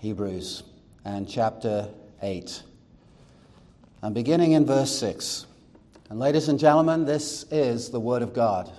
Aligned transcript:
Hebrews 0.00 0.62
and 1.04 1.28
chapter 1.28 1.90
8. 2.22 2.62
And 4.00 4.14
beginning 4.14 4.52
in 4.52 4.64
verse 4.64 4.98
6. 4.98 5.44
And 6.08 6.18
ladies 6.18 6.48
and 6.48 6.58
gentlemen, 6.58 7.04
this 7.04 7.44
is 7.50 7.90
the 7.90 8.00
Word 8.00 8.22
of 8.22 8.32
God. 8.32 8.72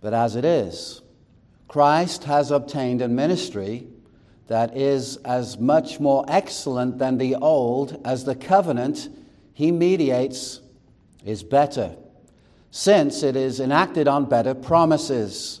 But 0.00 0.14
as 0.14 0.34
it 0.34 0.44
is, 0.44 1.00
Christ 1.68 2.24
has 2.24 2.50
obtained 2.50 3.02
a 3.02 3.06
ministry 3.06 3.86
that 4.48 4.76
is 4.76 5.18
as 5.18 5.56
much 5.56 6.00
more 6.00 6.24
excellent 6.26 6.98
than 6.98 7.18
the 7.18 7.36
old 7.36 8.00
as 8.04 8.24
the 8.24 8.34
covenant 8.34 9.08
he 9.54 9.70
mediates 9.70 10.60
is 11.24 11.44
better, 11.44 11.94
since 12.72 13.22
it 13.22 13.36
is 13.36 13.60
enacted 13.60 14.08
on 14.08 14.24
better 14.24 14.54
promises. 14.54 15.60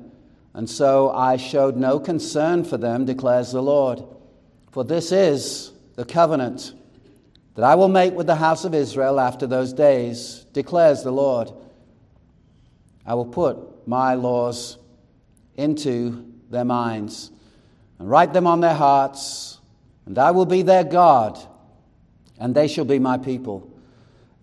and 0.53 0.69
so 0.69 1.11
I 1.11 1.37
showed 1.37 1.77
no 1.77 1.99
concern 1.99 2.63
for 2.63 2.77
them, 2.77 3.05
declares 3.05 3.51
the 3.51 3.61
Lord. 3.61 4.03
For 4.71 4.83
this 4.83 5.11
is 5.11 5.71
the 5.95 6.05
covenant 6.05 6.73
that 7.55 7.63
I 7.63 7.75
will 7.75 7.87
make 7.87 8.13
with 8.13 8.27
the 8.27 8.35
house 8.35 8.65
of 8.65 8.73
Israel 8.73 9.19
after 9.19 9.47
those 9.47 9.73
days, 9.73 10.45
declares 10.53 11.03
the 11.03 11.11
Lord. 11.11 11.51
I 13.05 13.13
will 13.13 13.25
put 13.25 13.87
my 13.87 14.15
laws 14.15 14.77
into 15.55 16.33
their 16.49 16.65
minds 16.65 17.31
and 17.99 18.09
write 18.09 18.33
them 18.33 18.47
on 18.47 18.61
their 18.61 18.73
hearts, 18.73 19.59
and 20.05 20.17
I 20.17 20.31
will 20.31 20.45
be 20.45 20.61
their 20.61 20.83
God, 20.83 21.39
and 22.39 22.55
they 22.55 22.67
shall 22.67 22.85
be 22.85 22.99
my 22.99 23.17
people. 23.17 23.67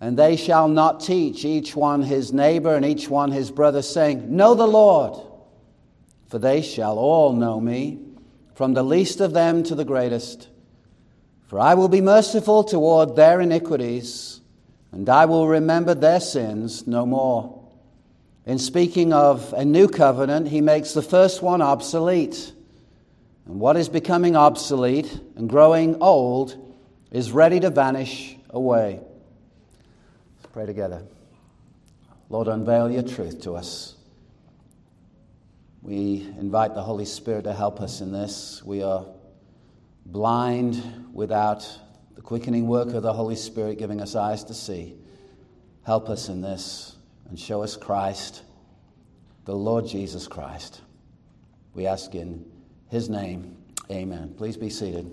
And 0.01 0.17
they 0.17 0.36
shall 0.36 0.69
not 0.69 1.01
teach 1.01 1.45
each 1.45 1.75
one 1.75 2.03
his 2.03 2.33
neighbor 2.33 2.77
and 2.77 2.84
each 2.84 3.09
one 3.09 3.33
his 3.33 3.51
brother, 3.51 3.83
saying, 3.83 4.34
Know 4.34 4.55
the 4.55 4.67
Lord, 4.67 5.28
for 6.29 6.39
they 6.39 6.62
shall 6.62 6.98
all 6.98 7.33
know 7.33 7.61
me, 7.61 7.98
from 8.55 8.75
the 8.75 8.83
least 8.83 9.21
of 9.21 9.33
them 9.33 9.62
to 9.65 9.75
the 9.75 9.84
greatest. 9.84 10.48
For 11.47 11.59
I 11.59 11.75
will 11.75 11.89
be 11.89 12.01
merciful 12.01 12.65
toward 12.65 13.17
their 13.17 13.41
iniquities, 13.41 14.41
and 14.93 15.09
I 15.09 15.25
will 15.25 15.48
remember 15.48 15.95
their 15.95 16.20
sins 16.20 16.87
no 16.87 17.07
more. 17.07 17.59
In 18.45 18.59
speaking 18.59 19.12
of 19.12 19.53
a 19.53 19.65
new 19.65 19.89
covenant, 19.89 20.48
he 20.48 20.61
makes 20.61 20.93
the 20.93 21.03
first 21.03 21.43
one 21.43 21.61
obsolete. 21.61 22.53
And 23.47 23.61
what 23.61 23.77
is 23.77 23.89
becoming 23.89 24.37
obsolete 24.37 25.20
and 25.37 25.48
growing 25.48 26.03
old 26.03 26.57
is 27.11 27.31
ready 27.31 27.61
to 27.61 27.70
vanish 27.70 28.37
away. 28.51 29.01
Let's 30.37 30.53
pray 30.53 30.67
together. 30.67 31.03
Lord, 32.31 32.48
unveil 32.48 32.91
your 32.91 33.03
truth 33.03 33.42
to 33.42 33.55
us. 33.55 33.98
We 35.83 36.27
invite 36.39 36.75
the 36.75 36.83
Holy 36.83 37.05
Spirit 37.05 37.45
to 37.45 37.53
help 37.53 37.81
us 37.81 38.01
in 38.01 38.12
this. 38.12 38.62
We 38.65 38.83
are 38.83 39.07
blind 40.07 41.11
without 41.12 41.69
the 42.15 42.20
quickening 42.20 42.67
work 42.67 42.95
of 42.95 43.03
the 43.03 43.12
Holy 43.12 43.37
Spirit 43.37 43.79
giving 43.79 44.01
us 44.01 44.17
eyes 44.17 44.45
to 44.45 44.55
see. 44.55 44.97
Help 45.85 46.08
us 46.08 46.29
in 46.29 46.41
this 46.41 46.97
and 47.29 47.39
show 47.39 47.63
us 47.63 47.77
Christ, 47.77 48.42
the 49.45 49.55
Lord 49.55 49.86
Jesus 49.86 50.27
Christ. 50.27 50.80
We 51.75 51.86
ask 51.86 52.14
in 52.14 52.45
his 52.89 53.08
name, 53.08 53.57
amen. 53.91 54.35
Please 54.36 54.57
be 54.57 54.70
seated. 54.70 55.11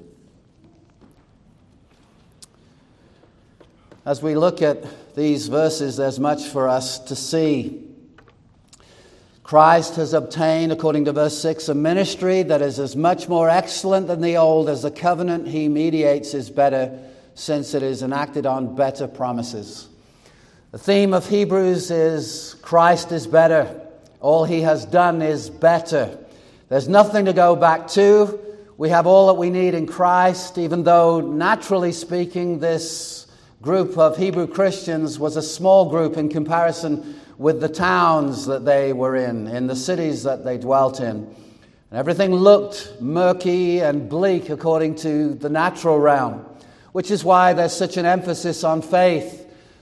As 4.05 4.21
we 4.21 4.35
look 4.35 4.61
at 4.61 5.15
these 5.15 5.47
verses, 5.47 5.97
there's 5.97 6.19
much 6.19 6.45
for 6.47 6.67
us 6.67 6.99
to 6.99 7.15
see. 7.15 7.84
Christ 9.45 9.97
has 9.97 10.15
obtained, 10.15 10.71
according 10.71 11.05
to 11.05 11.11
verse 11.11 11.37
6, 11.37 11.69
a 11.69 11.75
ministry 11.75 12.41
that 12.41 12.63
is 12.63 12.79
as 12.79 12.95
much 12.95 13.29
more 13.29 13.47
excellent 13.47 14.07
than 14.07 14.21
the 14.21 14.37
old 14.37 14.67
as 14.67 14.81
the 14.81 14.89
covenant 14.89 15.47
he 15.47 15.69
mediates 15.69 16.33
is 16.33 16.49
better, 16.49 16.97
since 17.35 17.75
it 17.75 17.83
is 17.83 18.01
enacted 18.01 18.47
on 18.47 18.75
better 18.75 19.07
promises. 19.07 19.87
The 20.71 20.79
theme 20.79 21.13
of 21.13 21.29
Hebrews 21.29 21.91
is 21.91 22.55
Christ 22.63 23.11
is 23.11 23.27
better. 23.27 23.87
All 24.19 24.45
he 24.45 24.61
has 24.61 24.83
done 24.83 25.21
is 25.21 25.51
better. 25.51 26.17
There's 26.69 26.89
nothing 26.89 27.25
to 27.25 27.33
go 27.33 27.55
back 27.55 27.87
to. 27.89 28.39
We 28.77 28.89
have 28.89 29.05
all 29.05 29.27
that 29.27 29.35
we 29.35 29.51
need 29.51 29.75
in 29.75 29.85
Christ, 29.85 30.57
even 30.57 30.85
though, 30.85 31.21
naturally 31.21 31.91
speaking, 31.91 32.57
this 32.57 33.27
group 33.61 33.95
of 33.95 34.17
Hebrew 34.17 34.47
Christians 34.47 35.19
was 35.19 35.37
a 35.37 35.43
small 35.43 35.87
group 35.87 36.17
in 36.17 36.29
comparison 36.29 37.21
with 37.37 37.59
the 37.59 37.69
towns 37.69 38.45
that 38.45 38.65
they 38.65 38.93
were 38.93 39.15
in, 39.15 39.47
in 39.47 39.67
the 39.67 39.75
cities 39.75 40.23
that 40.23 40.43
they 40.43 40.57
dwelt 40.57 40.99
in. 40.99 41.35
And 41.91 41.99
everything 41.99 42.33
looked 42.33 42.93
murky 42.99 43.79
and 43.79 44.09
bleak 44.09 44.49
according 44.49 44.95
to 44.95 45.33
the 45.33 45.49
natural 45.49 45.99
realm, 45.99 46.45
which 46.93 47.11
is 47.11 47.23
why 47.23 47.53
there's 47.53 47.75
such 47.75 47.97
an 47.97 48.05
emphasis 48.05 48.63
on 48.63 48.81
faith. 48.81 49.41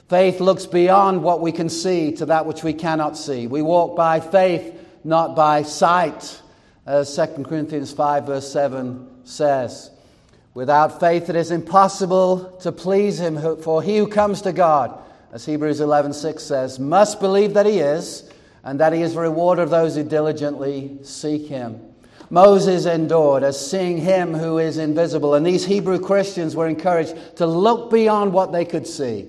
Faith 0.10 0.40
looks 0.40 0.66
beyond 0.66 1.24
what 1.24 1.42
we 1.42 1.52
can 1.52 1.70
see 1.70 2.12
to 2.14 2.26
that 2.28 2.46
which 2.46 2.64
we 2.64 2.74
cannot 2.74 3.18
see. 3.18 3.48
We 3.48 3.62
walk 3.62 3.96
by 3.96 4.20
faith, 4.20 4.80
not 5.04 5.36
by 5.36 5.64
sight, 5.64 6.42
as 6.86 7.16
2 7.16 7.44
Corinthians 7.44 7.94
5, 7.94 8.26
verse 8.26 8.52
7 8.52 9.08
says. 9.24 9.90
Without 10.54 11.00
faith, 11.00 11.30
it 11.30 11.36
is 11.36 11.50
impossible 11.50 12.58
to 12.62 12.72
please 12.72 13.20
him, 13.20 13.58
for 13.62 13.82
he 13.82 13.98
who 13.98 14.08
comes 14.08 14.42
to 14.44 14.52
God 14.52 15.00
as 15.34 15.46
Hebrews 15.48 15.80
11:6 15.80 16.40
says, 16.40 16.80
must 16.80 17.20
believe 17.20 17.56
that 17.56 17.66
he 17.66 17.80
is 17.80 18.30
and 18.64 18.80
that 18.80 18.94
he 18.94 19.02
is 19.02 19.16
a 19.16 19.20
rewarder 19.20 19.64
of 19.64 19.72
those 19.72 19.96
who 19.96 20.04
diligently 20.04 21.00
seek 21.02 21.48
him. 21.48 21.82
Moses 22.30 22.86
endured 22.86 23.42
as 23.42 23.60
seeing 23.60 23.98
him 23.98 24.36
who 24.36 24.60
is 24.60 24.78
invisible, 24.78 25.34
and 25.34 25.46
these 25.46 25.66
Hebrew 25.66 26.00
Christians 26.00 26.56
were 26.56 26.68
encouraged 26.68 27.38
to 27.38 27.48
look 27.48 27.92
beyond 27.92 28.32
what 28.32 28.52
they 28.52 28.64
could 28.64 28.86
see. 28.86 29.28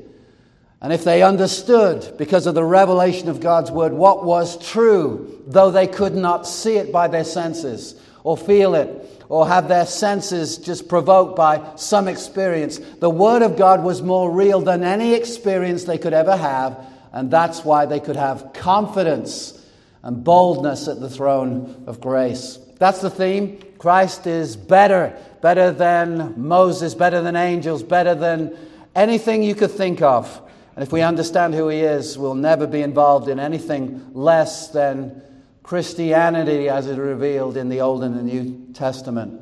And 0.82 0.92
if 0.92 1.04
they 1.04 1.22
understood, 1.22 2.14
because 2.18 2.46
of 2.46 2.54
the 2.54 2.64
revelation 2.64 3.30
of 3.30 3.40
God's 3.40 3.70
word, 3.70 3.94
what 3.94 4.24
was 4.24 4.58
true, 4.70 5.42
though 5.46 5.70
they 5.70 5.86
could 5.86 6.14
not 6.14 6.46
see 6.46 6.76
it 6.76 6.92
by 6.92 7.08
their 7.08 7.24
senses 7.24 7.98
or 8.22 8.36
feel 8.36 8.74
it 8.74 9.13
or 9.28 9.48
have 9.48 9.68
their 9.68 9.86
senses 9.86 10.58
just 10.58 10.88
provoked 10.88 11.36
by 11.36 11.62
some 11.76 12.08
experience. 12.08 12.78
The 12.78 13.10
Word 13.10 13.42
of 13.42 13.56
God 13.56 13.82
was 13.82 14.02
more 14.02 14.30
real 14.30 14.60
than 14.60 14.84
any 14.84 15.14
experience 15.14 15.84
they 15.84 15.98
could 15.98 16.12
ever 16.12 16.36
have, 16.36 16.78
and 17.12 17.30
that's 17.30 17.64
why 17.64 17.86
they 17.86 18.00
could 18.00 18.16
have 18.16 18.52
confidence 18.52 19.60
and 20.02 20.22
boldness 20.22 20.88
at 20.88 21.00
the 21.00 21.08
throne 21.08 21.84
of 21.86 22.00
grace. 22.00 22.58
That's 22.78 23.00
the 23.00 23.10
theme. 23.10 23.60
Christ 23.78 24.26
is 24.26 24.56
better, 24.56 25.16
better 25.40 25.70
than 25.70 26.34
Moses, 26.36 26.94
better 26.94 27.22
than 27.22 27.36
angels, 27.36 27.82
better 27.82 28.14
than 28.14 28.56
anything 28.94 29.42
you 29.42 29.54
could 29.54 29.70
think 29.70 30.02
of. 30.02 30.40
And 30.76 30.82
if 30.82 30.92
we 30.92 31.02
understand 31.02 31.54
who 31.54 31.68
he 31.68 31.80
is, 31.80 32.18
we'll 32.18 32.34
never 32.34 32.66
be 32.66 32.82
involved 32.82 33.28
in 33.28 33.38
anything 33.38 34.10
less 34.12 34.68
than 34.68 35.22
Christianity 35.64 36.68
as 36.68 36.86
it 36.86 36.98
revealed 36.98 37.56
in 37.56 37.70
the 37.70 37.80
Old 37.80 38.04
and 38.04 38.16
the 38.16 38.22
New 38.22 38.66
Testament. 38.74 39.40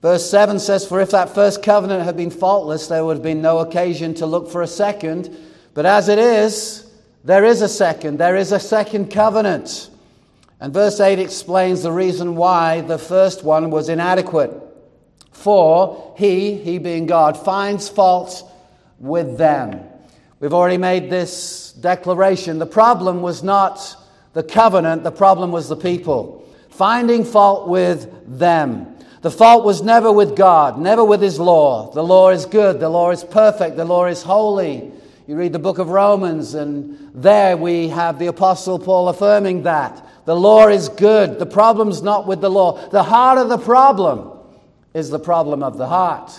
Verse 0.00 0.28
7 0.28 0.58
says, 0.58 0.86
For 0.86 1.00
if 1.00 1.10
that 1.10 1.34
first 1.34 1.62
covenant 1.62 2.02
had 2.02 2.16
been 2.16 2.30
faultless, 2.30 2.88
there 2.88 3.04
would 3.04 3.18
have 3.18 3.22
been 3.22 3.42
no 3.42 3.58
occasion 3.58 4.14
to 4.14 4.26
look 4.26 4.50
for 4.50 4.62
a 4.62 4.66
second. 4.66 5.36
But 5.74 5.84
as 5.84 6.08
it 6.08 6.18
is, 6.18 6.90
there 7.24 7.44
is 7.44 7.60
a 7.60 7.68
second. 7.68 8.18
There 8.18 8.36
is 8.36 8.52
a 8.52 8.58
second 8.58 9.10
covenant. 9.10 9.90
And 10.60 10.72
verse 10.72 10.98
8 10.98 11.18
explains 11.18 11.82
the 11.82 11.92
reason 11.92 12.36
why 12.36 12.80
the 12.80 12.98
first 12.98 13.44
one 13.44 13.70
was 13.70 13.90
inadequate. 13.90 14.50
For 15.32 16.14
he, 16.16 16.56
he 16.56 16.78
being 16.78 17.04
God, 17.04 17.36
finds 17.36 17.86
fault 17.86 18.50
with 18.98 19.36
them. 19.36 19.80
We've 20.40 20.54
already 20.54 20.78
made 20.78 21.10
this 21.10 21.72
declaration. 21.72 22.58
The 22.58 22.66
problem 22.66 23.20
was 23.20 23.42
not 23.42 23.96
the 24.34 24.42
covenant, 24.42 25.04
the 25.04 25.12
problem 25.12 25.50
was 25.52 25.68
the 25.68 25.76
people. 25.76 26.46
Finding 26.70 27.24
fault 27.24 27.68
with 27.68 28.38
them. 28.38 28.96
The 29.22 29.30
fault 29.30 29.64
was 29.64 29.82
never 29.82 30.12
with 30.12 30.36
God, 30.36 30.78
never 30.78 31.02
with 31.02 31.22
His 31.22 31.38
law. 31.38 31.90
The 31.92 32.02
law 32.02 32.30
is 32.30 32.44
good, 32.44 32.78
the 32.78 32.90
law 32.90 33.10
is 33.10 33.24
perfect, 33.24 33.76
the 33.76 33.84
law 33.84 34.06
is 34.06 34.22
holy. 34.22 34.92
You 35.26 35.36
read 35.36 35.52
the 35.52 35.58
book 35.58 35.78
of 35.78 35.88
Romans, 35.88 36.52
and 36.52 37.10
there 37.14 37.56
we 37.56 37.88
have 37.88 38.18
the 38.18 38.26
Apostle 38.26 38.78
Paul 38.78 39.08
affirming 39.08 39.62
that. 39.62 40.06
The 40.26 40.36
law 40.36 40.68
is 40.68 40.90
good. 40.90 41.38
The 41.38 41.46
problem's 41.46 42.02
not 42.02 42.26
with 42.26 42.40
the 42.40 42.50
law. 42.50 42.88
The 42.88 43.02
heart 43.02 43.38
of 43.38 43.48
the 43.48 43.58
problem 43.58 44.30
is 44.92 45.10
the 45.10 45.18
problem 45.18 45.62
of 45.62 45.78
the 45.78 45.86
heart. 45.86 46.38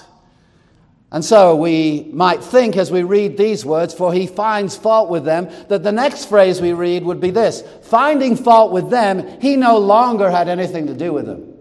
And 1.11 1.23
so 1.23 1.55
we 1.55 2.09
might 2.11 2.43
think 2.43 2.75
as 2.75 2.91
we 2.91 3.03
read 3.03 3.37
these 3.37 3.65
words, 3.65 3.93
for 3.93 4.11
he 4.11 4.27
finds 4.27 4.75
fault 4.75 5.09
with 5.09 5.23
them, 5.23 5.49
that 5.69 5.83
the 5.83 5.91
next 5.91 6.25
phrase 6.25 6.59
we 6.61 6.73
read 6.73 7.03
would 7.03 7.21
be 7.21 7.31
this 7.31 7.63
finding 7.83 8.35
fault 8.35 8.71
with 8.71 8.89
them, 8.89 9.39
he 9.39 9.55
no 9.55 9.77
longer 9.77 10.29
had 10.29 10.49
anything 10.49 10.87
to 10.87 10.93
do 10.93 11.13
with 11.13 11.25
them. 11.25 11.53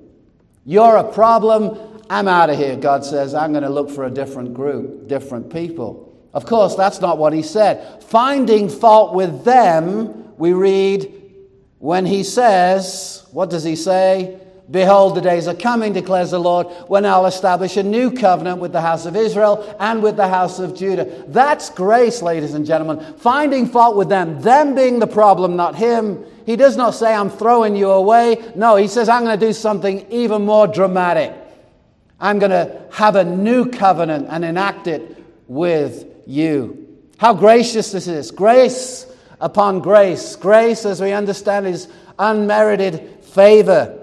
You're 0.65 0.97
a 0.97 1.13
problem. 1.13 1.79
I'm 2.11 2.27
out 2.27 2.51
of 2.51 2.57
here, 2.57 2.77
God 2.77 3.05
says. 3.05 3.35
I'm 3.35 3.53
going 3.53 3.65
to 3.65 3.71
look 3.71 3.91
for 3.91 4.05
a 4.05 4.11
different 4.11 4.55
group, 4.55 5.09
different 5.09 5.53
people. 5.53 6.19
Of 6.33 6.47
course, 6.47 6.75
that's 6.75 7.01
not 7.01 7.19
what 7.19 7.33
he 7.33 7.43
said. 7.43 8.03
Finding 8.03 8.69
fault 8.69 9.15
with 9.15 9.45
them, 9.45 10.37
we 10.37 10.53
read 10.53 11.23
when 11.79 12.07
he 12.07 12.25
says, 12.25 13.27
what 13.31 13.51
does 13.51 13.63
he 13.63 13.77
say? 13.77 14.41
Behold, 14.71 15.15
the 15.15 15.21
days 15.21 15.47
are 15.47 15.55
coming, 15.55 15.93
declares 15.93 16.31
the 16.31 16.41
Lord, 16.41 16.69
when 16.89 17.05
I'll 17.05 17.27
establish 17.27 17.77
a 17.77 17.83
new 17.83 18.11
covenant 18.11 18.61
with 18.61 18.73
the 18.73 18.81
house 18.81 19.05
of 19.05 19.15
Israel 19.15 19.77
and 19.79 20.03
with 20.03 20.17
the 20.17 20.29
house 20.29 20.59
of 20.59 20.75
Judah. 20.75 21.25
That's 21.29 21.69
grace, 21.69 22.23
ladies 22.23 22.55
and 22.55 22.65
gentlemen. 22.65 23.15
Finding 23.19 23.67
fault 23.67 23.95
with 23.95 24.09
them, 24.09 24.41
them 24.41 24.75
being 24.75 25.01
the 25.01 25.07
problem, 25.07 25.57
not 25.57 25.75
him. 25.75 26.25
He 26.47 26.57
does 26.57 26.79
not 26.79 26.93
say, 26.93 27.15
I'm 27.15 27.29
throwing 27.29 27.77
you 27.77 27.91
away. 27.91 28.53
No, 28.57 28.77
he 28.77 28.89
says, 28.89 29.09
I'm 29.09 29.25
going 29.25 29.39
to 29.39 29.47
do 29.47 29.53
something 29.53 30.11
even 30.11 30.47
more 30.47 30.67
dramatic. 30.67 31.35
I'm 32.19 32.39
going 32.39 32.51
to 32.51 32.83
have 32.93 33.17
a 33.17 33.25
new 33.25 33.71
covenant 33.71 34.29
and 34.31 34.47
enact 34.47 34.87
it 34.87 35.23
with 35.47 36.07
you. 36.27 36.89
How 37.19 37.35
gracious 37.35 37.93
this 37.93 38.09
is. 38.09 38.31
Grace 38.31 39.07
upon 39.41 39.81
grace. 39.81 40.37
Grace, 40.37 40.87
as 40.87 41.03
we 41.03 41.13
understand, 41.13 41.67
is 41.67 41.89
unmerited 42.19 43.25
favor. 43.25 44.01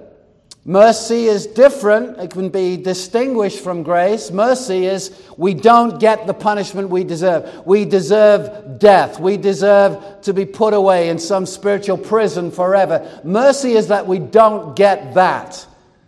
Mercy 0.64 1.26
is 1.26 1.48
different. 1.48 2.20
It 2.20 2.30
can 2.30 2.50
be 2.50 2.78
distinguished 2.78 3.64
from 3.64 3.82
grace. 3.82 4.30
Mercy 4.30 4.86
is 4.86 5.12
we 5.36 5.56
don't 5.56 6.00
get 6.00 6.28
the 6.28 6.36
punishment 6.36 6.90
we 6.90 7.04
deserve. 7.04 7.66
We 7.66 7.84
deserve 7.84 8.78
death. 8.78 9.20
We 9.20 9.38
deserve 9.38 10.22
to 10.22 10.34
be 10.34 10.46
put 10.46 10.76
away 10.76 11.10
in 11.10 11.18
some 11.18 11.48
spiritual 11.48 11.98
prison 11.98 12.52
forever. 12.52 13.22
Mercy 13.24 13.72
is 13.72 13.88
that 13.88 14.06
we 14.06 14.20
don't 14.20 14.76
get 14.76 15.16
that. 15.16 15.66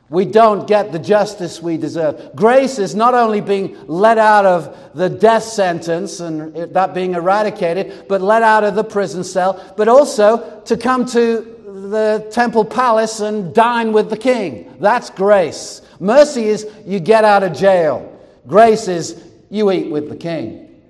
We 0.10 0.26
don't 0.26 0.68
get 0.68 0.92
the 0.92 1.00
justice 1.00 1.60
we 1.60 1.78
deserve. 1.78 2.36
Grace 2.36 2.78
is 2.78 2.94
not 2.94 3.16
only 3.16 3.42
being 3.42 3.76
let 3.88 4.20
out 4.20 4.46
of 4.46 4.92
the 4.94 5.10
death 5.10 5.42
sentence 5.42 6.20
and 6.20 6.54
that 6.76 6.94
being 6.94 7.16
eradicated, 7.16 8.08
but 8.08 8.22
let 8.22 8.44
out 8.44 8.64
of 8.64 8.76
the 8.76 8.84
prison 8.84 9.24
cell, 9.24 9.74
but 9.76 9.88
also 9.88 10.62
to 10.66 10.78
come 10.78 11.08
to 11.08 11.54
the 11.90 12.28
temple 12.32 12.66
palace 12.66 13.20
and 13.20 13.54
dine 13.54 13.94
with 13.94 14.10
the 14.10 14.18
king. 14.18 14.76
That's 14.80 15.10
grace. 15.10 15.82
Mercy 16.00 16.46
is 16.46 16.68
you 16.86 17.00
get 17.00 17.24
out 17.24 17.44
of 17.44 17.54
jail. 17.54 18.10
Grace 18.48 18.88
is 18.88 19.24
you 19.50 19.72
eat 19.72 19.90
with 19.92 20.10
the 20.10 20.16
king. 20.16 20.82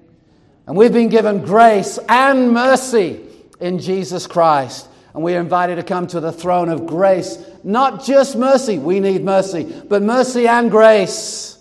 And 0.65 0.77
we've 0.77 0.93
been 0.93 1.09
given 1.09 1.43
grace 1.43 1.99
and 2.07 2.51
mercy 2.51 3.19
in 3.59 3.79
Jesus 3.79 4.27
Christ. 4.27 4.87
And 5.13 5.23
we 5.23 5.35
are 5.35 5.39
invited 5.39 5.75
to 5.75 5.83
come 5.83 6.07
to 6.07 6.19
the 6.19 6.31
throne 6.31 6.69
of 6.69 6.87
grace. 6.87 7.37
Not 7.63 8.03
just 8.03 8.35
mercy, 8.35 8.79
we 8.79 8.99
need 8.99 9.23
mercy, 9.23 9.63
but 9.87 10.01
mercy 10.01 10.47
and 10.47 10.71
grace. 10.71 11.57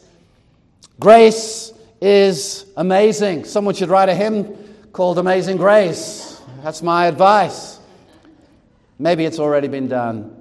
Grace 0.98 1.72
is 2.00 2.64
amazing. 2.76 3.44
Someone 3.44 3.74
should 3.74 3.88
write 3.88 4.08
a 4.08 4.14
hymn 4.14 4.56
called 4.92 5.18
Amazing 5.18 5.56
Grace. 5.56 6.40
That's 6.62 6.82
my 6.82 7.06
advice. 7.06 7.78
Maybe 8.98 9.24
it's 9.24 9.38
already 9.38 9.68
been 9.68 9.88
done. 9.88 10.36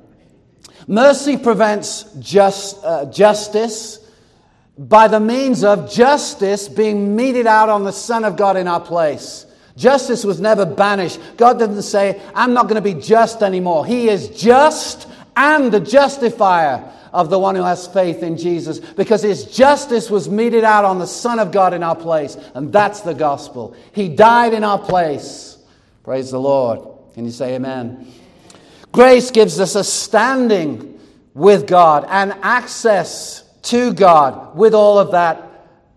Mercy 0.87 1.37
prevents 1.37 2.03
just, 2.19 2.83
uh, 2.83 3.05
justice 3.05 3.99
by 4.77 5.07
the 5.07 5.19
means 5.19 5.63
of 5.63 5.91
justice 5.91 6.67
being 6.67 7.15
meted 7.15 7.45
out 7.45 7.69
on 7.69 7.83
the 7.83 7.91
Son 7.91 8.23
of 8.23 8.35
God 8.35 8.57
in 8.57 8.67
our 8.67 8.79
place. 8.79 9.45
Justice 9.77 10.25
was 10.25 10.39
never 10.39 10.65
banished. 10.65 11.19
God 11.37 11.59
didn't 11.59 11.81
say, 11.83 12.21
I'm 12.35 12.53
not 12.53 12.63
going 12.63 12.81
to 12.81 12.93
be 12.93 12.99
just 12.99 13.41
anymore. 13.41 13.85
He 13.85 14.09
is 14.09 14.29
just 14.29 15.07
and 15.35 15.71
the 15.71 15.79
justifier 15.79 16.91
of 17.13 17.29
the 17.29 17.39
one 17.39 17.55
who 17.55 17.63
has 17.63 17.87
faith 17.87 18.23
in 18.23 18.37
Jesus 18.37 18.79
because 18.79 19.21
his 19.21 19.45
justice 19.45 20.09
was 20.09 20.29
meted 20.29 20.63
out 20.63 20.85
on 20.85 20.99
the 20.99 21.05
Son 21.05 21.39
of 21.39 21.51
God 21.51 21.73
in 21.73 21.83
our 21.83 21.95
place. 21.95 22.37
And 22.53 22.71
that's 22.71 23.01
the 23.01 23.13
gospel. 23.13 23.75
He 23.93 24.09
died 24.09 24.53
in 24.53 24.63
our 24.63 24.79
place. 24.79 25.57
Praise 26.03 26.31
the 26.31 26.39
Lord. 26.39 26.87
Can 27.13 27.25
you 27.25 27.31
say 27.31 27.55
amen? 27.55 28.11
Grace 28.91 29.31
gives 29.31 29.59
us 29.59 29.75
a 29.75 29.83
standing 29.83 30.99
with 31.33 31.65
God 31.65 32.05
and 32.09 32.33
access 32.41 33.43
to 33.63 33.93
God 33.93 34.55
with 34.55 34.73
all 34.73 34.99
of 34.99 35.11
that 35.11 35.47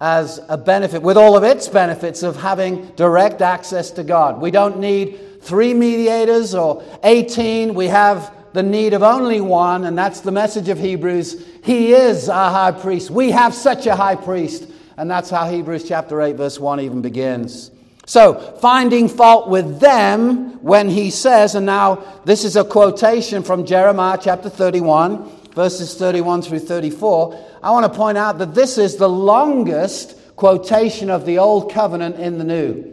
as 0.01 0.41
a 0.49 0.57
benefit, 0.57 1.03
with 1.03 1.17
all 1.17 1.37
of 1.37 1.45
its 1.45 1.67
benefits 1.67 2.23
of 2.23 2.37
having 2.37 2.87
direct 2.91 3.43
access 3.43 3.91
to 3.93 4.05
God. 4.05 4.41
We 4.41 4.51
don't 4.51 4.79
need 4.79 5.43
three 5.43 5.75
mediators 5.75 6.55
or 6.55 6.85
18. 7.03 7.75
We 7.75 7.89
have 7.89 8.33
the 8.53 8.63
need 8.63 8.93
of 8.93 9.03
only 9.03 9.41
one, 9.41 9.85
and 9.85 9.99
that's 9.99 10.21
the 10.21 10.31
message 10.31 10.69
of 10.69 10.79
Hebrews. 10.79 11.45
He 11.65 11.93
is 11.93 12.29
our 12.29 12.51
high 12.51 12.79
priest. 12.79 13.11
We 13.11 13.33
have 13.33 13.55
such 13.55 13.87
a 13.87 13.97
high 13.97 14.17
priest. 14.17 14.71
And 14.97 15.11
that's 15.11 15.31
how 15.31 15.51
Hebrews 15.51 15.89
chapter 15.89 16.23
8, 16.23 16.37
verse 16.37 16.61
1 16.61 16.81
even 16.81 17.03
begins. 17.03 17.71
So, 18.07 18.35
finding 18.61 19.09
fault 19.09 19.49
with 19.49 19.81
them 19.81 20.63
when 20.63 20.91
he 20.91 21.11
says, 21.11 21.55
and 21.55 21.65
now 21.65 22.05
this 22.25 22.45
is 22.45 22.57
a 22.57 22.65
quotation 22.65 23.43
from 23.43 23.65
Jeremiah 23.65 24.19
chapter 24.21 24.51
31, 24.51 25.31
verses 25.55 25.95
31 25.95 26.43
through 26.43 26.59
34. 26.61 27.59
I 27.63 27.71
want 27.71 27.91
to 27.91 27.97
point 27.97 28.19
out 28.19 28.39
that 28.39 28.55
this 28.55 28.77
is 28.77 28.97
the 28.97 29.09
longest 29.09 30.17
quotation 30.37 31.09
of 31.09 31.25
the 31.25 31.39
Old 31.39 31.73
Covenant 31.73 32.17
in 32.17 32.37
the 32.37 32.45
New. 32.45 32.93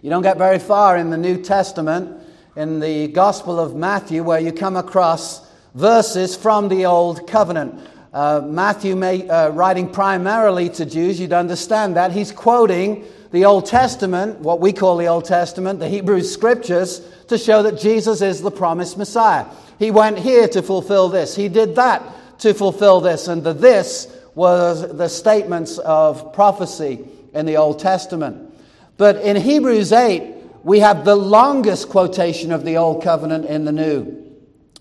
You 0.00 0.10
don't 0.10 0.22
get 0.22 0.38
very 0.38 0.58
far 0.60 0.96
in 0.96 1.10
the 1.10 1.16
New 1.16 1.42
Testament, 1.42 2.22
in 2.54 2.78
the 2.78 3.08
Gospel 3.08 3.58
of 3.58 3.74
Matthew, 3.74 4.22
where 4.22 4.38
you 4.38 4.52
come 4.52 4.76
across 4.76 5.44
verses 5.74 6.36
from 6.36 6.68
the 6.68 6.86
Old 6.86 7.26
Covenant. 7.26 7.80
Uh, 8.14 8.40
Matthew, 8.46 8.94
may, 8.94 9.28
uh, 9.28 9.48
writing 9.48 9.90
primarily 9.90 10.68
to 10.70 10.86
Jews, 10.86 11.18
you'd 11.18 11.32
understand 11.32 11.96
that. 11.96 12.12
He's 12.12 12.30
quoting 12.30 13.04
the 13.32 13.44
Old 13.44 13.66
Testament, 13.66 14.38
what 14.38 14.60
we 14.60 14.72
call 14.72 14.96
the 14.96 15.08
Old 15.08 15.24
Testament, 15.24 15.80
the 15.80 15.88
Hebrew 15.88 16.22
Scriptures, 16.22 17.00
to 17.26 17.36
show 17.36 17.64
that 17.64 17.76
Jesus 17.76 18.22
is 18.22 18.40
the 18.40 18.52
promised 18.52 18.96
Messiah. 18.96 19.46
He 19.80 19.90
went 19.90 20.16
here 20.16 20.46
to 20.46 20.62
fulfill 20.62 21.08
this, 21.08 21.34
he 21.34 21.48
did 21.48 21.74
that 21.74 22.04
to 22.38 22.54
fulfill 22.54 23.00
this, 23.00 23.26
and 23.26 23.42
the 23.42 23.52
this 23.52 24.06
was 24.36 24.96
the 24.96 25.08
statements 25.08 25.78
of 25.78 26.32
prophecy 26.32 27.04
in 27.32 27.46
the 27.46 27.56
Old 27.56 27.80
Testament. 27.80 28.54
But 28.96 29.16
in 29.22 29.34
Hebrews 29.34 29.90
8, 29.90 30.36
we 30.62 30.78
have 30.78 31.04
the 31.04 31.16
longest 31.16 31.88
quotation 31.88 32.52
of 32.52 32.64
the 32.64 32.76
Old 32.76 33.02
Covenant 33.02 33.46
in 33.46 33.64
the 33.64 33.72
New. 33.72 34.23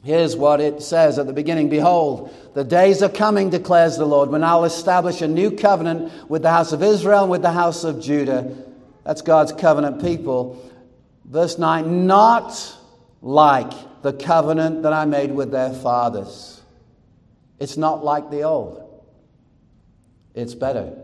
Here's 0.04 0.36
what 0.36 0.60
it 0.60 0.84
says 0.84 1.18
at 1.18 1.28
the 1.28 1.34
beginning 1.34 1.70
Behold, 1.70 2.34
the 2.54 2.66
days 2.66 3.02
are 3.02 3.10
coming, 3.10 3.50
declares 3.50 3.98
the 3.98 4.06
Lord, 4.06 4.30
when 4.30 4.44
I'll 4.44 4.66
establish 4.66 5.22
a 5.22 5.28
new 5.30 5.52
covenant 5.52 6.30
with 6.30 6.42
the 6.42 6.52
house 6.52 6.74
of 6.74 6.84
Israel 6.84 7.24
and 7.24 7.32
with 7.32 7.42
the 7.42 7.54
house 7.54 7.86
of 7.86 8.02
Judah. 8.02 8.54
That's 9.06 9.22
God's 9.22 9.54
covenant 9.54 10.02
people. 10.02 10.70
Verse 11.24 11.58
9, 11.58 12.06
not 12.06 12.78
like 13.22 13.72
the 14.02 14.12
covenant 14.12 14.84
that 14.84 14.92
I 14.92 15.06
made 15.06 15.32
with 15.32 15.52
their 15.52 15.74
fathers. 15.74 16.62
It's 17.60 17.78
not 17.78 18.04
like 18.04 18.30
the 18.30 18.44
old, 18.44 19.02
it's 20.36 20.54
better. 20.54 20.98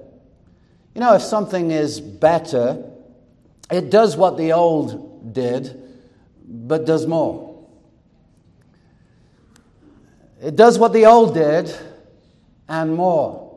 You 0.93 0.99
know, 0.99 1.13
if 1.15 1.21
something 1.21 1.71
is 1.71 2.01
better, 2.01 2.83
it 3.71 3.89
does 3.89 4.17
what 4.17 4.37
the 4.37 4.51
old 4.51 5.33
did, 5.33 5.81
but 6.45 6.85
does 6.85 7.07
more. 7.07 7.48
It 10.41 10.55
does 10.55 10.79
what 10.79 10.93
the 10.93 11.05
old 11.05 11.33
did 11.33 11.75
and 12.69 12.95
more. 12.95 13.49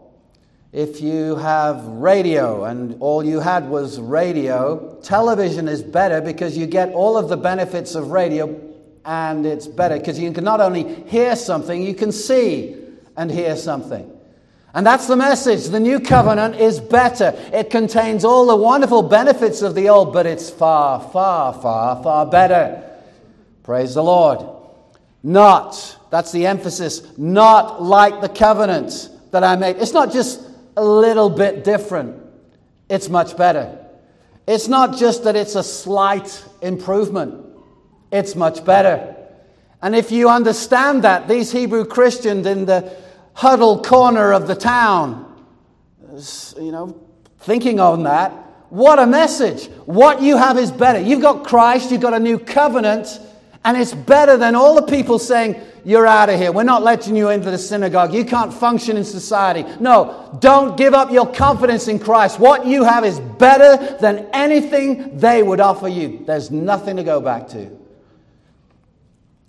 If 0.72 1.00
you 1.00 1.36
have 1.36 1.84
radio 1.84 2.64
and 2.64 2.96
all 3.00 3.24
you 3.24 3.40
had 3.40 3.68
was 3.68 4.00
radio, 4.00 4.98
television 5.02 5.68
is 5.68 5.82
better 5.82 6.20
because 6.20 6.56
you 6.56 6.66
get 6.66 6.92
all 6.92 7.16
of 7.16 7.28
the 7.28 7.36
benefits 7.36 7.94
of 7.94 8.10
radio 8.10 8.58
and 9.04 9.46
it's 9.46 9.66
better 9.66 9.98
because 9.98 10.18
you 10.18 10.32
can 10.32 10.44
not 10.44 10.60
only 10.60 11.02
hear 11.04 11.36
something, 11.36 11.82
you 11.82 11.94
can 11.94 12.10
see 12.10 12.76
and 13.16 13.30
hear 13.30 13.54
something. 13.56 14.10
And 14.74 14.86
that's 14.86 15.06
the 15.06 15.16
message. 15.16 15.66
The 15.66 15.78
new 15.78 16.00
covenant 16.00 16.56
is 16.56 16.80
better. 16.80 17.34
It 17.52 17.70
contains 17.70 18.24
all 18.24 18.46
the 18.46 18.56
wonderful 18.56 19.02
benefits 19.02 19.60
of 19.60 19.74
the 19.74 19.90
old, 19.90 20.12
but 20.12 20.26
it's 20.26 20.48
far, 20.48 21.00
far, 21.00 21.52
far, 21.52 22.02
far 22.02 22.26
better. 22.26 22.82
Praise 23.62 23.94
the 23.94 24.02
Lord. 24.02 24.48
Not 25.22 25.98
that's 26.12 26.30
the 26.30 26.46
emphasis. 26.46 27.02
Not 27.16 27.82
like 27.82 28.20
the 28.20 28.28
covenant 28.28 29.08
that 29.30 29.42
I 29.42 29.56
made. 29.56 29.76
It's 29.78 29.94
not 29.94 30.12
just 30.12 30.46
a 30.76 30.84
little 30.84 31.30
bit 31.30 31.64
different, 31.64 32.22
it's 32.90 33.08
much 33.08 33.34
better. 33.34 33.78
It's 34.46 34.68
not 34.68 34.98
just 34.98 35.24
that 35.24 35.36
it's 35.36 35.54
a 35.54 35.62
slight 35.62 36.44
improvement, 36.60 37.46
it's 38.10 38.36
much 38.36 38.62
better. 38.62 39.16
And 39.80 39.96
if 39.96 40.12
you 40.12 40.28
understand 40.28 41.04
that, 41.04 41.28
these 41.28 41.50
Hebrew 41.50 41.86
Christians 41.86 42.46
in 42.46 42.66
the 42.66 42.94
huddled 43.32 43.86
corner 43.86 44.34
of 44.34 44.46
the 44.46 44.54
town, 44.54 45.34
you 46.60 46.72
know, 46.72 47.00
thinking 47.40 47.80
on 47.80 48.02
that, 48.02 48.32
what 48.68 48.98
a 48.98 49.06
message. 49.06 49.68
What 49.86 50.20
you 50.20 50.36
have 50.36 50.58
is 50.58 50.70
better. 50.70 51.00
You've 51.00 51.22
got 51.22 51.46
Christ, 51.46 51.90
you've 51.90 52.02
got 52.02 52.12
a 52.12 52.20
new 52.20 52.38
covenant, 52.38 53.18
and 53.64 53.78
it's 53.78 53.94
better 53.94 54.36
than 54.36 54.54
all 54.54 54.74
the 54.74 54.82
people 54.82 55.18
saying, 55.18 55.60
You're 55.84 56.06
out 56.06 56.28
of 56.28 56.38
here. 56.38 56.52
We're 56.52 56.62
not 56.62 56.82
letting 56.82 57.16
you 57.16 57.30
into 57.30 57.50
the 57.50 57.58
synagogue. 57.58 58.14
You 58.14 58.24
can't 58.24 58.52
function 58.52 58.96
in 58.96 59.04
society. 59.04 59.64
No, 59.80 60.38
don't 60.40 60.76
give 60.76 60.94
up 60.94 61.10
your 61.10 61.26
confidence 61.32 61.88
in 61.88 61.98
Christ. 61.98 62.38
What 62.38 62.66
you 62.66 62.84
have 62.84 63.04
is 63.04 63.18
better 63.18 63.96
than 63.98 64.28
anything 64.32 65.18
they 65.18 65.42
would 65.42 65.58
offer 65.60 65.88
you. 65.88 66.22
There's 66.24 66.50
nothing 66.50 66.96
to 66.96 67.02
go 67.02 67.20
back 67.20 67.48
to. 67.48 67.70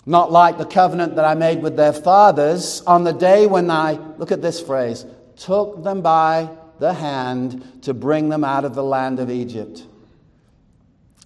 Not 0.05 0.31
like 0.31 0.57
the 0.57 0.65
covenant 0.65 1.15
that 1.15 1.25
I 1.25 1.35
made 1.35 1.61
with 1.61 1.77
their 1.77 1.93
fathers 1.93 2.81
on 2.81 3.03
the 3.03 3.13
day 3.13 3.45
when 3.45 3.69
I, 3.69 3.93
look 4.17 4.31
at 4.31 4.41
this 4.41 4.59
phrase, 4.59 5.05
took 5.37 5.83
them 5.83 6.01
by 6.01 6.49
the 6.79 6.93
hand 6.93 7.83
to 7.83 7.93
bring 7.93 8.29
them 8.29 8.43
out 8.43 8.65
of 8.65 8.73
the 8.75 8.83
land 8.83 9.19
of 9.19 9.29
Egypt. 9.29 9.83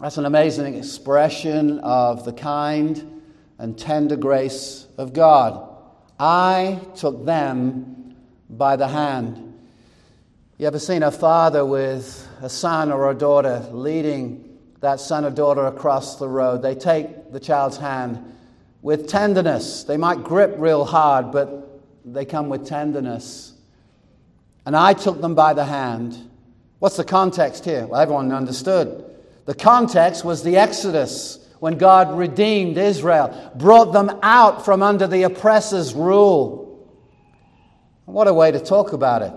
That's 0.02 0.18
an 0.18 0.26
amazing 0.26 0.76
expression 0.76 1.80
of 1.80 2.26
the 2.26 2.34
kind 2.34 3.22
and 3.58 3.78
tender 3.78 4.16
grace 4.16 4.87
of 4.98 5.13
God. 5.13 5.75
I 6.20 6.82
took 6.96 7.25
them 7.25 8.16
by 8.50 8.75
the 8.75 8.88
hand. 8.88 9.54
You 10.58 10.66
ever 10.66 10.80
seen 10.80 11.04
a 11.04 11.12
father 11.12 11.63
with 11.63 12.27
a 12.42 12.50
son 12.50 12.92
or 12.92 13.12
a 13.12 13.13
daughter 13.13 13.63
leading 13.72 14.58
that 14.80 15.00
son 15.00 15.24
or 15.24 15.30
daughter 15.30 15.68
across 15.68 16.18
the 16.18 16.27
road? 16.27 16.63
They 16.63 16.74
take 16.74 17.32
the 17.32 17.39
child's 17.39 17.77
hand 17.77 18.36
with 18.82 19.08
tenderness. 19.08 19.84
They 19.84 19.98
might 19.98 20.24
grip 20.24 20.56
real 20.58 20.84
hard, 20.84 21.32
but 21.32 21.82
they 22.04 22.25
come 22.25 22.50
with 22.50 22.66
tenderness. 22.66 23.54
And 24.66 24.75
I 24.75 24.94
took 24.94 25.22
them 25.22 25.36
by 25.36 25.54
the 25.54 25.66
hand. 25.66 26.18
What's 26.80 26.98
the 26.98 27.04
context 27.04 27.63
here? 27.63 27.86
Well, 27.86 28.01
everyone 28.01 28.32
understood. 28.32 29.04
The 29.46 29.56
context 29.56 30.25
was 30.25 30.44
the 30.44 30.58
Exodus, 30.58 31.47
when 31.60 31.78
God 31.78 32.18
redeemed 32.18 32.78
Israel, 32.78 33.52
brought 33.56 33.94
them 33.94 34.20
out 34.22 34.66
from 34.66 34.84
under 34.84 35.08
the 35.08 35.24
oppressor's 35.24 35.94
rule. 35.94 36.68
What 38.06 38.28
a 38.28 38.34
way 38.34 38.52
to 38.52 38.60
talk 38.60 38.94
about 38.94 39.22
it. 39.22 39.34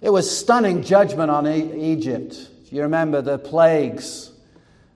It 0.00 0.10
was 0.10 0.30
stunning 0.30 0.82
judgment 0.82 1.30
on 1.30 1.46
e- 1.46 1.92
Egypt. 1.92 2.50
You 2.70 2.82
remember 2.82 3.22
the 3.22 3.38
plagues 3.38 4.30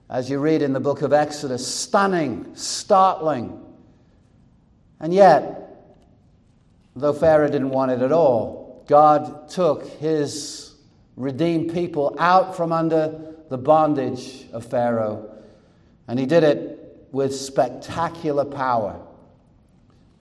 as 0.09 0.29
you 0.29 0.39
read 0.39 0.61
in 0.61 0.73
the 0.73 0.79
book 0.79 1.01
of 1.01 1.11
Exodus. 1.11 1.67
Stunning, 1.67 2.55
startling. 2.55 3.59
And 4.99 5.13
yet, 5.13 5.63
though 6.95 7.13
Pharaoh 7.13 7.49
didn't 7.49 7.71
want 7.71 7.91
it 7.91 8.01
at 8.01 8.11
all, 8.11 8.85
God 8.87 9.49
took 9.49 9.85
his 9.97 10.75
redeemed 11.15 11.73
people 11.73 12.15
out 12.19 12.55
from 12.55 12.71
under 12.71 13.33
the 13.49 13.57
bondage 13.57 14.45
of 14.51 14.65
Pharaoh. 14.65 15.29
And 16.07 16.19
he 16.19 16.25
did 16.25 16.43
it 16.43 17.07
with 17.11 17.35
spectacular 17.35 18.45
power. 18.45 18.99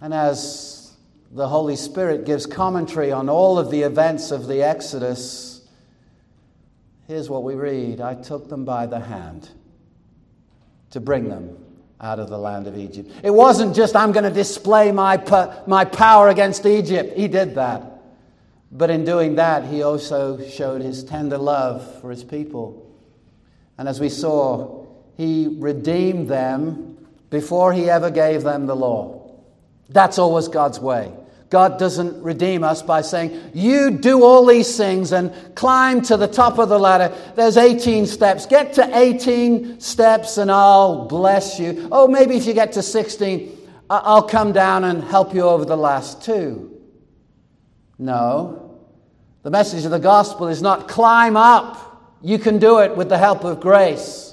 And 0.00 0.12
as 0.12 0.96
the 1.30 1.48
Holy 1.48 1.76
Spirit 1.76 2.26
gives 2.26 2.46
commentary 2.46 3.10
on 3.10 3.28
all 3.28 3.58
of 3.58 3.70
the 3.70 3.82
events 3.82 4.30
of 4.30 4.46
the 4.46 4.62
Exodus, 4.62 5.66
here's 7.08 7.30
what 7.30 7.42
we 7.42 7.54
read 7.54 8.00
I 8.00 8.14
took 8.14 8.48
them 8.48 8.64
by 8.64 8.86
the 8.86 9.00
hand 9.00 9.48
to 10.90 11.00
bring 11.00 11.28
them 11.28 11.56
out 12.00 12.18
of 12.18 12.28
the 12.28 12.38
land 12.38 12.66
of 12.66 12.76
Egypt. 12.76 13.10
It 13.22 13.30
wasn't 13.30 13.74
just, 13.74 13.96
I'm 13.96 14.12
going 14.12 14.24
to 14.24 14.30
display 14.30 14.92
my, 14.92 15.16
my 15.66 15.84
power 15.84 16.28
against 16.28 16.66
Egypt. 16.66 17.16
He 17.16 17.28
did 17.28 17.54
that. 17.54 17.92
But 18.72 18.90
in 18.90 19.04
doing 19.04 19.36
that, 19.36 19.64
he 19.64 19.82
also 19.82 20.44
showed 20.48 20.80
his 20.80 21.04
tender 21.04 21.38
love 21.38 22.00
for 22.00 22.10
his 22.10 22.24
people. 22.24 22.90
And 23.78 23.88
as 23.88 24.00
we 24.00 24.08
saw, 24.08 24.81
he 25.16 25.56
redeemed 25.58 26.28
them 26.28 26.96
before 27.30 27.72
he 27.72 27.88
ever 27.90 28.10
gave 28.10 28.42
them 28.42 28.66
the 28.66 28.76
law. 28.76 29.40
That's 29.88 30.18
always 30.18 30.48
God's 30.48 30.80
way. 30.80 31.12
God 31.52 31.78
doesn't 31.78 32.22
redeem 32.22 32.64
us 32.64 32.80
by 32.80 33.02
saying, 33.02 33.38
You 33.52 33.90
do 33.90 34.24
all 34.24 34.46
these 34.46 34.74
things 34.74 35.12
and 35.12 35.34
climb 35.54 36.00
to 36.02 36.16
the 36.16 36.26
top 36.26 36.58
of 36.58 36.70
the 36.70 36.78
ladder. 36.78 37.14
There's 37.36 37.58
18 37.58 38.06
steps. 38.06 38.46
Get 38.46 38.72
to 38.74 38.98
18 38.98 39.78
steps 39.78 40.38
and 40.38 40.50
I'll 40.50 41.04
bless 41.04 41.60
you. 41.60 41.88
Oh, 41.92 42.08
maybe 42.08 42.36
if 42.36 42.46
you 42.46 42.54
get 42.54 42.72
to 42.72 42.82
16, 42.82 43.58
I'll 43.90 44.22
come 44.22 44.52
down 44.52 44.84
and 44.84 45.04
help 45.04 45.34
you 45.34 45.42
over 45.42 45.66
the 45.66 45.76
last 45.76 46.22
two. 46.22 46.80
No. 47.98 48.80
The 49.42 49.50
message 49.50 49.84
of 49.84 49.90
the 49.90 49.98
gospel 49.98 50.48
is 50.48 50.62
not 50.62 50.88
climb 50.88 51.36
up. 51.36 52.16
You 52.22 52.38
can 52.38 52.58
do 52.58 52.78
it 52.78 52.96
with 52.96 53.10
the 53.10 53.18
help 53.18 53.44
of 53.44 53.60
grace. 53.60 54.31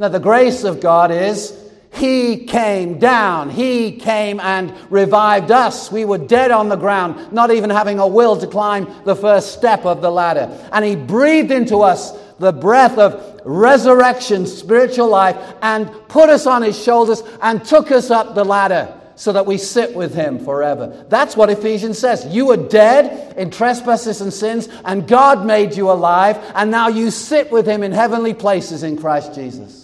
Now, 0.00 0.08
the 0.08 0.18
grace 0.18 0.64
of 0.64 0.80
God 0.80 1.10
is 1.10 1.52
he 1.92 2.46
came 2.46 2.98
down. 2.98 3.50
He 3.50 3.92
came 3.92 4.40
and 4.40 4.72
revived 4.90 5.50
us. 5.50 5.92
We 5.92 6.04
were 6.04 6.18
dead 6.18 6.50
on 6.50 6.68
the 6.68 6.76
ground, 6.76 7.32
not 7.32 7.50
even 7.50 7.68
having 7.68 7.98
a 7.98 8.06
will 8.06 8.38
to 8.38 8.46
climb 8.46 8.88
the 9.04 9.16
first 9.16 9.52
step 9.52 9.84
of 9.84 10.00
the 10.00 10.10
ladder. 10.10 10.48
And 10.72 10.84
He 10.84 10.96
breathed 10.96 11.50
into 11.50 11.78
us 11.78 12.12
the 12.38 12.52
breath 12.52 12.96
of 12.96 13.42
resurrection, 13.44 14.46
spiritual 14.46 15.08
life, 15.08 15.36
and 15.60 15.90
put 16.08 16.30
us 16.30 16.46
on 16.46 16.62
His 16.62 16.82
shoulders 16.82 17.22
and 17.42 17.62
took 17.62 17.90
us 17.90 18.10
up 18.10 18.34
the 18.34 18.44
ladder 18.44 18.96
so 19.16 19.32
that 19.32 19.44
we 19.44 19.58
sit 19.58 19.94
with 19.94 20.14
Him 20.14 20.42
forever. 20.42 21.04
That's 21.10 21.36
what 21.36 21.50
Ephesians 21.50 21.98
says. 21.98 22.24
You 22.24 22.46
were 22.46 22.56
dead 22.56 23.36
in 23.36 23.50
trespasses 23.50 24.22
and 24.22 24.32
sins, 24.32 24.68
and 24.86 25.06
God 25.06 25.44
made 25.44 25.76
you 25.76 25.90
alive, 25.90 26.38
and 26.54 26.70
now 26.70 26.88
you 26.88 27.10
sit 27.10 27.50
with 27.50 27.66
Him 27.66 27.82
in 27.82 27.92
heavenly 27.92 28.32
places 28.32 28.82
in 28.82 28.96
Christ 28.96 29.34
Jesus. 29.34 29.79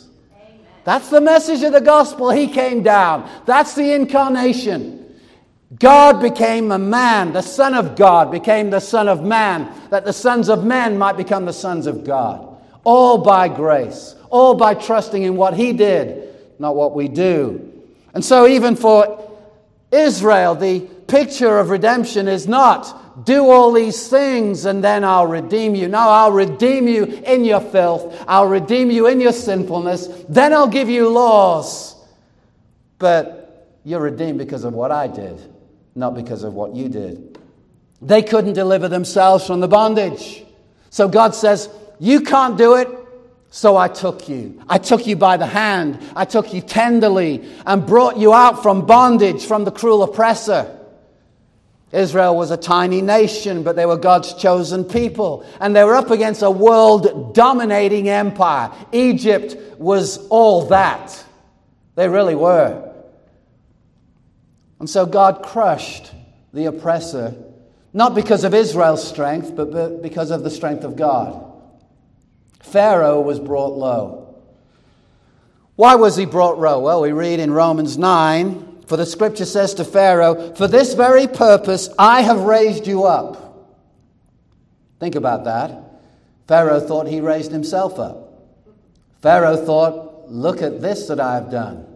That's 0.87 1.11
the 1.11 1.21
message 1.21 1.64
of 1.64 1.73
the 1.73 1.81
gospel. 1.81 2.31
He 2.31 2.47
came 2.47 2.85
down. 2.85 3.28
That's 3.45 3.75
the 3.75 3.93
incarnation. 3.93 5.19
God 5.81 6.23
became 6.23 6.71
a 6.71 6.78
man. 6.78 7.33
The 7.33 7.43
Son 7.43 7.75
of 7.75 7.97
God 7.97 8.31
became 8.31 8.71
the 8.71 8.78
Son 8.78 9.09
of 9.09 9.21
man, 9.21 9.69
that 9.90 10.05
the 10.05 10.12
sons 10.12 10.49
of 10.49 10.64
men 10.64 10.97
might 10.97 11.16
become 11.16 11.45
the 11.45 11.52
sons 11.52 11.88
of 11.88 12.05
God. 12.05 12.57
All 12.85 13.19
by 13.19 13.49
grace, 13.49 14.14
all 14.31 14.55
by 14.55 14.75
trusting 14.75 15.25
in 15.25 15.35
what 15.35 15.55
He 15.55 15.73
did, 15.73 16.33
not 16.61 16.76
what 16.76 16.95
we 16.95 17.09
do. 17.09 17.83
And 18.14 18.25
so, 18.25 18.47
even 18.47 18.76
for 18.76 19.28
Israel, 19.90 20.55
the 20.55 20.83
picture 21.09 21.59
of 21.59 21.71
redemption 21.71 22.28
is 22.28 22.47
not 22.47 23.02
do 23.25 23.50
all 23.50 23.73
these 23.73 24.08
things 24.08 24.66
and 24.66 24.85
then 24.85 25.02
I'll 25.02 25.26
redeem 25.26 25.75
you. 25.75 25.88
No, 25.88 25.99
I'll 25.99 26.32
redeem 26.32 26.87
you 26.87 27.04
in 27.04 27.44
your 27.44 27.61
filth. 27.61 28.25
I'll 28.28 28.49
redeem 28.49 28.90
you 28.90 29.06
in 29.06 29.20
your 29.20 29.32
sinfulness. 29.32 30.08
Then 30.28 30.52
I'll 30.52 30.68
give 30.68 30.90
you 30.90 31.08
laws. 31.08 31.96
But 32.99 33.68
you're 33.85 34.00
redeemed 34.00 34.38
because 34.38 34.64
of 34.64 34.75
what 34.75 34.90
I 34.90 35.06
did, 35.06 35.40
not 35.94 36.14
because 36.14 36.42
of 36.42 36.54
what 36.54 36.75
you 36.75 36.88
did. 36.88 37.38
They 38.02 38.23
couldn't 38.23 38.52
deliver 38.52 38.88
themselves 38.88 39.46
from 39.46 39.61
the 39.61 39.68
bondage. 39.68 40.44
So 40.90 41.08
God 41.08 41.35
says, 41.35 41.70
You 41.99 42.20
can't 42.20 42.58
do 42.58 42.75
it. 42.75 42.88
So 43.50 43.76
I 43.76 43.88
took 43.88 44.28
you. 44.28 44.62
I 44.68 44.76
took 44.76 45.06
you 45.06 45.16
by 45.16 45.38
the 45.38 45.46
hand. 45.46 45.99
I 46.14 46.26
took 46.26 46.52
you 46.52 46.61
tenderly 46.61 47.49
and 47.64 47.87
brought 47.87 48.18
you 48.18 48.35
out 48.35 48.62
from 48.62 48.85
bondage, 48.85 49.46
from 49.46 49.64
the 49.64 49.70
cruel 49.70 50.02
oppressor. 50.02 50.75
Israel 51.93 52.37
was 52.37 52.50
a 52.50 52.57
tiny 52.57 53.00
nation, 53.00 53.62
but 53.62 53.76
they 53.76 53.87
were 53.87 53.97
God's 53.97 54.35
chosen 54.35 54.85
people. 54.85 55.47
And 55.61 55.75
they 55.75 55.85
were 55.85 55.95
up 55.95 56.11
against 56.11 56.43
a 56.43 56.50
world 56.50 57.35
dominating 57.35 58.09
empire. 58.09 58.73
Egypt 58.93 59.57
was 59.78 60.26
all 60.28 60.66
that. 60.66 61.25
They 61.95 62.09
really 62.09 62.35
were. 62.35 62.93
And 64.81 64.90
so 64.90 65.07
God 65.07 65.43
crushed 65.43 66.12
the 66.52 66.66
oppressor, 66.66 67.35
not 67.93 68.14
because 68.14 68.45
of 68.45 68.52
Israel's 68.52 69.07
strength, 69.07 69.55
but 69.55 70.02
because 70.02 70.31
of 70.31 70.43
the 70.43 70.50
strength 70.50 70.85
of 70.85 70.97
God. 70.97 71.43
Pharaoh 72.61 73.21
was 73.21 73.38
brought 73.38 73.76
low. 73.76 74.35
Why 75.76 75.95
was 75.95 76.16
he 76.16 76.26
brought 76.26 76.59
low? 76.59 76.81
Well, 76.81 77.00
we 77.00 77.12
read 77.12 77.38
in 77.38 77.52
Romans 77.52 77.97
9 77.97 78.65
for 78.87 78.97
the 78.97 79.07
scripture 79.07 79.45
says 79.45 79.75
to 79.75 79.85
Pharaoh, 79.85 80.55
For 80.55 80.69
this 80.69 80.95
very 80.95 81.26
purpose 81.26 81.88
I 81.99 82.23
have 82.23 82.40
raised 82.43 82.87
you 82.87 83.05
up. 83.05 83.43
Think 85.00 85.16
about 85.16 85.45
that. 85.45 85.83
Pharaoh 86.47 86.81
thought 86.81 87.09
he 87.09 87.21
raised 87.21 87.50
himself 87.50 87.99
up. 87.99 88.33
Pharaoh 89.21 89.57
thought, 89.57 90.31
Look 90.31 90.62
at 90.62 90.81
this 90.81 91.09
that 91.09 91.21
I've 91.21 91.50
done. 91.50 91.87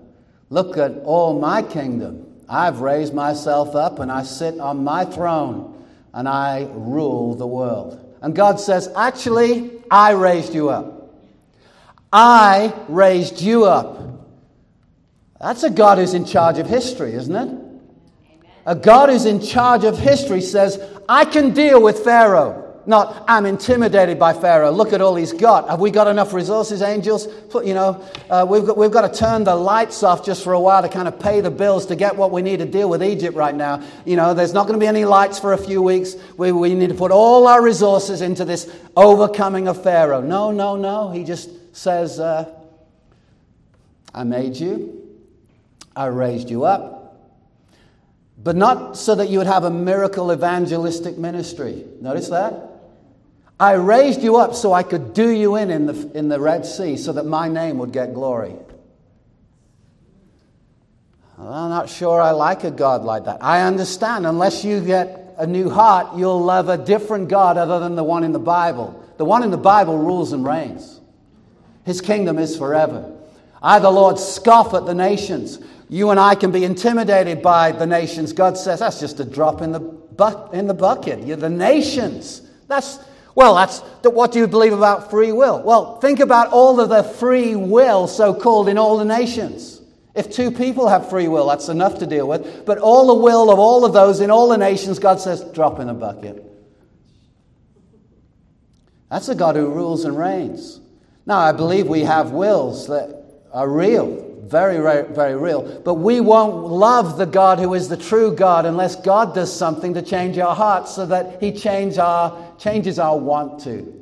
Look 0.50 0.76
at 0.76 0.98
all 1.04 1.38
my 1.38 1.62
kingdom. 1.62 2.26
I've 2.48 2.80
raised 2.80 3.14
myself 3.14 3.74
up 3.74 4.00
and 4.00 4.10
I 4.10 4.24
sit 4.24 4.58
on 4.58 4.82
my 4.84 5.04
throne 5.04 5.84
and 6.12 6.28
I 6.28 6.68
rule 6.70 7.34
the 7.34 7.46
world. 7.46 7.98
And 8.20 8.34
God 8.34 8.58
says, 8.60 8.88
Actually, 8.96 9.70
I 9.90 10.12
raised 10.12 10.54
you 10.54 10.70
up. 10.70 11.14
I 12.12 12.74
raised 12.88 13.40
you 13.40 13.64
up 13.64 14.09
That's 15.40 15.62
a 15.62 15.70
God 15.70 15.98
who's 15.98 16.14
in 16.14 16.24
charge 16.24 16.58
of 16.58 16.66
history, 16.66 17.14
isn't 17.14 17.34
it? 17.34 17.58
A 18.66 18.74
God 18.74 19.08
who's 19.08 19.24
in 19.24 19.40
charge 19.40 19.84
of 19.84 19.98
history 19.98 20.42
says, 20.42 20.78
I 21.08 21.24
can 21.24 21.54
deal 21.54 21.82
with 21.82 22.00
Pharaoh. 22.00 22.66
Not, 22.86 23.24
I'm 23.28 23.46
intimidated 23.46 24.18
by 24.18 24.32
Pharaoh. 24.32 24.70
Look 24.70 24.92
at 24.92 25.00
all 25.00 25.14
he's 25.14 25.32
got. 25.32 25.68
Have 25.68 25.80
we 25.80 25.90
got 25.90 26.08
enough 26.08 26.32
resources, 26.32 26.82
angels? 26.82 27.26
You 27.54 27.74
know, 27.74 28.04
uh, 28.28 28.46
we've, 28.48 28.66
got, 28.66 28.76
we've 28.76 28.90
got 28.90 29.12
to 29.12 29.18
turn 29.18 29.44
the 29.44 29.54
lights 29.54 30.02
off 30.02 30.24
just 30.24 30.42
for 30.44 30.52
a 30.52 30.60
while 30.60 30.82
to 30.82 30.88
kind 30.88 31.06
of 31.06 31.18
pay 31.18 31.40
the 31.40 31.50
bills 31.50 31.86
to 31.86 31.96
get 31.96 32.16
what 32.16 32.32
we 32.32 32.42
need 32.42 32.58
to 32.58 32.64
deal 32.66 32.88
with 32.88 33.02
Egypt 33.02 33.36
right 33.36 33.54
now. 33.54 33.82
You 34.04 34.16
know, 34.16 34.34
there's 34.34 34.52
not 34.52 34.66
going 34.66 34.78
to 34.78 34.82
be 34.82 34.88
any 34.88 35.04
lights 35.04 35.38
for 35.38 35.52
a 35.52 35.58
few 35.58 35.82
weeks. 35.82 36.16
We, 36.36 36.52
we 36.52 36.74
need 36.74 36.88
to 36.88 36.94
put 36.94 37.12
all 37.12 37.46
our 37.46 37.62
resources 37.62 38.22
into 38.22 38.44
this 38.44 38.70
overcoming 38.96 39.68
of 39.68 39.82
Pharaoh. 39.82 40.20
No, 40.20 40.50
no, 40.50 40.76
no. 40.76 41.10
He 41.10 41.24
just 41.24 41.76
says, 41.76 42.18
uh, 42.18 42.52
I 44.14 44.24
made 44.24 44.56
you, 44.56 44.99
I 46.00 46.06
raised 46.06 46.50
you 46.50 46.64
up 46.64 47.00
but 48.42 48.56
not 48.56 48.96
so 48.96 49.14
that 49.14 49.28
you 49.28 49.38
would 49.38 49.46
have 49.46 49.64
a 49.64 49.70
miracle 49.70 50.32
evangelistic 50.32 51.18
ministry. 51.18 51.84
Notice 52.00 52.28
that? 52.30 52.68
I 53.58 53.72
raised 53.72 54.22
you 54.22 54.36
up 54.36 54.54
so 54.54 54.72
I 54.72 54.82
could 54.82 55.12
do 55.12 55.28
you 55.28 55.56
in 55.56 55.70
in 55.70 55.86
the, 55.86 56.10
in 56.14 56.28
the 56.28 56.40
Red 56.40 56.64
Sea 56.64 56.96
so 56.96 57.12
that 57.12 57.26
my 57.26 57.48
name 57.48 57.76
would 57.78 57.92
get 57.92 58.14
glory. 58.14 58.54
I'm 61.38 61.68
not 61.70 61.90
sure 61.90 62.20
I 62.20 62.30
like 62.30 62.64
a 62.64 62.70
God 62.70 63.02
like 63.02 63.24
that. 63.24 63.42
I 63.42 63.62
understand, 63.62 64.26
unless 64.26 64.64
you 64.64 64.80
get 64.80 65.34
a 65.36 65.46
new 65.46 65.68
heart, 65.68 66.16
you'll 66.16 66.42
love 66.42 66.68
a 66.68 66.78
different 66.78 67.28
God 67.28 67.58
other 67.58 67.78
than 67.78 67.94
the 67.94 68.04
one 68.04 68.24
in 68.24 68.32
the 68.32 68.38
Bible. 68.38 69.04
The 69.18 69.24
one 69.24 69.42
in 69.42 69.50
the 69.50 69.58
Bible 69.58 69.98
rules 69.98 70.32
and 70.32 70.46
reigns, 70.46 71.00
His 71.84 72.00
kingdom 72.00 72.38
is 72.38 72.56
forever. 72.56 73.16
I, 73.62 73.78
the 73.78 73.90
Lord, 73.90 74.18
scoff 74.18 74.72
at 74.72 74.86
the 74.86 74.94
nations. 74.94 75.58
You 75.90 76.10
and 76.10 76.20
I 76.20 76.36
can 76.36 76.52
be 76.52 76.64
intimidated 76.64 77.42
by 77.42 77.72
the 77.72 77.84
nations. 77.84 78.32
God 78.32 78.56
says 78.56 78.78
that's 78.78 79.00
just 79.00 79.18
a 79.18 79.24
drop 79.24 79.60
in 79.60 79.72
the, 79.72 79.80
bu- 79.80 80.50
in 80.52 80.68
the 80.68 80.74
bucket. 80.74 81.26
You're 81.26 81.36
the 81.36 81.50
nations. 81.50 82.42
That's 82.68 83.00
well, 83.34 83.56
that's 83.56 83.80
what 84.04 84.32
do 84.32 84.38
you 84.38 84.46
believe 84.46 84.72
about 84.72 85.10
free 85.10 85.32
will? 85.32 85.62
Well, 85.62 85.98
think 86.00 86.20
about 86.20 86.48
all 86.48 86.80
of 86.80 86.88
the 86.88 87.02
free 87.02 87.56
will, 87.56 88.06
so 88.06 88.34
called, 88.34 88.68
in 88.68 88.78
all 88.78 88.98
the 88.98 89.04
nations. 89.04 89.80
If 90.14 90.32
two 90.32 90.50
people 90.50 90.88
have 90.88 91.08
free 91.08 91.28
will, 91.28 91.48
that's 91.48 91.68
enough 91.68 91.98
to 92.00 92.06
deal 92.06 92.26
with. 92.26 92.66
But 92.66 92.78
all 92.78 93.06
the 93.06 93.14
will 93.14 93.50
of 93.50 93.58
all 93.58 93.84
of 93.84 93.92
those 93.92 94.20
in 94.20 94.30
all 94.30 94.48
the 94.48 94.58
nations, 94.58 94.98
God 94.98 95.20
says, 95.20 95.42
drop 95.52 95.78
in 95.78 95.88
a 95.88 95.94
bucket. 95.94 96.44
That's 99.10 99.28
a 99.28 99.34
God 99.34 99.56
who 99.56 99.68
rules 99.68 100.04
and 100.04 100.18
reigns. 100.18 100.80
Now, 101.26 101.38
I 101.38 101.52
believe 101.52 101.86
we 101.86 102.00
have 102.00 102.32
wills 102.32 102.88
that 102.88 103.24
are 103.52 103.68
real 103.68 104.29
very, 104.42 104.78
very, 104.78 105.12
very 105.12 105.36
real. 105.36 105.80
But 105.84 105.94
we 105.94 106.20
won't 106.20 106.66
love 106.66 107.18
the 107.18 107.26
God 107.26 107.58
who 107.58 107.74
is 107.74 107.88
the 107.88 107.96
true 107.96 108.34
God 108.34 108.66
unless 108.66 108.96
God 108.96 109.34
does 109.34 109.54
something 109.54 109.94
to 109.94 110.02
change 110.02 110.38
our 110.38 110.54
hearts 110.54 110.94
so 110.94 111.06
that 111.06 111.40
He 111.40 111.52
change 111.52 111.98
our, 111.98 112.54
changes 112.58 112.98
our 112.98 113.18
want 113.18 113.60
to. 113.64 113.96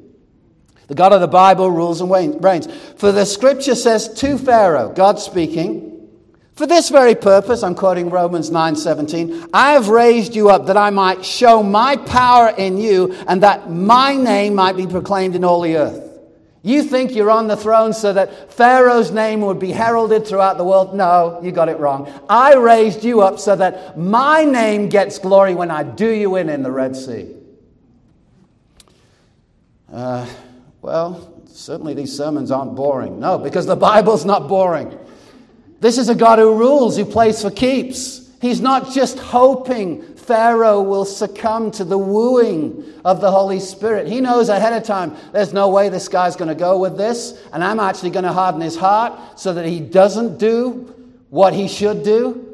The 0.86 0.94
God 0.94 1.12
of 1.12 1.20
the 1.20 1.28
Bible 1.28 1.70
rules 1.70 2.00
and 2.00 2.10
reigns. 2.42 2.66
For 2.96 3.12
the 3.12 3.26
scripture 3.26 3.74
says 3.74 4.08
to 4.20 4.38
Pharaoh, 4.38 4.90
God 4.92 5.18
speaking, 5.18 5.88
for 6.54 6.66
this 6.66 6.88
very 6.88 7.14
purpose, 7.14 7.62
I'm 7.62 7.76
quoting 7.76 8.10
Romans 8.10 8.50
9:17, 8.50 9.50
I 9.54 9.74
have 9.74 9.90
raised 9.90 10.34
you 10.34 10.50
up 10.50 10.66
that 10.66 10.76
I 10.76 10.90
might 10.90 11.24
show 11.24 11.62
my 11.62 11.96
power 11.96 12.48
in 12.48 12.78
you 12.78 13.14
and 13.28 13.44
that 13.44 13.70
my 13.70 14.16
name 14.16 14.56
might 14.56 14.76
be 14.76 14.86
proclaimed 14.86 15.36
in 15.36 15.44
all 15.44 15.60
the 15.60 15.76
earth. 15.76 16.07
You 16.68 16.82
think 16.82 17.14
you're 17.14 17.30
on 17.30 17.46
the 17.46 17.56
throne 17.56 17.94
so 17.94 18.12
that 18.12 18.52
Pharaoh's 18.52 19.10
name 19.10 19.40
would 19.40 19.58
be 19.58 19.72
heralded 19.72 20.26
throughout 20.26 20.58
the 20.58 20.64
world? 20.64 20.94
No, 20.94 21.40
you 21.42 21.50
got 21.50 21.70
it 21.70 21.78
wrong. 21.78 22.12
I 22.28 22.56
raised 22.56 23.04
you 23.04 23.22
up 23.22 23.38
so 23.38 23.56
that 23.56 23.98
my 23.98 24.44
name 24.44 24.90
gets 24.90 25.18
glory 25.18 25.54
when 25.54 25.70
I 25.70 25.82
do 25.82 26.10
you 26.10 26.36
in 26.36 26.50
in 26.50 26.62
the 26.62 26.70
Red 26.70 26.94
Sea. 26.94 27.34
Uh, 29.90 30.28
well, 30.82 31.42
certainly 31.46 31.94
these 31.94 32.14
sermons 32.14 32.50
aren't 32.50 32.74
boring. 32.74 33.18
No, 33.18 33.38
because 33.38 33.64
the 33.64 33.74
Bible's 33.74 34.26
not 34.26 34.46
boring. 34.46 34.98
This 35.80 35.96
is 35.96 36.10
a 36.10 36.14
God 36.14 36.38
who 36.38 36.54
rules, 36.54 36.98
who 36.98 37.06
plays 37.06 37.40
for 37.40 37.50
keeps. 37.50 38.30
He's 38.42 38.60
not 38.60 38.92
just 38.92 39.18
hoping 39.18 40.07
Pharaoh 40.28 40.82
will 40.82 41.06
succumb 41.06 41.70
to 41.70 41.84
the 41.86 41.96
wooing 41.96 42.84
of 43.02 43.22
the 43.22 43.30
Holy 43.30 43.58
Spirit. 43.58 44.06
He 44.06 44.20
knows 44.20 44.50
ahead 44.50 44.74
of 44.74 44.84
time 44.84 45.16
there's 45.32 45.54
no 45.54 45.70
way 45.70 45.88
this 45.88 46.06
guy's 46.06 46.36
going 46.36 46.50
to 46.50 46.54
go 46.54 46.78
with 46.78 46.98
this, 46.98 47.42
and 47.50 47.64
I'm 47.64 47.80
actually 47.80 48.10
going 48.10 48.26
to 48.26 48.32
harden 48.32 48.60
his 48.60 48.76
heart 48.76 49.40
so 49.40 49.54
that 49.54 49.64
he 49.64 49.80
doesn't 49.80 50.38
do 50.38 50.94
what 51.30 51.54
he 51.54 51.66
should 51.66 52.02
do. 52.02 52.44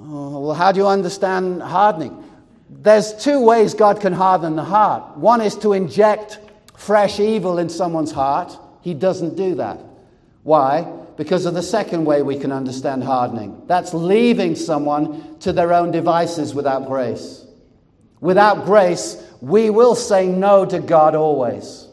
Oh, 0.00 0.40
well, 0.40 0.54
how 0.54 0.72
do 0.72 0.80
you 0.80 0.88
understand 0.88 1.62
hardening? 1.62 2.24
There's 2.70 3.14
two 3.14 3.40
ways 3.40 3.72
God 3.72 4.00
can 4.00 4.12
harden 4.12 4.56
the 4.56 4.64
heart. 4.64 5.16
One 5.16 5.40
is 5.40 5.54
to 5.58 5.74
inject 5.74 6.40
fresh 6.76 7.20
evil 7.20 7.58
in 7.58 7.68
someone's 7.68 8.10
heart. 8.10 8.58
He 8.80 8.94
doesn't 8.94 9.36
do 9.36 9.54
that. 9.54 9.78
Why? 10.42 10.92
Because 11.16 11.46
of 11.46 11.54
the 11.54 11.62
second 11.62 12.04
way 12.04 12.22
we 12.22 12.38
can 12.38 12.52
understand 12.52 13.02
hardening. 13.02 13.62
That's 13.66 13.94
leaving 13.94 14.54
someone 14.54 15.38
to 15.40 15.52
their 15.52 15.72
own 15.72 15.90
devices 15.90 16.54
without 16.54 16.86
grace. 16.86 17.46
Without 18.20 18.64
grace, 18.64 19.22
we 19.40 19.70
will 19.70 19.94
say 19.94 20.26
no 20.26 20.64
to 20.66 20.80
God 20.80 21.14
always. 21.14 21.88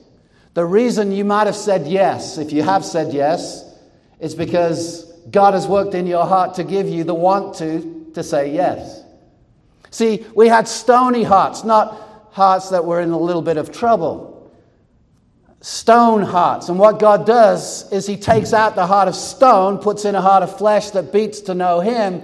The 0.54 0.66
reason 0.66 1.12
you 1.12 1.26
might 1.26 1.48
have 1.48 1.56
said 1.56 1.88
yes, 1.88 2.38
if 2.38 2.52
you 2.52 2.64
have 2.64 2.86
said 2.86 3.14
yes, 3.14 3.64
is 4.20 4.36
because 4.36 5.12
God 5.32 5.54
has 5.54 5.68
worked 5.68 5.96
in 5.96 6.06
your 6.06 6.26
heart 6.26 6.56
to 6.56 6.64
give 6.64 6.88
you 6.88 7.04
the 7.04 7.16
want 7.16 7.56
to 7.56 8.12
to 8.14 8.24
say 8.24 8.54
yes. 8.54 9.02
See, 9.90 10.26
we 10.36 10.48
had 10.48 10.68
stony 10.68 11.24
hearts, 11.24 11.64
not 11.64 12.30
hearts 12.32 12.70
that 12.70 12.86
were 12.86 13.00
in 13.00 13.12
a 13.12 13.20
little 13.20 13.42
bit 13.42 13.58
of 13.58 13.72
trouble 13.72 14.33
stone 15.64 16.24
hearts. 16.24 16.68
And 16.68 16.78
what 16.78 17.00
God 17.00 17.26
does 17.26 17.90
is 17.92 18.06
He 18.06 18.18
takes 18.18 18.54
out 18.54 18.76
the 18.76 18.86
heart 18.86 19.08
of 19.08 19.16
stone, 19.16 19.78
puts 19.78 20.04
in 20.04 20.14
a 20.14 20.22
heart 20.22 20.44
of 20.44 20.58
flesh 20.58 20.92
that 20.92 21.14
beats 21.14 21.40
to 21.42 21.56
know 21.56 21.80
Him, 21.80 22.22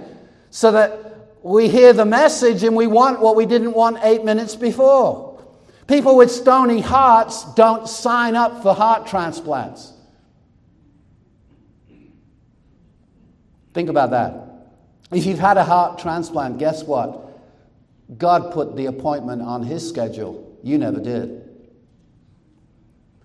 so 0.50 0.70
that 0.72 1.38
we 1.42 1.68
hear 1.68 1.94
the 1.94 2.04
message 2.04 2.62
and 2.64 2.76
we 2.76 2.86
want 2.86 3.20
what 3.20 3.36
we 3.36 3.46
didn't 3.46 3.72
want 3.72 3.98
eight 4.02 4.24
minutes 4.24 4.56
before. 4.56 5.42
People 5.86 6.16
with 6.16 6.30
stony 6.30 6.82
hearts 6.82 7.44
don't 7.54 7.88
sign 7.88 8.36
up 8.36 8.62
for 8.62 8.74
heart 8.74 9.06
transplants. 9.06 9.94
Think 13.72 13.88
about 13.88 14.10
that. 14.10 14.34
If 15.10 15.24
you've 15.24 15.38
had 15.38 15.56
a 15.56 15.64
heart 15.64 15.98
transplant, 15.98 16.58
guess 16.58 16.84
what? 16.84 17.26
God 18.18 18.52
put 18.52 18.76
the 18.76 18.86
appointment 18.86 19.40
on 19.40 19.62
His 19.62 19.88
schedule. 19.88 20.58
You 20.62 20.76
never 20.76 21.00
did. 21.00 21.49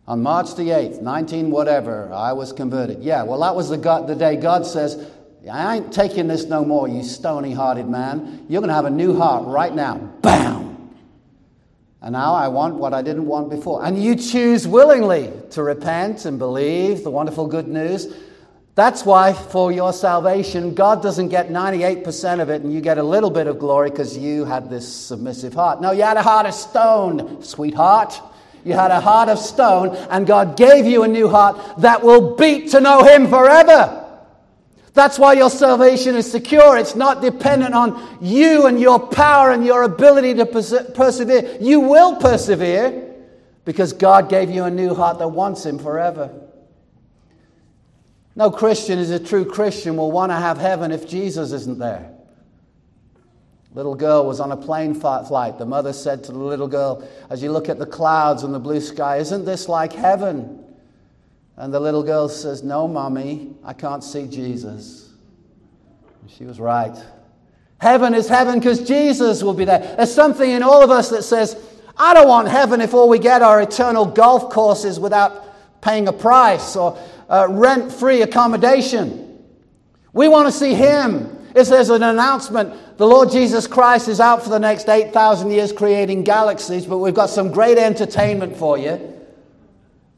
On 0.08 0.22
March 0.22 0.56
the 0.56 0.70
8th, 0.70 1.02
19 1.02 1.50
whatever, 1.50 2.12
I 2.14 2.34
was 2.34 2.54
converted. 2.54 3.04
Yeah, 3.04 3.24
well, 3.24 3.40
that 3.40 3.56
was 3.56 3.70
the, 3.70 3.78
God, 3.78 4.08
the 4.08 4.16
day 4.16 4.36
God 4.36 4.66
says, 4.66 5.12
I 5.52 5.78
ain't 5.78 5.92
taking 5.92 6.28
this 6.28 6.46
no 6.46 6.64
more, 6.64 6.88
you 6.88 7.04
stony 7.04 7.54
hearted 7.54 7.88
man. 7.88 8.46
You're 8.48 8.62
going 8.62 8.70
to 8.70 8.76
have 8.76 8.86
a 8.86 8.92
new 8.92 9.18
heart 9.18 9.48
right 9.48 9.74
now. 9.74 9.98
Bam! 10.22 10.92
And 12.02 12.14
now 12.14 12.36
I 12.36 12.50
want 12.50 12.76
what 12.76 12.94
I 12.94 13.02
didn't 13.02 13.26
want 13.26 13.50
before. 13.50 13.84
And 13.84 14.02
you 14.02 14.16
choose 14.16 14.68
willingly 14.68 15.32
to 15.52 15.64
repent 15.64 16.26
and 16.26 16.38
believe 16.38 17.04
the 17.04 17.10
wonderful 17.10 17.48
good 17.48 17.68
news. 17.68 18.14
That's 18.76 19.06
why, 19.06 19.34
for 19.34 19.72
your 19.72 19.92
salvation, 19.92 20.76
God 20.76 21.02
doesn't 21.02 21.30
get 21.30 21.50
98% 21.50 22.42
of 22.42 22.50
it 22.50 22.62
and 22.62 22.72
you 22.72 22.82
get 22.82 23.00
a 23.00 23.04
little 23.04 23.32
bit 23.32 23.48
of 23.48 23.58
glory 23.58 23.90
because 23.90 24.16
you 24.18 24.46
had 24.46 24.70
this 24.70 24.88
submissive 24.88 25.54
heart. 25.54 25.82
No, 25.82 25.94
you 25.94 26.04
had 26.04 26.18
a 26.18 26.22
heart 26.22 26.46
of 26.46 26.54
stone, 26.54 27.42
sweetheart. 27.42 28.22
You 28.66 28.74
had 28.74 28.90
a 28.90 29.00
heart 29.00 29.30
of 29.30 29.38
stone, 29.38 29.96
and 30.10 30.26
God 30.26 30.58
gave 30.58 30.88
you 30.88 31.04
a 31.04 31.08
new 31.08 31.30
heart 31.30 31.58
that 31.78 32.04
will 32.04 32.36
beat 32.36 32.72
to 32.72 32.82
know 32.82 33.04
Him 33.04 33.28
forever. 33.28 34.02
That's 34.94 35.20
why 35.20 35.34
your 35.34 35.52
salvation 35.52 36.16
is 36.16 36.30
secure. 36.30 36.76
It's 36.76 36.96
not 36.96 37.22
dependent 37.22 37.76
on 37.76 38.18
you 38.22 38.66
and 38.66 38.80
your 38.80 38.98
power 38.98 39.52
and 39.52 39.64
your 39.64 39.84
ability 39.84 40.34
to 40.36 40.46
persevere. 40.48 41.58
You 41.62 41.82
will 41.82 42.16
persevere 42.16 43.14
because 43.66 43.94
God 43.94 44.30
gave 44.30 44.50
you 44.50 44.64
a 44.64 44.72
new 44.72 44.96
heart 44.96 45.20
that 45.20 45.28
wants 45.28 45.64
Him 45.64 45.78
forever. 45.78 46.34
No 48.36 48.50
Christian 48.50 48.98
is 48.98 49.12
a 49.12 49.20
true 49.20 49.46
Christian 49.46 49.96
will 49.96 50.12
want 50.12 50.32
to 50.32 50.38
have 50.38 50.58
heaven 50.58 50.92
if 50.92 51.08
Jesus 51.08 51.52
isn't 51.52 51.78
there. 51.78 52.15
Little 53.76 53.94
girl 53.94 54.26
was 54.26 54.40
on 54.40 54.54
a 54.54 54.58
plane 54.58 54.96
flight. 54.96 55.58
The 55.58 55.66
mother 55.66 55.92
said 55.92 56.24
to 56.24 56.32
the 56.32 56.40
little 56.40 56.68
girl, 56.68 57.06
As 57.30 57.44
you 57.44 57.52
look 57.52 57.68
at 57.68 57.78
the 57.78 57.86
clouds 57.86 58.44
and 58.44 58.54
the 58.54 58.60
blue 58.60 58.80
sky, 58.80 59.18
isn't 59.18 59.44
this 59.44 59.68
like 59.68 59.92
heaven? 59.92 60.64
And 61.58 61.74
the 61.74 61.80
little 61.82 62.02
girl 62.02 62.30
says, 62.30 62.64
No, 62.64 62.88
mommy, 62.88 63.54
I 63.66 63.74
can't 63.74 64.02
see 64.02 64.28
Jesus. 64.28 65.10
And 66.22 66.32
she 66.32 66.46
was 66.46 66.58
right. 66.58 66.96
Heaven 67.80 68.14
is 68.14 68.30
heaven 68.30 68.60
because 68.60 68.88
Jesus 68.88 69.44
will 69.44 69.54
be 69.54 69.66
there. 69.66 69.80
There's 69.98 70.14
something 70.14 70.50
in 70.50 70.64
all 70.64 70.82
of 70.82 70.90
us 70.90 71.10
that 71.10 71.24
says, 71.24 71.62
I 71.98 72.14
don't 72.14 72.30
want 72.30 72.48
heaven 72.48 72.80
if 72.80 72.94
all 72.94 73.10
we 73.10 73.20
get 73.20 73.42
are 73.42 73.62
eternal 73.62 74.06
golf 74.06 74.52
courses 74.52 75.02
without 75.02 75.82
paying 75.82 76.08
a 76.08 76.14
price 76.14 76.78
or 76.78 76.98
uh, 77.30 77.48
rent 77.50 77.92
free 77.92 78.22
accommodation. 78.22 79.44
We 80.14 80.30
want 80.30 80.48
to 80.48 80.52
see 80.54 80.74
Him. 80.74 81.35
If 81.56 81.70
there's 81.70 81.90
an 81.90 82.04
announcement, 82.04 82.98
the 82.98 83.08
Lord 83.08 83.32
Jesus 83.32 83.66
Christ 83.66 84.10
is 84.10 84.20
out 84.20 84.44
for 84.44 84.50
the 84.50 84.60
next 84.60 84.90
8,000 84.90 85.50
years 85.52 85.72
creating 85.72 86.24
galaxies, 86.24 86.86
but 86.86 86.98
we've 86.98 87.14
got 87.14 87.30
some 87.30 87.50
great 87.50 87.78
entertainment 87.78 88.58
for 88.58 88.78
you. 88.78 89.14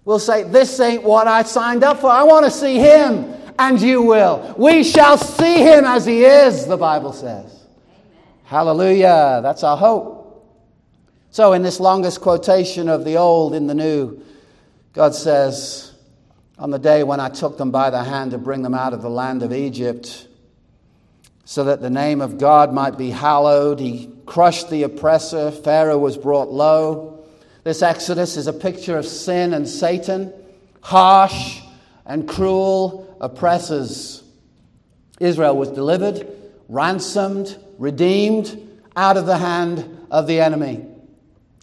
We'll 0.04 0.18
say, 0.18 0.44
This 0.44 0.80
ain't 0.80 1.04
what 1.04 1.28
I 1.28 1.44
signed 1.44 1.84
up 1.84 2.00
for. 2.00 2.10
I 2.10 2.24
want 2.24 2.46
to 2.46 2.52
see 2.52 2.80
Him, 2.80 3.36
and 3.60 3.80
you 3.80 4.02
will. 4.02 4.56
We 4.58 4.84
shall 4.84 5.20
see 5.20 5.62
Him 5.62 5.86
as 5.86 6.08
He 6.08 6.24
is, 6.24 6.66
the 6.66 6.78
Bible 6.78 7.14
says. 7.14 7.46
Amen. 7.46 8.08
Hallelujah. 8.46 9.42
That's 9.44 9.64
our 9.64 9.78
hope. 9.78 10.18
So, 11.30 11.54
in 11.54 11.62
this 11.62 11.80
longest 11.80 12.20
quotation 12.20 12.90
of 12.90 13.06
the 13.06 13.18
Old 13.18 13.54
in 13.54 13.68
the 13.68 13.76
New, 13.76 14.24
God 14.94 15.14
says, 15.14 15.94
On 16.58 16.72
the 16.72 16.80
day 16.80 17.04
when 17.04 17.20
I 17.20 17.30
took 17.30 17.60
them 17.60 17.70
by 17.70 17.92
the 17.92 18.04
hand 18.04 18.32
to 18.32 18.40
bring 18.40 18.64
them 18.64 18.74
out 18.74 18.94
of 18.94 19.04
the 19.04 19.10
land 19.10 19.44
of 19.44 19.54
Egypt, 19.54 20.28
so 21.50 21.64
that 21.64 21.80
the 21.80 21.90
name 21.90 22.20
of 22.20 22.38
God 22.38 22.74
might 22.74 22.98
be 22.98 23.10
hallowed, 23.10 23.80
he 23.80 24.12
crushed 24.26 24.70
the 24.70 24.84
oppressor, 24.84 25.50
Pharaoh 25.50 25.98
was 25.98 26.18
brought 26.18 26.50
low. 26.50 27.24
This 27.64 27.82
Exodus 27.82 28.36
is 28.36 28.48
a 28.48 28.54
picture 28.54 28.98
of 28.98 29.06
sin 29.06 29.54
and 29.54 29.66
Satan, 29.66 30.34
harsh 30.82 31.62
and 32.06 32.28
cruel 32.28 33.16
oppressors. 33.22 34.26
Israel 35.22 35.56
was 35.56 35.70
delivered, 35.70 36.28
ransomed, 36.68 37.58
redeemed 37.78 38.68
out 38.98 39.16
of 39.16 39.26
the 39.26 39.38
hand 39.38 40.06
of 40.12 40.28
the 40.28 40.42
enemy. 40.42 40.86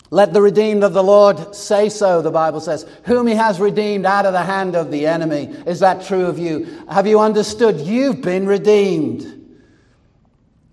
Let 0.09 0.33
the 0.33 0.40
redeemed 0.40 0.83
of 0.83 0.94
the 0.94 1.05
Lord 1.05 1.55
say 1.55 1.90
so, 1.90 2.23
the 2.23 2.31
Bible 2.31 2.61
says. 2.61 2.87
Whom 3.05 3.27
he 3.27 3.35
has 3.35 3.61
redeemed 3.61 4.07
out 4.07 4.25
of 4.25 4.33
the 4.33 4.44
hand 4.44 4.77
of 4.77 4.90
the 4.90 5.07
enemy. 5.07 5.55
Is 5.66 5.81
that 5.81 6.07
true 6.07 6.25
of 6.25 6.38
you? 6.38 6.85
Have 6.88 7.07
you 7.07 7.20
understood? 7.20 7.81
You've 7.81 8.23
been 8.23 8.47
redeemed. 8.47 9.34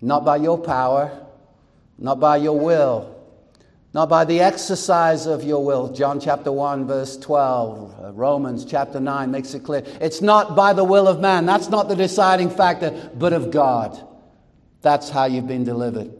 Not 0.02 0.24
by 0.24 0.36
your 0.36 0.58
power, 0.58 1.26
not 1.96 2.18
by 2.18 2.36
your 2.38 2.58
will, 2.58 3.16
not 3.94 4.08
by 4.08 4.24
the 4.24 4.40
exercise 4.40 5.26
of 5.26 5.44
your 5.44 5.64
will. 5.64 5.92
John 5.92 6.18
chapter 6.18 6.50
1, 6.50 6.86
verse 6.88 7.16
12, 7.16 8.04
uh, 8.04 8.12
Romans 8.12 8.64
chapter 8.64 8.98
9 8.98 9.30
makes 9.30 9.54
it 9.54 9.60
clear. 9.60 9.84
It's 10.00 10.20
not 10.20 10.56
by 10.56 10.72
the 10.72 10.82
will 10.82 11.06
of 11.06 11.20
man. 11.20 11.46
That's 11.46 11.68
not 11.68 11.88
the 11.88 11.94
deciding 11.94 12.50
factor, 12.50 13.10
but 13.14 13.32
of 13.32 13.52
God. 13.52 13.96
That's 14.80 15.08
how 15.08 15.26
you've 15.26 15.46
been 15.46 15.64
delivered. 15.64 16.12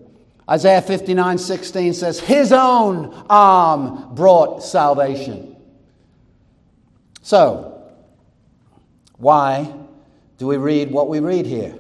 Isaiah 0.49 0.83
59 0.83 1.39
16 1.39 1.95
says, 1.95 2.21
His 2.21 2.53
own 2.53 3.13
arm 3.29 4.15
brought 4.15 4.63
salvation. 4.63 5.57
So, 7.23 7.91
why 9.17 9.73
do 10.39 10.47
we 10.47 10.57
read 10.57 10.91
what 10.91 11.09
we 11.09 11.21
read 11.21 11.47
here? 11.47 11.75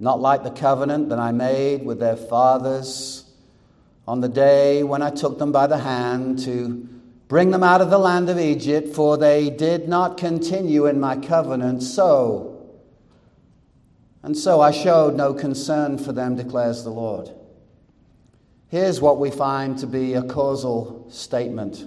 Not 0.00 0.20
like 0.20 0.42
the 0.42 0.50
covenant 0.50 1.08
that 1.10 1.18
I 1.18 1.32
made 1.32 1.84
with 1.84 2.00
their 2.00 2.16
fathers 2.16 3.24
on 4.06 4.20
the 4.20 4.28
day 4.28 4.82
when 4.82 5.02
I 5.02 5.10
took 5.10 5.38
them 5.38 5.52
by 5.52 5.66
the 5.66 5.78
hand 5.78 6.40
to 6.40 6.88
bring 7.28 7.50
them 7.50 7.62
out 7.62 7.80
of 7.80 7.90
the 7.90 7.98
land 7.98 8.28
of 8.28 8.38
Egypt, 8.38 8.94
for 8.94 9.16
they 9.16 9.50
did 9.50 9.88
not 9.88 10.18
continue 10.18 10.86
in 10.86 11.00
my 11.00 11.16
covenant. 11.16 11.82
So, 11.82 12.76
and 14.22 14.36
so 14.36 14.60
I 14.60 14.70
showed 14.72 15.14
no 15.14 15.32
concern 15.32 15.98
for 15.98 16.12
them, 16.12 16.36
declares 16.36 16.84
the 16.84 16.90
Lord. 16.90 17.30
Here's 18.68 19.00
what 19.00 19.18
we 19.18 19.30
find 19.30 19.78
to 19.78 19.86
be 19.86 20.14
a 20.14 20.22
causal 20.22 21.06
statement 21.10 21.84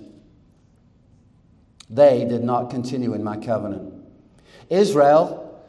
they 1.89 2.25
did 2.25 2.43
not 2.43 2.69
continue 2.69 3.13
in 3.13 3.23
my 3.23 3.37
covenant. 3.37 3.93
Israel 4.69 5.63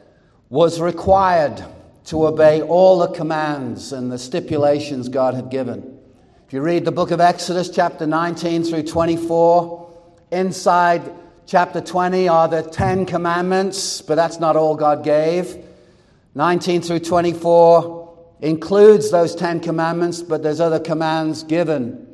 was 0.49 0.81
required 0.81 1.63
to 2.09 2.25
obey 2.25 2.63
all 2.63 2.97
the 2.97 3.09
commands 3.09 3.93
and 3.93 4.11
the 4.11 4.17
stipulations 4.17 5.09
God 5.09 5.35
had 5.35 5.51
given. 5.51 5.99
If 6.47 6.53
you 6.53 6.61
read 6.61 6.83
the 6.83 6.91
book 6.91 7.11
of 7.11 7.21
Exodus, 7.21 7.69
chapter 7.69 8.07
19 8.07 8.63
through 8.63 8.81
24, 8.81 9.93
inside 10.31 11.03
chapter 11.45 11.79
20 11.79 12.27
are 12.27 12.47
the 12.47 12.63
Ten 12.63 13.05
Commandments, 13.05 14.01
but 14.01 14.15
that's 14.15 14.39
not 14.39 14.55
all 14.55 14.75
God 14.75 15.03
gave. 15.03 15.55
19 16.33 16.81
through 16.81 17.01
24 17.01 18.17
includes 18.41 19.11
those 19.11 19.35
Ten 19.35 19.59
Commandments, 19.59 20.23
but 20.23 20.41
there's 20.41 20.59
other 20.59 20.79
commands 20.79 21.43
given. 21.43 22.07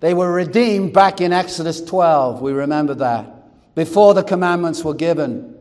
They 0.00 0.12
were 0.12 0.32
redeemed 0.32 0.92
back 0.92 1.20
in 1.20 1.32
Exodus 1.32 1.80
12. 1.80 2.42
We 2.42 2.50
remember 2.50 2.94
that. 2.94 3.76
Before 3.76 4.12
the 4.12 4.24
commandments 4.24 4.82
were 4.82 4.94
given. 4.94 5.54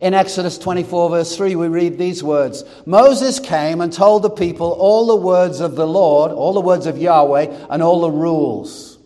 In 0.00 0.14
Exodus 0.14 0.58
24, 0.58 1.10
verse 1.10 1.36
3, 1.36 1.56
we 1.56 1.66
read 1.66 1.98
these 1.98 2.22
words 2.22 2.64
Moses 2.86 3.40
came 3.40 3.80
and 3.80 3.92
told 3.92 4.22
the 4.22 4.30
people 4.30 4.70
all 4.72 5.06
the 5.06 5.16
words 5.16 5.60
of 5.60 5.74
the 5.74 5.86
Lord, 5.86 6.30
all 6.30 6.52
the 6.52 6.60
words 6.60 6.86
of 6.86 6.98
Yahweh, 6.98 7.66
and 7.68 7.82
all 7.82 8.02
the 8.02 8.10
rules. 8.10 8.98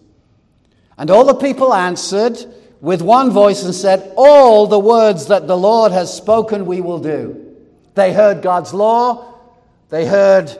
And 0.98 1.10
all 1.10 1.24
the 1.24 1.34
people 1.34 1.72
answered 1.72 2.38
with 2.82 3.00
one 3.00 3.30
voice 3.30 3.64
and 3.64 3.74
said, 3.74 4.12
All 4.16 4.66
the 4.66 4.78
words 4.78 5.26
that 5.26 5.46
the 5.46 5.56
Lord 5.56 5.92
has 5.92 6.14
spoken, 6.14 6.66
we 6.66 6.80
will 6.80 6.98
do. 6.98 7.56
They 7.94 8.12
heard 8.12 8.42
God's 8.42 8.74
law. 8.74 9.40
They 9.88 10.06
heard 10.06 10.54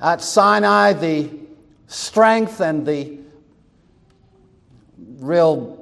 at 0.00 0.20
Sinai 0.20 0.92
the 0.92 1.30
strength 1.88 2.60
and 2.60 2.86
the 2.86 3.18
real 5.18 5.77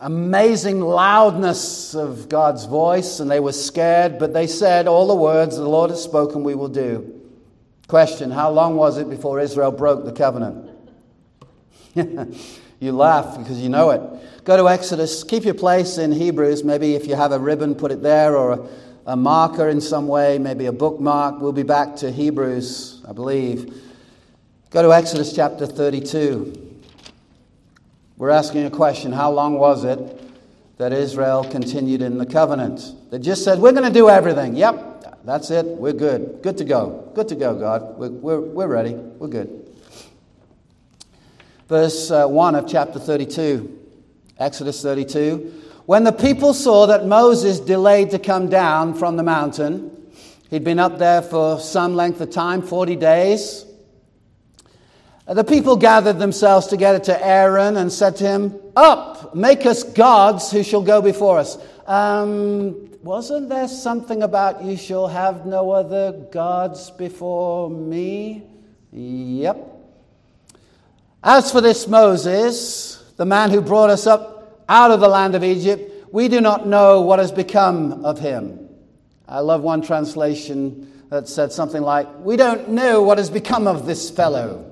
amazing 0.00 0.80
loudness 0.80 1.94
of 1.94 2.28
God's 2.28 2.64
voice, 2.64 3.20
and 3.20 3.30
they 3.30 3.40
were 3.40 3.52
scared, 3.52 4.18
but 4.18 4.32
they 4.32 4.46
said, 4.46 4.88
All 4.88 5.06
the 5.06 5.14
words 5.14 5.56
the 5.56 5.68
Lord 5.68 5.90
has 5.90 6.02
spoken, 6.02 6.42
we 6.42 6.54
will 6.54 6.68
do. 6.68 7.20
Question 7.88 8.30
How 8.30 8.50
long 8.50 8.76
was 8.76 8.98
it 8.98 9.08
before 9.08 9.40
Israel 9.40 9.72
broke 9.72 10.04
the 10.04 10.12
covenant? 10.12 10.68
you 12.80 12.92
laugh 12.92 13.38
because 13.38 13.60
you 13.60 13.68
know 13.68 13.90
it. 13.90 14.44
Go 14.44 14.56
to 14.56 14.68
Exodus. 14.68 15.24
Keep 15.24 15.44
your 15.44 15.54
place 15.54 15.98
in 15.98 16.12
Hebrews. 16.12 16.64
Maybe 16.64 16.94
if 16.94 17.06
you 17.06 17.14
have 17.16 17.32
a 17.32 17.38
ribbon, 17.38 17.74
put 17.74 17.90
it 17.90 18.02
there, 18.02 18.36
or 18.36 18.52
a 18.52 18.68
a 19.06 19.16
marker 19.16 19.68
in 19.68 19.80
some 19.80 20.06
way, 20.06 20.38
maybe 20.38 20.66
a 20.66 20.72
bookmark. 20.72 21.40
We'll 21.40 21.52
be 21.52 21.62
back 21.62 21.96
to 21.96 22.12
Hebrews, 22.12 23.02
I 23.08 23.12
believe. 23.12 23.82
Go 24.70 24.82
to 24.82 24.92
Exodus 24.92 25.34
chapter 25.34 25.66
32. 25.66 26.69
We're 28.20 28.28
asking 28.28 28.66
a 28.66 28.70
question 28.70 29.12
How 29.12 29.30
long 29.30 29.54
was 29.54 29.82
it 29.82 29.98
that 30.76 30.92
Israel 30.92 31.42
continued 31.42 32.02
in 32.02 32.18
the 32.18 32.26
covenant? 32.26 32.82
They 33.10 33.18
just 33.18 33.42
said, 33.44 33.60
We're 33.60 33.72
going 33.72 33.90
to 33.90 33.98
do 33.98 34.10
everything. 34.10 34.56
Yep, 34.56 35.24
that's 35.24 35.50
it. 35.50 35.64
We're 35.64 35.94
good. 35.94 36.40
Good 36.42 36.58
to 36.58 36.64
go. 36.64 37.10
Good 37.14 37.28
to 37.28 37.34
go, 37.34 37.54
God. 37.54 37.96
We're, 37.96 38.10
we're, 38.10 38.40
we're 38.40 38.66
ready. 38.66 38.92
We're 38.92 39.28
good. 39.28 39.74
Verse 41.66 42.10
uh, 42.10 42.26
1 42.26 42.56
of 42.56 42.68
chapter 42.68 42.98
32, 42.98 43.78
Exodus 44.38 44.82
32. 44.82 45.54
When 45.86 46.04
the 46.04 46.12
people 46.12 46.52
saw 46.52 46.88
that 46.88 47.06
Moses 47.06 47.58
delayed 47.58 48.10
to 48.10 48.18
come 48.18 48.50
down 48.50 48.92
from 48.92 49.16
the 49.16 49.22
mountain, 49.22 50.12
he'd 50.50 50.62
been 50.62 50.78
up 50.78 50.98
there 50.98 51.22
for 51.22 51.58
some 51.58 51.96
length 51.96 52.20
of 52.20 52.28
time 52.28 52.60
40 52.60 52.96
days. 52.96 53.64
The 55.32 55.44
people 55.44 55.76
gathered 55.76 56.18
themselves 56.18 56.66
together 56.66 56.98
to 57.00 57.24
Aaron 57.24 57.76
and 57.76 57.92
said 57.92 58.16
to 58.16 58.26
him, 58.26 58.60
Up, 58.74 59.32
make 59.32 59.64
us 59.64 59.84
gods 59.84 60.50
who 60.50 60.64
shall 60.64 60.82
go 60.82 61.00
before 61.00 61.38
us. 61.38 61.56
Um, 61.86 62.90
wasn't 63.02 63.48
there 63.48 63.68
something 63.68 64.24
about 64.24 64.64
you 64.64 64.76
shall 64.76 65.06
have 65.06 65.46
no 65.46 65.70
other 65.70 66.10
gods 66.32 66.90
before 66.90 67.70
me? 67.70 68.42
Yep. 68.92 69.68
As 71.22 71.52
for 71.52 71.60
this 71.60 71.86
Moses, 71.86 73.12
the 73.16 73.24
man 73.24 73.50
who 73.50 73.60
brought 73.60 73.90
us 73.90 74.08
up 74.08 74.64
out 74.70 74.92
of 74.92 75.00
the 75.00 75.08
land 75.08 75.34
of 75.34 75.44
Egypt. 75.44 76.12
We 76.12 76.28
do 76.28 76.40
not 76.40 76.66
know 76.66 77.02
what 77.02 77.18
has 77.18 77.32
become 77.32 78.04
of 78.04 78.18
him. 78.18 78.68
I 79.28 79.40
love 79.40 79.62
one 79.62 79.82
translation 79.82 81.04
that 81.10 81.28
said 81.28 81.52
something 81.52 81.82
like, 81.82 82.08
We 82.20 82.36
don't 82.36 82.70
know 82.70 83.02
what 83.02 83.18
has 83.18 83.28
become 83.28 83.66
of 83.66 83.84
this 83.84 84.10
fellow. 84.10 84.69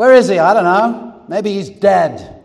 Where 0.00 0.14
is 0.14 0.28
he? 0.28 0.38
I 0.38 0.54
don't 0.54 0.64
know. 0.64 1.24
Maybe 1.28 1.52
he's 1.52 1.68
dead. 1.68 2.42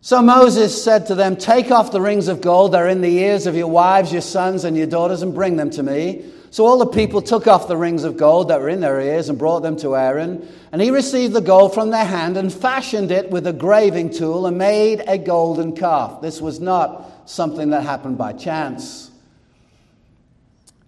So 0.00 0.20
Moses 0.20 0.82
said 0.82 1.06
to 1.06 1.14
them, 1.14 1.36
Take 1.36 1.70
off 1.70 1.92
the 1.92 2.00
rings 2.00 2.26
of 2.26 2.40
gold 2.40 2.72
that 2.72 2.82
are 2.82 2.88
in 2.88 3.02
the 3.02 3.18
ears 3.18 3.46
of 3.46 3.54
your 3.54 3.68
wives, 3.68 4.10
your 4.10 4.20
sons, 4.20 4.64
and 4.64 4.76
your 4.76 4.88
daughters, 4.88 5.22
and 5.22 5.32
bring 5.32 5.54
them 5.54 5.70
to 5.70 5.84
me. 5.84 6.24
So 6.50 6.66
all 6.66 6.78
the 6.78 6.88
people 6.88 7.22
took 7.22 7.46
off 7.46 7.68
the 7.68 7.76
rings 7.76 8.02
of 8.02 8.16
gold 8.16 8.48
that 8.48 8.58
were 8.58 8.68
in 8.68 8.80
their 8.80 9.00
ears 9.00 9.28
and 9.28 9.38
brought 9.38 9.60
them 9.60 9.76
to 9.76 9.94
Aaron. 9.94 10.52
And 10.72 10.82
he 10.82 10.90
received 10.90 11.34
the 11.34 11.40
gold 11.40 11.72
from 11.72 11.90
their 11.90 12.04
hand 12.04 12.36
and 12.36 12.52
fashioned 12.52 13.12
it 13.12 13.30
with 13.30 13.46
a 13.46 13.52
graving 13.52 14.10
tool 14.10 14.44
and 14.46 14.58
made 14.58 15.04
a 15.06 15.18
golden 15.18 15.76
calf. 15.76 16.20
This 16.20 16.40
was 16.40 16.58
not 16.58 17.30
something 17.30 17.70
that 17.70 17.84
happened 17.84 18.18
by 18.18 18.32
chance. 18.32 19.12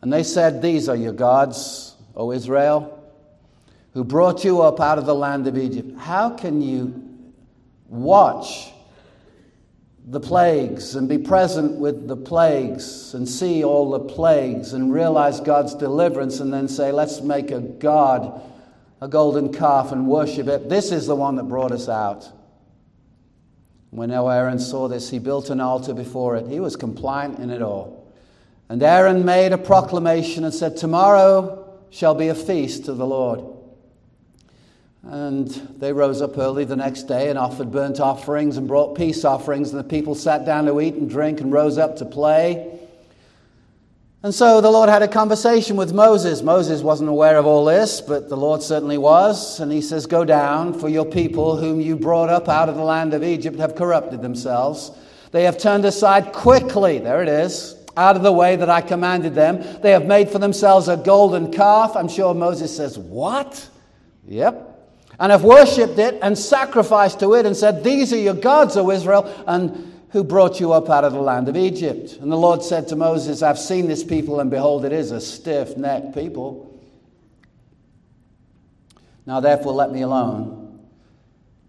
And 0.00 0.12
they 0.12 0.24
said, 0.24 0.60
These 0.60 0.88
are 0.88 0.96
your 0.96 1.12
gods, 1.12 1.94
O 2.16 2.32
Israel, 2.32 2.98
who 3.94 4.04
brought 4.04 4.44
you 4.44 4.62
up 4.62 4.80
out 4.80 4.98
of 4.98 5.06
the 5.06 5.14
land 5.14 5.46
of 5.46 5.56
Egypt. 5.56 5.98
How 5.98 6.30
can 6.30 6.62
you 6.62 7.08
watch 7.88 8.72
the 10.04 10.20
plagues 10.20 10.96
and 10.96 11.08
be 11.08 11.18
present 11.18 11.78
with 11.78 12.08
the 12.08 12.16
plagues 12.16 13.14
and 13.14 13.28
see 13.28 13.62
all 13.62 13.90
the 13.90 14.00
plagues 14.00 14.72
and 14.72 14.92
realize 14.92 15.40
God's 15.40 15.74
deliverance 15.74 16.40
and 16.40 16.52
then 16.52 16.68
say, 16.68 16.90
let's 16.90 17.20
make 17.20 17.50
a 17.50 17.60
God, 17.60 18.40
a 19.00 19.08
golden 19.08 19.52
calf, 19.52 19.92
and 19.92 20.08
worship 20.08 20.48
it. 20.48 20.68
This 20.68 20.90
is 20.90 21.06
the 21.06 21.14
one 21.14 21.36
that 21.36 21.44
brought 21.44 21.70
us 21.70 21.88
out. 21.88 22.28
When 23.90 24.10
Aaron 24.10 24.58
saw 24.58 24.88
this, 24.88 25.10
he 25.10 25.18
built 25.18 25.50
an 25.50 25.60
altar 25.60 25.92
before 25.92 26.36
it. 26.36 26.48
He 26.48 26.60
was 26.60 26.76
compliant 26.76 27.38
in 27.38 27.50
it 27.50 27.60
all. 27.60 28.10
And 28.70 28.82
Aaron 28.82 29.24
made 29.24 29.52
a 29.52 29.58
proclamation 29.58 30.44
and 30.44 30.54
said, 30.54 30.78
Tomorrow 30.78 31.78
shall 31.90 32.14
be 32.14 32.28
a 32.28 32.34
feast 32.34 32.86
to 32.86 32.94
the 32.94 33.06
Lord. 33.06 33.51
And 35.04 35.48
they 35.78 35.92
rose 35.92 36.22
up 36.22 36.38
early 36.38 36.64
the 36.64 36.76
next 36.76 37.04
day 37.04 37.28
and 37.28 37.38
offered 37.38 37.72
burnt 37.72 37.98
offerings 37.98 38.56
and 38.56 38.68
brought 38.68 38.96
peace 38.96 39.24
offerings. 39.24 39.70
And 39.70 39.80
the 39.80 39.88
people 39.88 40.14
sat 40.14 40.46
down 40.46 40.66
to 40.66 40.80
eat 40.80 40.94
and 40.94 41.10
drink 41.10 41.40
and 41.40 41.52
rose 41.52 41.76
up 41.76 41.96
to 41.96 42.04
play. 42.04 42.78
And 44.24 44.32
so 44.32 44.60
the 44.60 44.70
Lord 44.70 44.88
had 44.88 45.02
a 45.02 45.08
conversation 45.08 45.76
with 45.76 45.92
Moses. 45.92 46.42
Moses 46.42 46.80
wasn't 46.80 47.10
aware 47.10 47.36
of 47.38 47.46
all 47.46 47.64
this, 47.64 48.00
but 48.00 48.28
the 48.28 48.36
Lord 48.36 48.62
certainly 48.62 48.96
was. 48.96 49.58
And 49.58 49.72
he 49.72 49.80
says, 49.80 50.06
Go 50.06 50.24
down, 50.24 50.78
for 50.78 50.88
your 50.88 51.04
people, 51.04 51.56
whom 51.56 51.80
you 51.80 51.96
brought 51.96 52.28
up 52.28 52.48
out 52.48 52.68
of 52.68 52.76
the 52.76 52.84
land 52.84 53.14
of 53.14 53.24
Egypt, 53.24 53.58
have 53.58 53.74
corrupted 53.74 54.22
themselves. 54.22 54.92
They 55.32 55.42
have 55.42 55.58
turned 55.58 55.84
aside 55.84 56.32
quickly, 56.32 56.98
there 56.98 57.20
it 57.20 57.28
is, 57.28 57.74
out 57.96 58.14
of 58.14 58.22
the 58.22 58.32
way 58.32 58.54
that 58.54 58.70
I 58.70 58.80
commanded 58.80 59.34
them. 59.34 59.60
They 59.82 59.90
have 59.90 60.06
made 60.06 60.28
for 60.28 60.38
themselves 60.38 60.86
a 60.86 60.96
golden 60.96 61.50
calf. 61.50 61.96
I'm 61.96 62.08
sure 62.08 62.32
Moses 62.32 62.76
says, 62.76 62.96
What? 62.96 63.68
Yep, 64.28 64.71
and 65.22 65.30
have 65.30 65.44
worshipped 65.44 66.00
it 66.00 66.18
and 66.20 66.36
sacrificed 66.36 67.20
to 67.20 67.34
it 67.34 67.46
and 67.46 67.56
said, 67.56 67.84
These 67.84 68.12
are 68.12 68.18
your 68.18 68.34
gods, 68.34 68.76
O 68.76 68.90
Israel, 68.90 69.32
and 69.46 70.02
who 70.10 70.24
brought 70.24 70.58
you 70.58 70.72
up 70.72 70.90
out 70.90 71.04
of 71.04 71.12
the 71.12 71.20
land 71.20 71.48
of 71.48 71.56
Egypt. 71.56 72.14
And 72.20 72.30
the 72.30 72.36
Lord 72.36 72.60
said 72.60 72.88
to 72.88 72.96
Moses, 72.96 73.40
I've 73.40 73.58
seen 73.58 73.86
this 73.86 74.02
people, 74.02 74.40
and 74.40 74.50
behold, 74.50 74.84
it 74.84 74.92
is 74.92 75.12
a 75.12 75.20
stiff 75.20 75.76
necked 75.76 76.12
people. 76.12 76.76
Now 79.24 79.38
therefore, 79.38 79.74
let 79.74 79.92
me 79.92 80.02
alone, 80.02 80.80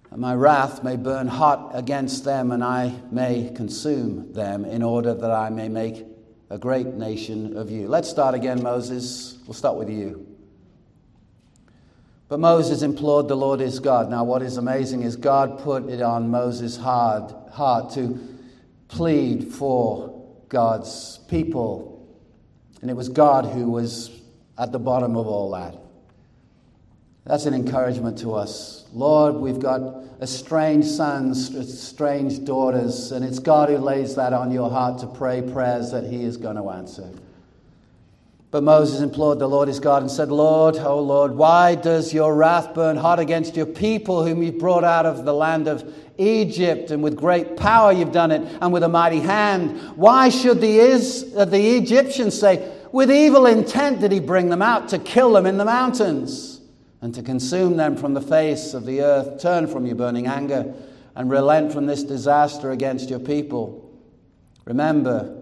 and 0.09 0.19
my 0.19 0.33
wrath 0.33 0.83
may 0.83 0.95
burn 0.95 1.27
hot 1.27 1.73
against 1.75 2.25
them, 2.25 2.51
and 2.51 2.63
I 2.63 2.99
may 3.11 3.51
consume 3.55 4.33
them, 4.33 4.65
in 4.65 4.81
order 4.81 5.13
that 5.13 5.29
I 5.29 5.51
may 5.51 5.69
make 5.69 6.07
a 6.49 6.57
great 6.57 6.87
nation 6.87 7.55
of 7.55 7.69
you. 7.69 7.87
Let's 7.87 8.09
start 8.09 8.33
again, 8.33 8.63
Moses. 8.63 9.37
We'll 9.45 9.53
start 9.53 9.77
with 9.77 9.91
you. 9.91 10.32
But 12.33 12.39
Moses 12.39 12.81
implored 12.81 13.27
the 13.27 13.37
Lord 13.37 13.59
his 13.59 13.79
God. 13.79 14.09
Now, 14.09 14.23
what 14.23 14.41
is 14.41 14.57
amazing 14.57 15.03
is 15.03 15.15
God 15.15 15.59
put 15.59 15.87
it 15.87 16.01
on 16.01 16.31
Moses' 16.31 16.75
hard 16.75 17.31
heart 17.51 17.93
to 17.93 18.19
plead 18.87 19.53
for 19.53 20.27
God's 20.49 21.19
people. 21.27 22.09
And 22.81 22.89
it 22.89 22.95
was 22.95 23.07
God 23.07 23.45
who 23.45 23.69
was 23.69 24.19
at 24.57 24.71
the 24.71 24.79
bottom 24.79 25.15
of 25.15 25.27
all 25.27 25.51
that. 25.51 25.77
That's 27.23 27.45
an 27.45 27.53
encouragement 27.53 28.17
to 28.21 28.33
us. 28.33 28.87
Lord, 28.93 29.35
we've 29.35 29.59
got 29.59 30.03
estranged 30.19 30.87
sons, 30.87 31.55
estranged 31.55 32.47
daughters, 32.47 33.11
and 33.11 33.23
it's 33.23 33.37
God 33.37 33.69
who 33.69 33.77
lays 33.77 34.15
that 34.15 34.33
on 34.33 34.49
your 34.49 34.71
heart 34.71 34.97
to 35.01 35.05
pray 35.05 35.43
prayers 35.43 35.91
that 35.91 36.05
He 36.05 36.23
is 36.23 36.37
going 36.37 36.55
to 36.55 36.71
answer. 36.71 37.11
But 38.53 38.61
Moses 38.61 39.01
implored 39.01 39.39
the 39.39 39.47
Lord 39.47 39.67
his 39.67 39.79
God 39.79 40.03
and 40.03 40.11
said, 40.11 40.29
Lord, 40.29 40.77
O 40.77 40.99
Lord, 40.99 41.33
why 41.33 41.73
does 41.73 42.13
your 42.13 42.35
wrath 42.35 42.75
burn 42.75 42.97
hot 42.97 43.19
against 43.19 43.55
your 43.55 43.65
people 43.65 44.23
whom 44.23 44.43
you've 44.43 44.59
brought 44.59 44.83
out 44.83 45.07
of 45.07 45.25
the 45.25 45.33
land 45.33 45.67
of 45.67 45.91
Egypt? 46.19 46.91
And 46.91 47.01
with 47.01 47.15
great 47.15 47.57
power 47.57 47.91
you've 47.91 48.11
done 48.11 48.29
it, 48.31 48.43
and 48.61 48.71
with 48.71 48.83
a 48.83 48.87
mighty 48.87 49.21
hand. 49.21 49.95
Why 49.95 50.29
should 50.29 50.61
the, 50.61 50.77
Is, 50.77 51.33
uh, 51.35 51.45
the 51.45 51.77
Egyptians 51.77 52.39
say, 52.39 52.71
With 52.91 53.09
evil 53.09 53.47
intent 53.47 54.01
did 54.01 54.11
he 54.11 54.19
bring 54.19 54.49
them 54.49 54.61
out 54.61 54.89
to 54.89 54.99
kill 54.99 55.33
them 55.33 55.47
in 55.47 55.57
the 55.57 55.65
mountains 55.65 56.61
and 57.01 57.11
to 57.15 57.23
consume 57.23 57.75
them 57.75 57.97
from 57.97 58.13
the 58.13 58.21
face 58.21 58.75
of 58.75 58.85
the 58.85 59.01
earth? 59.01 59.41
Turn 59.41 59.65
from 59.65 59.87
your 59.87 59.95
burning 59.95 60.27
anger 60.27 60.75
and 61.15 61.27
relent 61.27 61.73
from 61.73 61.87
this 61.87 62.03
disaster 62.03 62.69
against 62.69 63.09
your 63.09 63.17
people. 63.17 63.91
Remember 64.65 65.41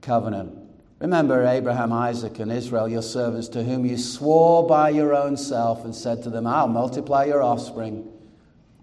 covenant 0.00 0.61
Remember 1.02 1.44
Abraham, 1.44 1.92
Isaac, 1.92 2.38
and 2.38 2.52
Israel, 2.52 2.88
your 2.88 3.02
servants, 3.02 3.48
to 3.48 3.64
whom 3.64 3.84
you 3.84 3.98
swore 3.98 4.64
by 4.64 4.90
your 4.90 5.16
own 5.16 5.36
self 5.36 5.84
and 5.84 5.92
said 5.92 6.22
to 6.22 6.30
them, 6.30 6.46
I'll 6.46 6.68
multiply 6.68 7.24
your 7.24 7.42
offspring 7.42 8.08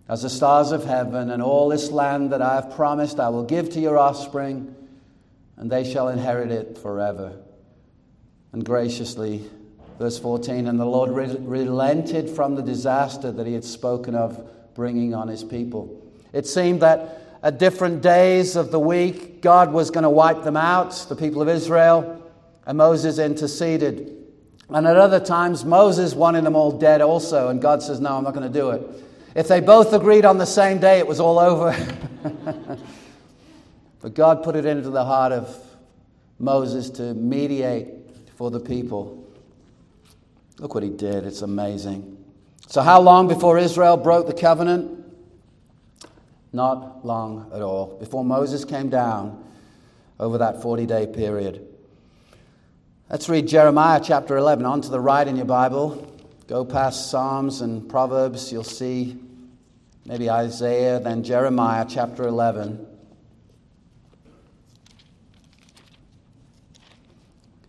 as 0.09 0.23
the 0.23 0.29
stars 0.29 0.73
of 0.73 0.83
heaven, 0.83 1.29
and 1.29 1.41
all 1.41 1.69
this 1.69 1.91
land 1.91 2.33
that 2.33 2.41
I 2.41 2.55
have 2.55 2.75
promised 2.75 3.21
I 3.21 3.29
will 3.29 3.45
give 3.45 3.69
to 3.69 3.79
your 3.79 3.97
offspring, 3.97 4.75
and 5.55 5.71
they 5.71 5.89
shall 5.89 6.09
inherit 6.09 6.51
it 6.51 6.77
forever. 6.77 7.37
And 8.51 8.65
graciously, 8.65 9.49
verse 9.97 10.19
14, 10.19 10.67
and 10.67 10.77
the 10.77 10.85
Lord 10.85 11.11
re- 11.11 11.37
relented 11.39 12.29
from 12.29 12.55
the 12.55 12.63
disaster 12.63 13.31
that 13.31 13.47
he 13.47 13.53
had 13.53 13.63
spoken 13.63 14.13
of 14.13 14.45
bringing 14.73 15.13
on 15.13 15.29
his 15.29 15.45
people. 15.45 16.05
It 16.33 16.47
seemed 16.47 16.81
that 16.81 17.28
at 17.41 17.57
different 17.57 18.01
days 18.01 18.55
of 18.55 18.71
the 18.71 18.79
week, 18.79 19.41
God 19.41 19.71
was 19.71 19.91
going 19.91 20.03
to 20.03 20.09
wipe 20.09 20.43
them 20.43 20.57
out, 20.57 20.91
the 21.07 21.15
people 21.15 21.41
of 21.41 21.47
Israel, 21.47 22.21
and 22.65 22.77
Moses 22.77 23.17
interceded. 23.17 24.15
And 24.69 24.85
at 24.85 24.97
other 24.97 25.19
times, 25.19 25.65
Moses 25.65 26.13
wanted 26.13 26.43
them 26.43 26.55
all 26.55 26.71
dead 26.71 27.01
also, 27.01 27.47
and 27.47 27.61
God 27.61 27.81
says, 27.81 27.99
No, 27.99 28.17
I'm 28.17 28.23
not 28.23 28.33
going 28.33 28.51
to 28.51 28.59
do 28.59 28.71
it. 28.71 28.81
If 29.35 29.47
they 29.47 29.61
both 29.61 29.93
agreed 29.93 30.25
on 30.25 30.37
the 30.37 30.45
same 30.45 30.79
day, 30.79 30.99
it 30.99 31.07
was 31.07 31.19
all 31.19 31.39
over. 31.39 31.75
but 34.01 34.13
God 34.13 34.43
put 34.43 34.55
it 34.55 34.65
into 34.65 34.89
the 34.89 35.05
heart 35.05 35.31
of 35.31 35.55
Moses 36.39 36.89
to 36.91 37.13
mediate 37.13 37.87
for 38.35 38.51
the 38.51 38.59
people. 38.59 39.27
Look 40.59 40.73
what 40.73 40.83
he 40.83 40.89
did, 40.89 41.25
it's 41.25 41.41
amazing. 41.41 42.17
So, 42.67 42.81
how 42.81 43.01
long 43.01 43.27
before 43.27 43.57
Israel 43.57 43.97
broke 43.97 44.27
the 44.27 44.33
covenant? 44.33 44.98
Not 46.51 47.05
long 47.05 47.51
at 47.53 47.61
all. 47.61 47.97
Before 47.99 48.25
Moses 48.25 48.65
came 48.65 48.89
down 48.89 49.43
over 50.19 50.37
that 50.39 50.61
40 50.61 50.85
day 50.85 51.07
period. 51.07 51.65
Let's 53.09 53.29
read 53.29 53.47
Jeremiah 53.47 54.01
chapter 54.03 54.37
11 54.37 54.65
on 54.65 54.81
to 54.81 54.89
the 54.89 54.99
right 54.99 55.27
in 55.27 55.35
your 55.35 55.45
Bible. 55.45 56.15
Go 56.47 56.65
past 56.65 57.09
Psalms 57.09 57.61
and 57.61 57.87
Proverbs, 57.87 58.51
you'll 58.51 58.63
see 58.63 59.17
maybe 60.05 60.29
Isaiah, 60.29 60.99
then 60.99 61.23
Jeremiah 61.23 61.85
chapter 61.87 62.27
11. 62.27 62.85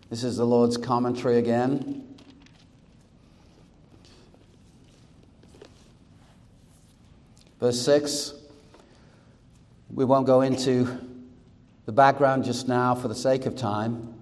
This 0.09 0.25
is 0.25 0.39
the 0.39 0.47
Lord's 0.47 0.77
commentary 0.77 1.39
again. 1.39 2.07
Verse 7.61 7.81
6 7.83 8.40
we 10.01 10.07
won't 10.07 10.27
go 10.27 10.41
into 10.41 10.89
the 11.85 11.93
background 11.93 12.43
just 12.43 12.67
now 12.67 12.95
for 12.95 13.07
the 13.07 13.15
sake 13.15 13.45
of 13.45 13.55
time. 13.55 14.15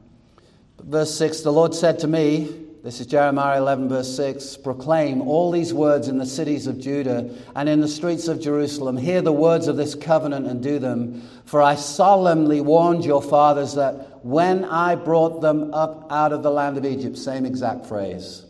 But 0.76 0.86
verse 0.86 1.14
6 1.16 1.42
The 1.42 1.52
Lord 1.52 1.72
said 1.72 2.00
to 2.00 2.08
me, 2.08 2.48
this 2.82 3.00
is 3.00 3.06
Jeremiah 3.06 3.60
11, 3.60 3.88
verse 3.88 4.16
6 4.16 4.56
Proclaim 4.56 5.22
all 5.22 5.52
these 5.52 5.72
words 5.72 6.08
in 6.08 6.18
the 6.18 6.26
cities 6.26 6.66
of 6.66 6.80
Judah 6.80 7.32
and 7.54 7.68
in 7.68 7.80
the 7.80 7.86
streets 7.86 8.26
of 8.26 8.40
Jerusalem. 8.40 8.96
Hear 8.96 9.22
the 9.22 9.32
words 9.32 9.68
of 9.68 9.76
this 9.76 9.94
covenant 9.94 10.48
and 10.48 10.60
do 10.60 10.80
them. 10.80 11.22
For 11.44 11.62
I 11.62 11.76
solemnly 11.76 12.60
warned 12.60 13.04
your 13.04 13.22
fathers 13.22 13.76
that 13.76 14.24
when 14.24 14.64
I 14.64 14.96
brought 14.96 15.42
them 15.42 15.72
up 15.72 16.10
out 16.10 16.32
of 16.32 16.42
the 16.42 16.50
land 16.50 16.76
of 16.76 16.84
Egypt, 16.84 17.16
same 17.16 17.46
exact 17.46 17.86
phrase, 17.86 18.44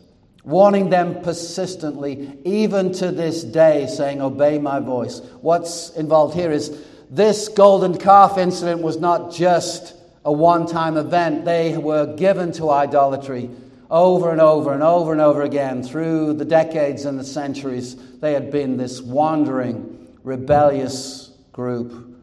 warning 0.44 0.88
them 0.88 1.20
persistently, 1.20 2.38
even 2.46 2.90
to 2.94 3.10
this 3.10 3.44
day, 3.44 3.86
saying, 3.86 4.22
Obey 4.22 4.58
my 4.58 4.80
voice. 4.80 5.20
What's 5.42 5.90
involved 5.90 6.34
here 6.34 6.50
is 6.50 6.87
this 7.10 7.48
golden 7.48 7.96
calf 7.96 8.36
incident 8.38 8.82
was 8.82 8.98
not 8.98 9.32
just 9.32 9.94
a 10.24 10.32
one 10.32 10.66
time 10.66 10.96
event, 10.96 11.44
they 11.44 11.76
were 11.76 12.14
given 12.16 12.52
to 12.52 12.70
idolatry 12.70 13.50
over 13.90 14.30
and 14.30 14.40
over 14.40 14.72
and 14.72 14.82
over 14.82 15.12
and 15.12 15.20
over 15.20 15.42
again 15.42 15.82
through 15.82 16.34
the 16.34 16.44
decades 16.44 17.04
and 17.04 17.18
the 17.18 17.24
centuries. 17.24 17.96
They 18.18 18.34
had 18.34 18.50
been 18.50 18.76
this 18.76 19.00
wandering, 19.00 20.08
rebellious 20.22 21.30
group. 21.52 22.16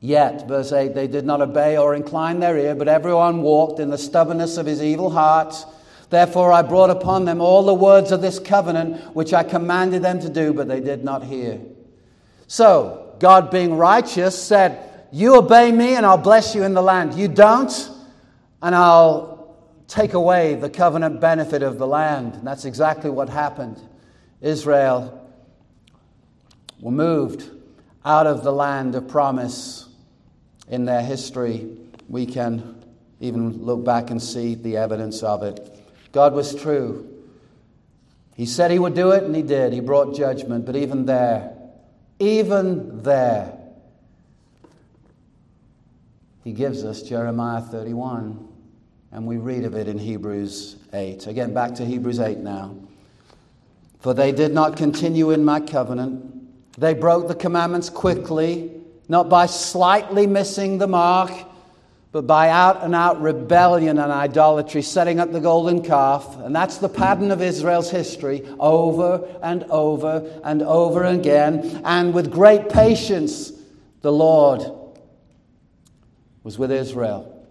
Yet, 0.00 0.46
verse 0.46 0.72
8, 0.72 0.94
they 0.94 1.08
did 1.08 1.24
not 1.24 1.40
obey 1.40 1.76
or 1.76 1.94
incline 1.94 2.38
their 2.38 2.56
ear, 2.56 2.76
but 2.76 2.86
everyone 2.86 3.42
walked 3.42 3.80
in 3.80 3.90
the 3.90 3.98
stubbornness 3.98 4.56
of 4.56 4.66
his 4.66 4.80
evil 4.80 5.10
heart. 5.10 5.56
Therefore, 6.08 6.52
I 6.52 6.62
brought 6.62 6.90
upon 6.90 7.24
them 7.24 7.40
all 7.40 7.64
the 7.64 7.74
words 7.74 8.12
of 8.12 8.22
this 8.22 8.38
covenant 8.38 9.16
which 9.16 9.34
I 9.34 9.42
commanded 9.42 10.02
them 10.02 10.20
to 10.20 10.28
do, 10.28 10.52
but 10.52 10.68
they 10.68 10.80
did 10.80 11.02
not 11.02 11.24
hear. 11.24 11.60
So, 12.46 12.97
God 13.18 13.50
being 13.50 13.76
righteous, 13.76 14.40
said, 14.40 15.06
You 15.12 15.36
obey 15.36 15.72
me 15.72 15.94
and 15.94 16.04
I'll 16.06 16.18
bless 16.18 16.54
you 16.54 16.64
in 16.64 16.74
the 16.74 16.82
land. 16.82 17.14
You 17.14 17.28
don't, 17.28 17.90
and 18.62 18.74
I'll 18.74 19.56
take 19.88 20.12
away 20.12 20.54
the 20.54 20.70
covenant 20.70 21.20
benefit 21.20 21.62
of 21.62 21.78
the 21.78 21.86
land. 21.86 22.34
And 22.34 22.46
that's 22.46 22.64
exactly 22.64 23.10
what 23.10 23.28
happened. 23.28 23.80
Israel 24.40 25.28
were 26.80 26.92
moved 26.92 27.50
out 28.04 28.26
of 28.26 28.44
the 28.44 28.52
land 28.52 28.94
of 28.94 29.08
promise 29.08 29.88
in 30.68 30.84
their 30.84 31.02
history. 31.02 31.76
We 32.08 32.26
can 32.26 32.84
even 33.20 33.64
look 33.64 33.84
back 33.84 34.10
and 34.10 34.22
see 34.22 34.54
the 34.54 34.76
evidence 34.76 35.22
of 35.22 35.42
it. 35.42 35.74
God 36.12 36.34
was 36.34 36.54
true. 36.54 37.14
He 38.34 38.46
said 38.46 38.70
he 38.70 38.78
would 38.78 38.94
do 38.94 39.10
it, 39.10 39.24
and 39.24 39.34
he 39.34 39.42
did. 39.42 39.72
He 39.72 39.80
brought 39.80 40.14
judgment, 40.14 40.64
but 40.64 40.76
even 40.76 41.06
there, 41.06 41.57
even 42.18 43.02
there, 43.02 43.56
he 46.44 46.52
gives 46.52 46.84
us 46.84 47.02
Jeremiah 47.02 47.60
31, 47.60 48.48
and 49.12 49.26
we 49.26 49.36
read 49.36 49.64
of 49.64 49.74
it 49.74 49.88
in 49.88 49.98
Hebrews 49.98 50.76
8. 50.92 51.26
Again, 51.26 51.54
back 51.54 51.74
to 51.76 51.84
Hebrews 51.84 52.20
8 52.20 52.38
now. 52.38 52.76
For 54.00 54.14
they 54.14 54.32
did 54.32 54.52
not 54.52 54.76
continue 54.76 55.30
in 55.30 55.44
my 55.44 55.60
covenant. 55.60 56.24
They 56.78 56.94
broke 56.94 57.28
the 57.28 57.34
commandments 57.34 57.90
quickly, 57.90 58.70
not 59.08 59.28
by 59.28 59.46
slightly 59.46 60.26
missing 60.26 60.78
the 60.78 60.86
mark, 60.86 61.32
but 62.10 62.26
by 62.26 62.48
out 62.48 62.82
and 62.82 62.94
out 62.94 63.20
rebellion 63.20 63.98
and 63.98 64.10
idolatry, 64.10 64.80
setting 64.80 65.20
up 65.20 65.30
the 65.30 65.40
golden 65.40 65.82
calf. 65.82 66.38
And 66.38 66.56
that's 66.56 66.78
the 66.78 66.88
pattern 66.88 67.30
of 67.30 67.42
Israel's 67.42 67.90
history 67.90 68.48
over 68.58 69.28
and 69.42 69.64
over 69.64 70.40
and 70.42 70.62
over 70.62 71.04
again. 71.04 71.82
And 71.84 72.14
with 72.14 72.30
great 72.30 72.70
patience, 72.70 73.52
the 74.00 74.12
Lord 74.12 74.62
was 76.42 76.58
with 76.58 76.72
Israel. 76.72 77.46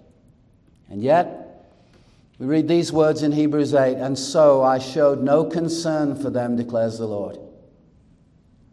And 0.89 1.03
yet, 1.03 1.47
we 2.39 2.47
read 2.47 2.67
these 2.67 2.91
words 2.91 3.21
in 3.21 3.31
Hebrews 3.31 3.75
8 3.75 3.97
And 3.97 4.17
so 4.17 4.63
I 4.63 4.79
showed 4.79 5.21
no 5.21 5.43
concern 5.45 6.15
for 6.15 6.31
them, 6.31 6.55
declares 6.55 6.97
the 6.97 7.07
Lord. 7.07 7.37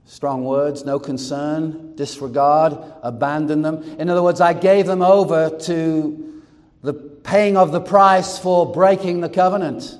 Strong 0.07 0.45
words, 0.45 0.85
no 0.85 0.99
concern, 0.99 1.95
disregard, 1.97 2.77
abandon 3.03 3.62
them. 3.62 3.83
In 3.99 4.11
other 4.11 4.23
words, 4.23 4.40
I 4.40 4.53
gave 4.53 4.87
them 4.87 5.03
over 5.03 5.51
to 5.61 6.43
the 6.83 6.93
paying 6.93 7.57
of 7.57 7.73
the 7.73 7.81
price 7.81 8.38
for 8.38 8.71
breaking 8.71 9.21
the 9.21 9.31
covenant. 9.31 9.99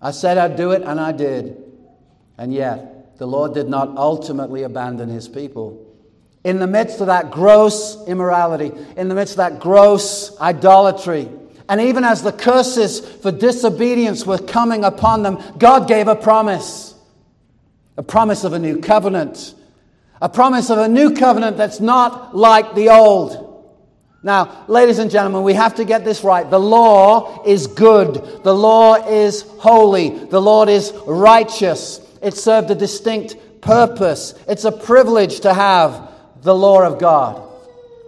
I 0.00 0.10
said 0.10 0.38
I'd 0.38 0.56
do 0.56 0.72
it, 0.72 0.82
and 0.82 0.98
I 0.98 1.12
did. 1.12 1.62
And 2.38 2.52
yet, 2.52 3.18
the 3.18 3.26
Lord 3.26 3.52
did 3.52 3.68
not 3.68 3.96
ultimately 3.96 4.62
abandon 4.62 5.10
his 5.10 5.28
people. 5.28 5.86
In 6.44 6.58
the 6.58 6.66
midst 6.66 7.00
of 7.00 7.06
that 7.06 7.30
gross 7.30 8.02
immorality, 8.08 8.72
in 8.96 9.08
the 9.08 9.14
midst 9.14 9.34
of 9.34 9.36
that 9.36 9.60
gross 9.60 10.36
idolatry, 10.40 11.28
and 11.68 11.80
even 11.80 12.04
as 12.04 12.22
the 12.22 12.32
curses 12.32 13.00
for 13.00 13.30
disobedience 13.30 14.26
were 14.26 14.38
coming 14.38 14.82
upon 14.82 15.22
them, 15.22 15.40
God 15.58 15.86
gave 15.86 16.08
a 16.08 16.16
promise 16.16 16.91
a 17.96 18.02
promise 18.02 18.44
of 18.44 18.52
a 18.52 18.58
new 18.58 18.80
covenant, 18.80 19.54
a 20.20 20.28
promise 20.28 20.70
of 20.70 20.78
a 20.78 20.88
new 20.88 21.14
covenant 21.14 21.56
that's 21.56 21.80
not 21.80 22.36
like 22.36 22.74
the 22.74 22.88
old. 22.88 23.48
Now, 24.22 24.64
ladies 24.68 24.98
and 24.98 25.10
gentlemen, 25.10 25.42
we 25.42 25.54
have 25.54 25.74
to 25.76 25.84
get 25.84 26.04
this 26.04 26.22
right. 26.22 26.48
The 26.48 26.60
law 26.60 27.42
is 27.44 27.66
good. 27.66 28.14
The 28.44 28.54
law 28.54 28.94
is 28.94 29.42
holy. 29.58 30.10
The 30.10 30.40
Lord 30.40 30.68
is 30.68 30.92
righteous. 31.06 32.00
It 32.22 32.34
served 32.34 32.70
a 32.70 32.74
distinct 32.76 33.36
purpose. 33.60 34.34
It's 34.46 34.64
a 34.64 34.70
privilege 34.70 35.40
to 35.40 35.52
have 35.52 36.12
the 36.42 36.54
law 36.54 36.82
of 36.82 37.00
God. 37.00 37.48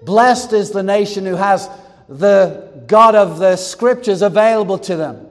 Blessed 0.02 0.52
is 0.52 0.70
the 0.70 0.82
nation 0.82 1.26
who 1.26 1.34
has 1.34 1.68
the 2.08 2.70
God 2.86 3.14
of 3.16 3.38
the 3.38 3.56
scriptures 3.56 4.22
available 4.22 4.78
to 4.78 4.96
them. 4.96 5.26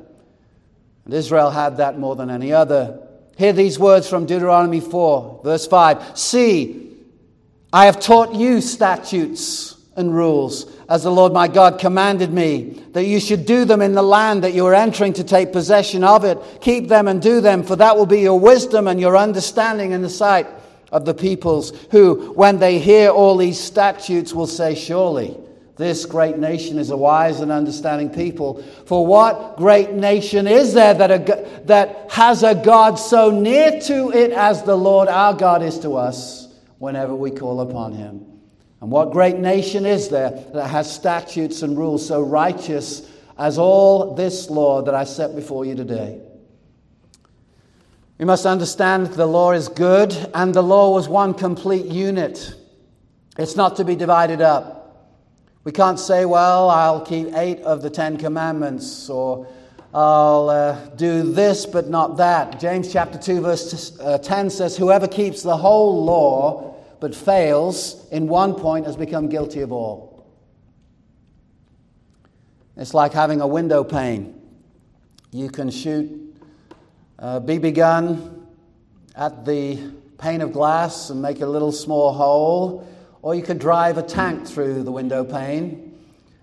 And 1.05 1.13
Israel 1.13 1.49
had 1.49 1.77
that 1.77 1.97
more 1.97 2.15
than 2.15 2.29
any 2.29 2.51
other. 2.51 2.99
Hear 3.37 3.53
these 3.53 3.79
words 3.79 4.07
from 4.07 4.25
Deuteronomy 4.25 4.79
4, 4.79 5.41
verse 5.43 5.65
5. 5.65 6.17
See, 6.17 6.91
I 7.71 7.85
have 7.85 7.99
taught 7.99 8.35
you 8.35 8.61
statutes 8.61 9.75
and 9.95 10.13
rules, 10.13 10.71
as 10.89 11.03
the 11.03 11.11
Lord 11.11 11.33
my 11.33 11.47
God 11.47 11.79
commanded 11.79 12.31
me, 12.31 12.81
that 12.91 13.05
you 13.05 13.19
should 13.19 13.45
do 13.45 13.65
them 13.65 13.81
in 13.81 13.93
the 13.93 14.03
land 14.03 14.43
that 14.43 14.53
you 14.53 14.65
are 14.65 14.73
entering 14.73 15.13
to 15.13 15.23
take 15.23 15.51
possession 15.51 16.03
of 16.03 16.23
it. 16.23 16.37
Keep 16.61 16.87
them 16.87 17.07
and 17.07 17.21
do 17.21 17.41
them, 17.41 17.63
for 17.63 17.75
that 17.75 17.97
will 17.97 18.05
be 18.05 18.21
your 18.21 18.39
wisdom 18.39 18.87
and 18.87 18.99
your 18.99 19.17
understanding 19.17 19.91
in 19.91 20.01
the 20.01 20.09
sight 20.09 20.47
of 20.91 21.05
the 21.05 21.13
peoples, 21.13 21.71
who, 21.89 22.31
when 22.33 22.59
they 22.59 22.77
hear 22.77 23.09
all 23.09 23.35
these 23.37 23.59
statutes, 23.59 24.33
will 24.33 24.47
say, 24.47 24.75
Surely 24.75 25.35
this 25.75 26.05
great 26.05 26.37
nation 26.37 26.77
is 26.77 26.91
a 26.91 26.97
wise 26.97 27.39
and 27.39 27.51
understanding 27.51 28.11
people. 28.11 28.61
For 28.85 29.05
what 29.05 29.57
great 29.57 29.91
nation 29.91 30.47
is 30.47 30.73
there 30.73 30.93
that, 30.93 31.11
a, 31.11 31.63
that 31.65 32.11
has 32.11 32.43
a 32.43 32.53
God 32.53 32.95
so 32.95 33.31
near 33.31 33.79
to 33.81 34.11
it 34.11 34.31
as 34.31 34.61
the 34.63 34.75
Lord 34.75 35.07
our 35.07 35.33
God 35.33 35.63
is 35.63 35.79
to 35.79 35.95
us 35.95 36.47
whenever 36.77 37.15
we 37.15 37.31
call 37.31 37.61
upon 37.61 37.93
him? 37.93 38.23
And 38.81 38.91
what 38.91 39.11
great 39.11 39.37
nation 39.37 39.85
is 39.85 40.09
there 40.09 40.29
that 40.53 40.67
has 40.67 40.93
statutes 40.93 41.63
and 41.63 41.75
rules 41.75 42.05
so 42.05 42.21
righteous 42.21 43.09
as 43.37 43.57
all 43.57 44.13
this 44.13 44.51
law 44.51 44.83
that 44.83 44.93
I 44.93 45.05
set 45.05 45.35
before 45.35 45.65
you 45.65 45.73
today? 45.73 46.21
We 48.19 48.25
must 48.25 48.45
understand 48.45 49.07
the 49.07 49.25
law 49.25 49.53
is 49.53 49.69
good, 49.69 50.15
and 50.35 50.53
the 50.53 50.61
law 50.61 50.93
was 50.93 51.09
one 51.09 51.33
complete 51.33 51.87
unit. 51.87 52.53
It's 53.39 53.55
not 53.55 53.77
to 53.77 53.83
be 53.83 53.95
divided 53.95 54.39
up. 54.39 54.82
We 55.63 55.71
can't 55.71 55.99
say, 55.99 56.25
well, 56.25 56.69
I'll 56.69 57.05
keep 57.05 57.33
eight 57.35 57.61
of 57.61 57.81
the 57.81 57.89
Ten 57.89 58.17
Commandments, 58.17 59.09
or 59.09 59.47
I'll 59.93 60.49
uh, 60.49 60.89
do 60.95 61.31
this 61.31 61.65
but 61.65 61.89
not 61.89 62.17
that. 62.17 62.59
James 62.59 62.91
chapter 62.91 63.17
2, 63.17 63.41
verse 63.41 63.97
uh, 63.99 64.17
10 64.17 64.49
says, 64.49 64.75
Whoever 64.75 65.07
keeps 65.07 65.41
the 65.41 65.55
whole 65.55 66.03
law 66.03 66.75
but 66.99 67.15
fails 67.15 68.09
in 68.09 68.27
one 68.27 68.55
point 68.55 68.85
has 68.87 68.97
become 68.97 69.29
guilty 69.29 69.61
of 69.61 69.71
all. 69.71 70.25
It's 72.75 72.93
like 72.93 73.13
having 73.13 73.39
a 73.39 73.47
window 73.47 73.85
pane. 73.85 74.41
You 75.31 75.49
can 75.49 75.69
shoot 75.69 76.35
a 77.19 77.39
BB 77.39 77.75
gun 77.75 78.47
at 79.15 79.45
the 79.45 79.77
pane 80.17 80.41
of 80.41 80.51
glass 80.51 81.09
and 81.09 81.21
make 81.21 81.39
a 81.39 81.45
little 81.45 81.71
small 81.71 82.11
hole 82.11 82.87
or 83.23 83.33
you 83.33 83.41
could 83.41 83.57
drive 83.57 83.97
a 83.97 84.03
tank 84.03 84.45
through 84.45 84.83
the 84.83 84.91
window 84.91 85.23
pane. 85.23 85.97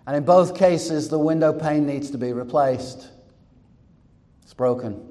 And 0.06 0.16
in 0.16 0.24
both 0.24 0.58
cases, 0.58 1.10
the 1.10 1.18
window 1.18 1.52
pane 1.52 1.86
needs 1.86 2.10
to 2.10 2.18
be 2.18 2.32
replaced. 2.32 3.06
It's 4.42 4.54
broken. 4.54 5.06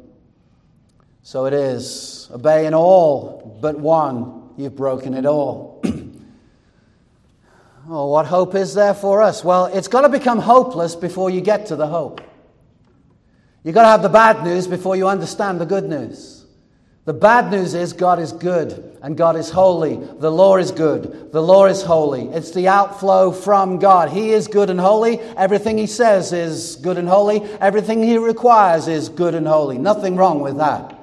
So 1.21 1.45
it 1.45 1.53
is. 1.53 2.27
Obey 2.33 2.65
in 2.65 2.73
all 2.73 3.57
but 3.61 3.79
one. 3.79 4.49
You've 4.57 4.75
broken 4.75 5.13
it 5.13 5.27
all. 5.27 5.79
oh, 7.87 8.09
what 8.09 8.25
hope 8.25 8.55
is 8.55 8.73
there 8.73 8.95
for 8.95 9.21
us? 9.21 9.43
Well, 9.43 9.67
it's 9.67 9.87
got 9.87 10.01
to 10.01 10.09
become 10.09 10.39
hopeless 10.39 10.95
before 10.95 11.29
you 11.29 11.39
get 11.39 11.67
to 11.67 11.75
the 11.75 11.87
hope. 11.87 12.19
You've 13.63 13.75
got 13.75 13.83
to 13.83 13.89
have 13.89 14.01
the 14.01 14.09
bad 14.09 14.43
news 14.43 14.65
before 14.65 14.95
you 14.95 15.07
understand 15.07 15.61
the 15.61 15.65
good 15.65 15.87
news. 15.87 16.38
The 17.09 17.13
bad 17.13 17.49
news 17.49 17.73
is 17.73 17.93
God 17.93 18.19
is 18.19 18.31
good 18.31 18.95
and 19.01 19.17
God 19.17 19.35
is 19.35 19.49
holy. 19.49 19.95
The 19.95 20.29
law 20.29 20.57
is 20.57 20.69
good. 20.69 21.31
The 21.31 21.41
law 21.41 21.65
is 21.65 21.81
holy. 21.81 22.27
It's 22.27 22.51
the 22.51 22.67
outflow 22.67 23.31
from 23.31 23.79
God. 23.79 24.11
He 24.11 24.29
is 24.29 24.47
good 24.47 24.69
and 24.69 24.79
holy. 24.79 25.19
Everything 25.19 25.79
He 25.79 25.87
says 25.87 26.31
is 26.33 26.75
good 26.75 26.99
and 26.99 27.09
holy. 27.09 27.41
Everything 27.61 28.03
He 28.03 28.19
requires 28.19 28.87
is 28.87 29.09
good 29.09 29.33
and 29.33 29.47
holy. 29.47 29.79
Nothing 29.79 30.17
wrong 30.17 30.39
with 30.39 30.57
that. 30.57 30.99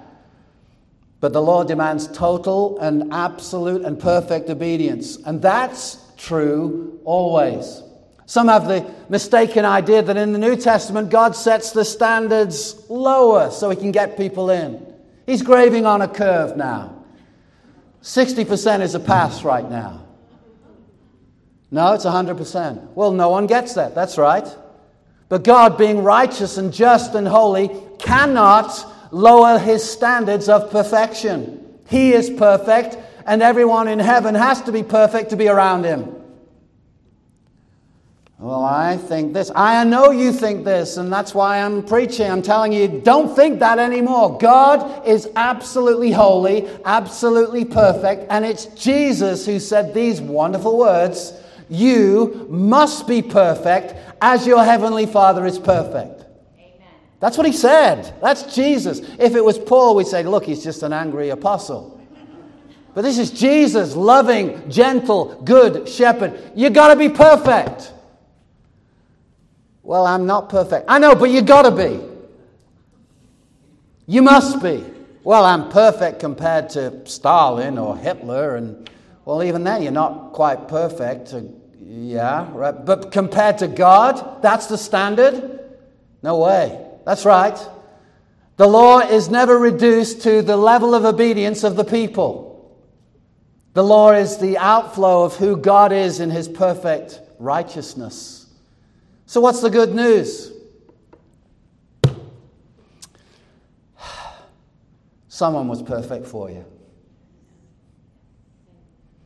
But 1.18 1.32
the 1.32 1.42
law 1.42 1.64
demands 1.64 2.06
total 2.06 2.78
and 2.78 3.12
absolute 3.12 3.82
and 3.84 3.98
perfect 3.98 4.48
obedience. 4.48 5.16
And 5.26 5.42
that's 5.42 5.98
true 6.16 7.00
always. 7.04 7.82
Some 8.26 8.46
have 8.46 8.68
the 8.68 8.88
mistaken 9.08 9.64
idea 9.64 10.02
that 10.02 10.16
in 10.16 10.32
the 10.32 10.38
New 10.38 10.54
Testament, 10.54 11.10
God 11.10 11.34
sets 11.34 11.72
the 11.72 11.84
standards 11.84 12.88
lower 12.88 13.50
so 13.50 13.70
He 13.70 13.76
can 13.76 13.90
get 13.90 14.16
people 14.16 14.50
in. 14.50 14.94
He's 15.26 15.42
graving 15.42 15.84
on 15.84 16.02
a 16.02 16.08
curve 16.08 16.56
now. 16.56 17.04
60% 18.02 18.80
is 18.80 18.94
a 18.94 19.00
pass 19.00 19.42
right 19.42 19.68
now. 19.68 20.04
No, 21.70 21.92
it's 21.94 22.04
100%. 22.04 22.92
Well, 22.94 23.10
no 23.10 23.28
one 23.28 23.48
gets 23.48 23.74
that. 23.74 23.94
That's 23.94 24.16
right. 24.16 24.46
But 25.28 25.42
God, 25.42 25.76
being 25.76 26.04
righteous 26.04 26.56
and 26.56 26.72
just 26.72 27.14
and 27.14 27.26
holy, 27.26 27.68
cannot 27.98 28.70
lower 29.10 29.58
his 29.58 29.82
standards 29.82 30.48
of 30.48 30.70
perfection. 30.70 31.80
He 31.88 32.12
is 32.12 32.30
perfect, 32.30 32.96
and 33.26 33.42
everyone 33.42 33.88
in 33.88 33.98
heaven 33.98 34.36
has 34.36 34.62
to 34.62 34.72
be 34.72 34.84
perfect 34.84 35.30
to 35.30 35.36
be 35.36 35.48
around 35.48 35.84
him. 35.84 36.14
Well, 38.38 38.64
I 38.64 38.98
think 38.98 39.32
this. 39.32 39.50
I 39.54 39.82
know 39.84 40.10
you 40.10 40.30
think 40.30 40.66
this, 40.66 40.98
and 40.98 41.10
that's 41.10 41.34
why 41.34 41.62
I'm 41.62 41.82
preaching. 41.82 42.30
I'm 42.30 42.42
telling 42.42 42.70
you, 42.70 42.86
don't 42.86 43.34
think 43.34 43.60
that 43.60 43.78
anymore. 43.78 44.36
God 44.36 45.06
is 45.08 45.30
absolutely 45.36 46.12
holy, 46.12 46.68
absolutely 46.84 47.64
perfect, 47.64 48.26
and 48.28 48.44
it's 48.44 48.66
Jesus 48.66 49.46
who 49.46 49.58
said 49.58 49.94
these 49.94 50.20
wonderful 50.20 50.76
words 50.76 51.32
You 51.70 52.46
must 52.50 53.08
be 53.08 53.22
perfect 53.22 53.94
as 54.20 54.46
your 54.46 54.62
heavenly 54.62 55.06
Father 55.06 55.46
is 55.46 55.58
perfect. 55.58 56.26
Amen. 56.58 56.76
That's 57.20 57.38
what 57.38 57.46
he 57.46 57.54
said. 57.54 58.14
That's 58.20 58.54
Jesus. 58.54 59.00
If 59.18 59.34
it 59.34 59.42
was 59.42 59.58
Paul, 59.58 59.96
we'd 59.96 60.08
say, 60.08 60.22
Look, 60.24 60.44
he's 60.44 60.62
just 60.62 60.82
an 60.82 60.92
angry 60.92 61.30
apostle. 61.30 61.98
But 62.92 63.00
this 63.00 63.18
is 63.18 63.30
Jesus, 63.30 63.96
loving, 63.96 64.70
gentle, 64.70 65.40
good 65.42 65.88
shepherd. 65.88 66.52
You've 66.54 66.74
got 66.74 66.88
to 66.88 66.96
be 66.96 67.08
perfect. 67.08 67.94
Well, 69.86 70.04
I'm 70.04 70.26
not 70.26 70.48
perfect. 70.48 70.86
I 70.88 70.98
know, 70.98 71.14
but 71.14 71.30
you 71.30 71.42
got 71.42 71.62
to 71.62 71.70
be. 71.70 72.00
You 74.08 74.20
must 74.20 74.60
be. 74.60 74.84
Well, 75.22 75.44
I'm 75.44 75.68
perfect 75.68 76.18
compared 76.18 76.70
to 76.70 77.06
Stalin 77.06 77.78
or 77.78 77.96
Hitler, 77.96 78.56
and 78.56 78.90
well, 79.24 79.44
even 79.44 79.62
then, 79.62 79.82
you're 79.84 79.92
not 79.92 80.32
quite 80.32 80.66
perfect. 80.66 81.32
Uh, 81.32 81.42
yeah, 81.80 82.48
right. 82.50 82.84
But 82.84 83.12
compared 83.12 83.58
to 83.58 83.68
God, 83.68 84.42
that's 84.42 84.66
the 84.66 84.76
standard? 84.76 85.60
No 86.20 86.38
way. 86.38 86.84
That's 87.04 87.24
right. 87.24 87.56
The 88.56 88.66
law 88.66 88.98
is 88.98 89.28
never 89.28 89.56
reduced 89.56 90.20
to 90.22 90.42
the 90.42 90.56
level 90.56 90.96
of 90.96 91.04
obedience 91.04 91.62
of 91.62 91.76
the 91.76 91.84
people. 91.84 92.76
The 93.74 93.84
law 93.84 94.10
is 94.10 94.38
the 94.38 94.58
outflow 94.58 95.22
of 95.22 95.36
who 95.36 95.56
God 95.56 95.92
is 95.92 96.18
in 96.18 96.30
his 96.30 96.48
perfect 96.48 97.20
righteousness. 97.38 98.45
So, 99.26 99.40
what's 99.40 99.60
the 99.60 99.70
good 99.70 99.94
news? 99.94 100.52
Someone 105.28 105.68
was 105.68 105.82
perfect 105.82 106.26
for 106.26 106.50
you. 106.50 106.64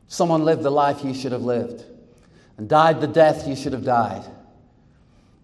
Someone 0.09 0.45
lived 0.45 0.65
the 0.65 0.71
life 0.71 1.05
you 1.05 1.15
should 1.15 1.31
have 1.31 1.43
lived 1.43 1.85
and 2.57 2.69
died 2.69 3.01
the 3.01 3.07
death 3.07 3.47
you 3.47 3.55
should 3.55 3.73
have 3.73 3.85
died. 3.85 4.25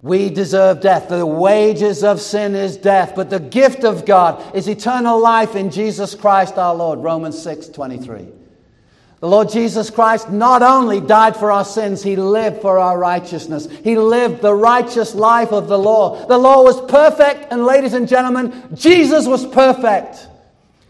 We 0.02 0.28
deserve 0.28 0.80
death. 0.80 1.08
The 1.08 1.24
wages 1.24 2.02
of 2.02 2.20
sin 2.20 2.54
is 2.54 2.76
death, 2.76 3.12
but 3.14 3.30
the 3.30 3.38
gift 3.38 3.84
of 3.84 4.04
God 4.04 4.54
is 4.56 4.68
eternal 4.68 5.20
life 5.20 5.54
in 5.54 5.70
Jesus 5.70 6.14
Christ 6.14 6.58
our 6.58 6.74
Lord. 6.74 6.98
Romans 6.98 7.40
6 7.40 7.68
23. 7.68 8.26
The 9.26 9.30
Lord 9.30 9.50
Jesus 9.50 9.90
Christ 9.90 10.30
not 10.30 10.62
only 10.62 11.00
died 11.00 11.34
for 11.34 11.50
our 11.50 11.64
sins, 11.64 12.00
He 12.00 12.14
lived 12.14 12.62
for 12.62 12.78
our 12.78 12.96
righteousness. 12.96 13.66
He 13.82 13.98
lived 13.98 14.40
the 14.40 14.54
righteous 14.54 15.16
life 15.16 15.50
of 15.50 15.66
the 15.66 15.76
law. 15.76 16.24
The 16.26 16.38
law 16.38 16.62
was 16.62 16.80
perfect, 16.88 17.48
and 17.50 17.66
ladies 17.66 17.92
and 17.92 18.06
gentlemen, 18.06 18.68
Jesus 18.74 19.26
was 19.26 19.44
perfect. 19.44 20.28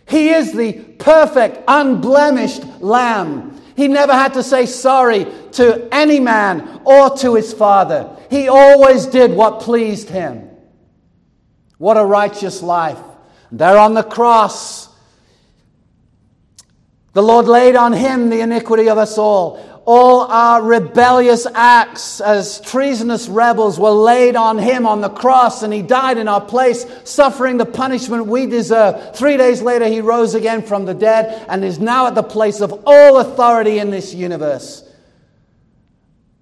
He 0.06 0.28
is 0.28 0.52
the 0.52 0.74
perfect, 0.74 1.64
unblemished 1.66 2.62
Lamb. 2.82 3.58
He 3.74 3.88
never 3.88 4.12
had 4.12 4.34
to 4.34 4.42
say 4.42 4.66
sorry 4.66 5.26
to 5.52 5.88
any 5.90 6.20
man 6.20 6.82
or 6.84 7.16
to 7.16 7.36
his 7.36 7.54
father. 7.54 8.18
He 8.28 8.48
always 8.48 9.06
did 9.06 9.30
what 9.30 9.60
pleased 9.60 10.10
him. 10.10 10.50
What 11.78 11.96
a 11.96 12.04
righteous 12.04 12.62
life. 12.62 12.98
There 13.50 13.78
on 13.78 13.94
the 13.94 14.02
cross, 14.02 14.85
the 17.16 17.22
Lord 17.22 17.46
laid 17.46 17.76
on 17.76 17.94
him 17.94 18.28
the 18.28 18.40
iniquity 18.40 18.90
of 18.90 18.98
us 18.98 19.16
all 19.16 19.58
all 19.86 20.22
our 20.22 20.60
rebellious 20.62 21.46
acts 21.54 22.20
as 22.20 22.60
treasonous 22.60 23.26
rebels 23.28 23.78
were 23.78 23.88
laid 23.88 24.34
on 24.34 24.58
him 24.58 24.84
on 24.84 25.00
the 25.00 25.08
cross, 25.08 25.62
and 25.62 25.72
he 25.72 25.80
died 25.80 26.18
in 26.18 26.26
our 26.26 26.40
place, 26.40 26.84
suffering 27.04 27.56
the 27.56 27.64
punishment 27.64 28.26
we 28.26 28.46
deserve. 28.46 29.16
Three 29.16 29.36
days 29.36 29.62
later, 29.62 29.86
he 29.86 30.00
rose 30.00 30.34
again 30.34 30.62
from 30.62 30.86
the 30.86 30.92
dead 30.92 31.46
and 31.48 31.64
is 31.64 31.78
now 31.78 32.08
at 32.08 32.16
the 32.16 32.24
place 32.24 32.60
of 32.60 32.82
all 32.84 33.18
authority 33.18 33.78
in 33.78 33.90
this 33.90 34.12
universe. 34.12 34.82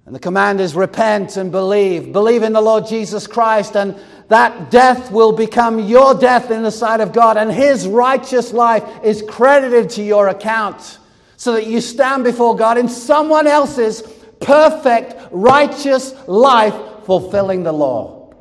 And 0.07 0.15
the 0.15 0.21
command 0.21 0.61
is 0.61 0.75
repent 0.75 1.37
and 1.37 1.51
believe. 1.51 2.13
Believe 2.13 2.43
in 2.43 2.53
the 2.53 2.61
Lord 2.61 2.87
Jesus 2.87 3.27
Christ, 3.27 3.75
and 3.75 3.99
that 4.29 4.71
death 4.71 5.11
will 5.11 5.33
become 5.33 5.79
your 5.79 6.15
death 6.15 6.51
in 6.51 6.63
the 6.63 6.71
sight 6.71 7.01
of 7.01 7.13
God, 7.13 7.37
and 7.37 7.51
his 7.51 7.87
righteous 7.87 8.53
life 8.53 8.85
is 9.03 9.23
credited 9.23 9.91
to 9.91 10.03
your 10.03 10.29
account 10.29 10.99
so 11.37 11.53
that 11.53 11.67
you 11.67 11.81
stand 11.81 12.25
before 12.25 12.55
God 12.55 12.79
in 12.79 12.89
someone 12.89 13.47
else's 13.47 14.03
perfect, 14.41 15.15
righteous 15.31 16.15
life, 16.27 16.75
fulfilling 17.05 17.63
the 17.63 17.73
law. 17.73 18.33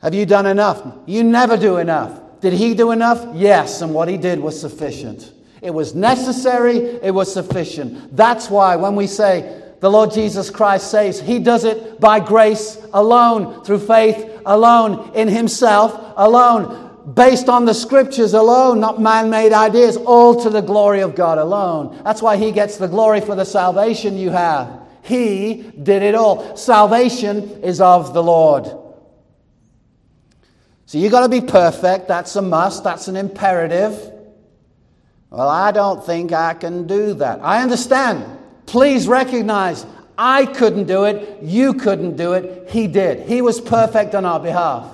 Have 0.00 0.14
you 0.14 0.26
done 0.26 0.46
enough? 0.46 0.82
You 1.06 1.22
never 1.22 1.56
do 1.56 1.78
enough. 1.78 2.20
Did 2.40 2.54
he 2.54 2.74
do 2.74 2.90
enough? 2.90 3.26
Yes, 3.34 3.82
and 3.82 3.94
what 3.94 4.08
he 4.08 4.16
did 4.16 4.40
was 4.40 4.60
sufficient. 4.60 5.32
It 5.60 5.72
was 5.72 5.94
necessary, 5.94 6.76
it 6.76 7.12
was 7.12 7.32
sufficient. 7.32 8.16
That's 8.16 8.50
why 8.50 8.74
when 8.74 8.96
we 8.96 9.06
say, 9.06 9.61
the 9.82 9.90
Lord 9.90 10.12
Jesus 10.12 10.48
Christ 10.48 10.92
says 10.92 11.20
he 11.20 11.40
does 11.40 11.64
it 11.64 11.98
by 11.98 12.20
grace 12.20 12.78
alone, 12.94 13.64
through 13.64 13.80
faith 13.80 14.40
alone, 14.46 15.10
in 15.16 15.26
himself 15.26 16.14
alone 16.16 16.90
based 17.14 17.48
on 17.48 17.64
the 17.64 17.74
scriptures 17.74 18.32
alone, 18.32 18.78
not 18.78 19.00
man 19.00 19.28
made 19.28 19.52
ideas, 19.52 19.96
all 19.96 20.40
to 20.44 20.50
the 20.50 20.60
glory 20.60 21.00
of 21.00 21.16
God 21.16 21.36
alone. 21.36 22.00
That's 22.04 22.22
why 22.22 22.36
He 22.36 22.52
gets 22.52 22.76
the 22.76 22.86
glory 22.86 23.20
for 23.20 23.34
the 23.34 23.44
salvation 23.44 24.16
you 24.16 24.30
have. 24.30 24.82
He 25.02 25.72
did 25.82 26.02
it 26.02 26.14
all. 26.14 26.56
Salvation 26.56 27.62
is 27.64 27.80
of 27.80 28.14
the 28.14 28.22
Lord. 28.22 28.66
So 30.86 30.98
you've 30.98 31.10
got 31.10 31.22
to 31.22 31.28
be 31.28 31.40
perfect. 31.40 32.06
That's 32.06 32.36
a 32.36 32.42
must, 32.42 32.84
that's 32.84 33.08
an 33.08 33.16
imperative. 33.16 34.12
Well, 35.30 35.48
I 35.48 35.72
don't 35.72 36.06
think 36.06 36.32
I 36.32 36.54
can 36.54 36.86
do 36.86 37.14
that. 37.14 37.40
I 37.42 37.62
understand. 37.62 38.38
Please 38.72 39.06
recognize 39.06 39.84
I 40.16 40.46
couldn't 40.46 40.86
do 40.86 41.04
it. 41.04 41.42
You 41.42 41.74
couldn't 41.74 42.16
do 42.16 42.32
it. 42.32 42.70
He 42.70 42.86
did. 42.86 43.28
He 43.28 43.42
was 43.42 43.60
perfect 43.60 44.14
on 44.14 44.24
our 44.24 44.40
behalf. 44.40 44.90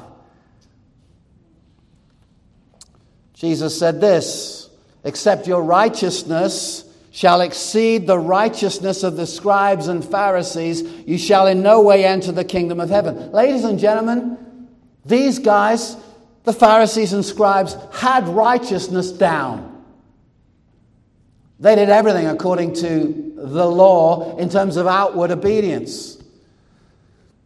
Jesus 3.34 3.78
said 3.78 4.00
this 4.00 4.68
Except 5.04 5.46
your 5.46 5.62
righteousness 5.62 6.92
shall 7.12 7.40
exceed 7.40 8.08
the 8.08 8.18
righteousness 8.18 9.04
of 9.04 9.16
the 9.16 9.28
scribes 9.28 9.86
and 9.86 10.04
Pharisees, 10.04 10.82
you 11.06 11.16
shall 11.16 11.46
in 11.46 11.62
no 11.62 11.80
way 11.80 12.04
enter 12.04 12.32
the 12.32 12.44
kingdom 12.44 12.80
of 12.80 12.90
heaven. 12.90 13.30
Ladies 13.30 13.62
and 13.62 13.78
gentlemen, 13.78 14.66
these 15.04 15.38
guys, 15.38 15.96
the 16.42 16.52
Pharisees 16.52 17.12
and 17.12 17.24
scribes, 17.24 17.76
had 17.92 18.26
righteousness 18.26 19.12
down. 19.12 19.84
They 21.60 21.76
did 21.76 21.90
everything 21.90 22.26
according 22.26 22.74
to 22.74 23.27
the 23.39 23.66
law 23.66 24.36
in 24.36 24.49
terms 24.49 24.76
of 24.76 24.86
outward 24.86 25.30
obedience. 25.30 26.22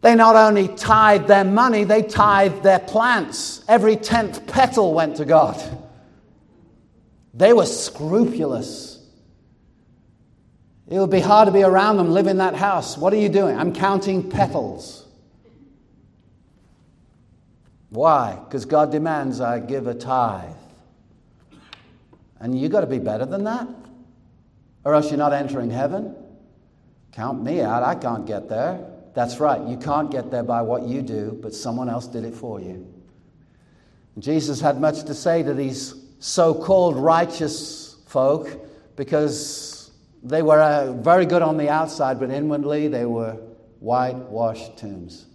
They 0.01 0.15
not 0.15 0.35
only 0.35 0.67
tithed 0.67 1.27
their 1.27 1.45
money, 1.45 1.85
they 1.85 2.03
tithed 2.03 2.61
their 2.63 2.79
plants. 2.79 3.63
Every 3.67 3.95
tenth 3.95 4.45
petal 4.47 4.93
went 4.93 5.17
to 5.17 5.25
God. 5.25 5.61
They 7.33 7.53
were 7.53 7.65
scrupulous. 7.65 8.99
It 10.89 10.99
would 10.99 11.09
be 11.09 11.21
hard 11.21 11.47
to 11.47 11.51
be 11.51 11.63
around 11.63 11.97
them, 11.97 12.11
live 12.11 12.27
in 12.27 12.37
that 12.37 12.55
house. 12.55 12.97
What 12.97 13.13
are 13.13 13.17
you 13.17 13.29
doing? 13.29 13.57
I'm 13.57 13.73
counting 13.73 14.29
petals. 14.29 15.07
Why? 17.89 18.37
Because 18.43 18.65
God 18.65 18.91
demands 18.91 19.39
I 19.39 19.59
give 19.59 19.87
a 19.87 19.93
tithe. 19.93 20.49
And 22.39 22.59
you've 22.59 22.71
got 22.71 22.81
to 22.81 22.87
be 22.87 22.99
better 22.99 23.25
than 23.25 23.45
that, 23.45 23.67
or 24.83 24.93
else 24.93 25.09
you're 25.09 25.17
not 25.17 25.33
entering 25.33 25.69
heaven. 25.69 26.15
Count 27.11 27.43
me 27.43 27.61
out. 27.61 27.83
I 27.83 27.95
can't 27.95 28.25
get 28.25 28.49
there. 28.49 28.85
That's 29.13 29.39
right. 29.39 29.61
You 29.67 29.77
can't 29.77 30.09
get 30.09 30.31
there 30.31 30.43
by 30.43 30.61
what 30.61 30.83
you 30.83 31.01
do, 31.01 31.37
but 31.41 31.53
someone 31.53 31.87
else 31.87 32.07
did 32.07 32.23
it 32.23 32.33
for 32.33 32.59
you. 32.59 32.91
Jesus 34.19 34.59
had 34.59 34.79
much 34.79 35.03
to 35.03 35.13
say 35.13 35.43
to 35.43 35.53
these 35.53 35.95
so 36.19 36.53
called 36.53 36.97
righteous 36.97 37.97
folk 38.07 38.47
because 38.95 39.91
they 40.23 40.41
were 40.41 40.61
uh, 40.61 40.93
very 40.93 41.25
good 41.25 41.41
on 41.41 41.57
the 41.57 41.69
outside, 41.69 42.19
but 42.19 42.29
inwardly 42.29 42.87
they 42.87 43.05
were 43.05 43.33
whitewashed 43.79 44.77
tombs. 44.77 45.25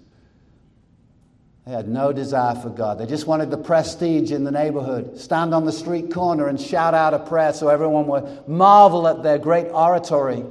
They 1.69 1.75
had 1.75 1.87
no 1.87 2.15
desire 2.15 2.55
for 2.55 2.71
God. 2.71 2.97
They 2.97 3.05
just 3.05 3.27
wanted 3.27 3.51
the 3.51 3.59
prestige 3.59 4.33
in 4.33 4.43
the 4.43 4.51
neighborhood, 4.51 5.21
stand 5.21 5.53
on 5.53 5.67
the 5.67 5.73
street 5.73 6.11
corner 6.11 6.49
and 6.49 6.59
shout 6.59 6.95
out 6.95 7.13
a 7.13 7.19
prayer 7.19 7.53
so 7.53 7.69
everyone 7.69 8.07
would 8.07 8.49
marvel 8.49 9.07
at 9.07 9.23
their 9.23 9.37
great 9.37 9.67
oratory. 9.67 10.43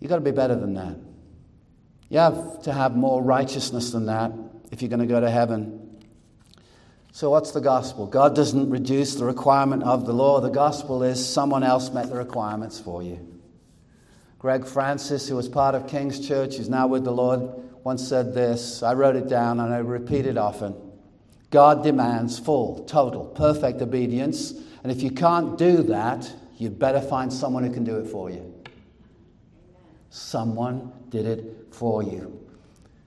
You've 0.00 0.08
got 0.08 0.16
to 0.16 0.20
be 0.20 0.32
better 0.32 0.56
than 0.56 0.74
that. 0.74 0.96
You 2.08 2.18
have 2.18 2.60
to 2.62 2.72
have 2.72 2.96
more 2.96 3.22
righteousness 3.22 3.92
than 3.92 4.06
that 4.06 4.32
if 4.72 4.82
you're 4.82 4.88
going 4.88 4.98
to 4.98 5.06
go 5.06 5.20
to 5.20 5.30
heaven. 5.30 6.00
So, 7.12 7.30
what's 7.30 7.52
the 7.52 7.60
gospel? 7.60 8.04
God 8.04 8.34
doesn't 8.34 8.68
reduce 8.68 9.14
the 9.14 9.24
requirement 9.24 9.84
of 9.84 10.06
the 10.06 10.12
law. 10.12 10.40
The 10.40 10.50
gospel 10.50 11.04
is 11.04 11.24
someone 11.24 11.62
else 11.62 11.90
met 11.90 12.08
the 12.08 12.16
requirements 12.16 12.80
for 12.80 13.04
you. 13.04 13.35
Greg 14.46 14.64
Francis, 14.64 15.28
who 15.28 15.34
was 15.34 15.48
part 15.48 15.74
of 15.74 15.88
King's 15.88 16.24
Church, 16.24 16.54
who's 16.54 16.68
now 16.68 16.86
with 16.86 17.02
the 17.02 17.10
Lord, 17.10 17.40
once 17.82 18.06
said 18.06 18.32
this. 18.32 18.80
I 18.80 18.94
wrote 18.94 19.16
it 19.16 19.28
down 19.28 19.58
and 19.58 19.74
I 19.74 19.78
repeat 19.78 20.24
it 20.24 20.38
often. 20.38 20.72
God 21.50 21.82
demands 21.82 22.38
full, 22.38 22.84
total, 22.84 23.24
perfect 23.24 23.82
obedience. 23.82 24.52
And 24.84 24.92
if 24.92 25.02
you 25.02 25.10
can't 25.10 25.58
do 25.58 25.82
that, 25.82 26.32
you'd 26.58 26.78
better 26.78 27.00
find 27.00 27.32
someone 27.32 27.64
who 27.64 27.74
can 27.74 27.82
do 27.82 27.96
it 27.96 28.06
for 28.06 28.30
you. 28.30 28.54
Someone 30.10 30.92
did 31.08 31.26
it 31.26 31.66
for 31.72 32.04
you. 32.04 32.40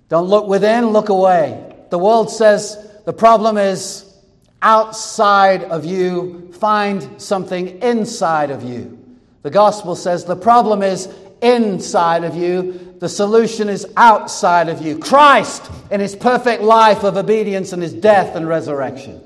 Don't 0.10 0.28
look 0.28 0.46
within, 0.46 0.88
look 0.88 1.08
away. 1.08 1.74
The 1.90 2.00
world 2.00 2.30
says 2.30 3.00
the 3.06 3.14
problem 3.14 3.58
is 3.58 4.14
outside 4.62 5.64
of 5.64 5.86
you, 5.86 6.52
find 6.52 7.22
something 7.22 7.82
inside 7.82 8.52
of 8.52 8.62
you. 8.62 8.98
The 9.42 9.50
gospel 9.50 9.96
says 9.96 10.26
the 10.26 10.36
problem 10.36 10.84
is 10.84 11.08
inside 11.42 12.24
of 12.24 12.36
you, 12.36 12.96
the 13.00 13.10
solution 13.10 13.70
is 13.70 13.88
outside 13.96 14.70
of 14.70 14.82
you. 14.82 14.98
Christ 14.98 15.70
in 15.90 16.00
his 16.00 16.16
perfect 16.16 16.62
life 16.62 17.04
of 17.04 17.18
obedience 17.18 17.74
and 17.74 17.82
his 17.82 17.94
death 17.94 18.36
and 18.36 18.48
resurrection. 18.48 19.22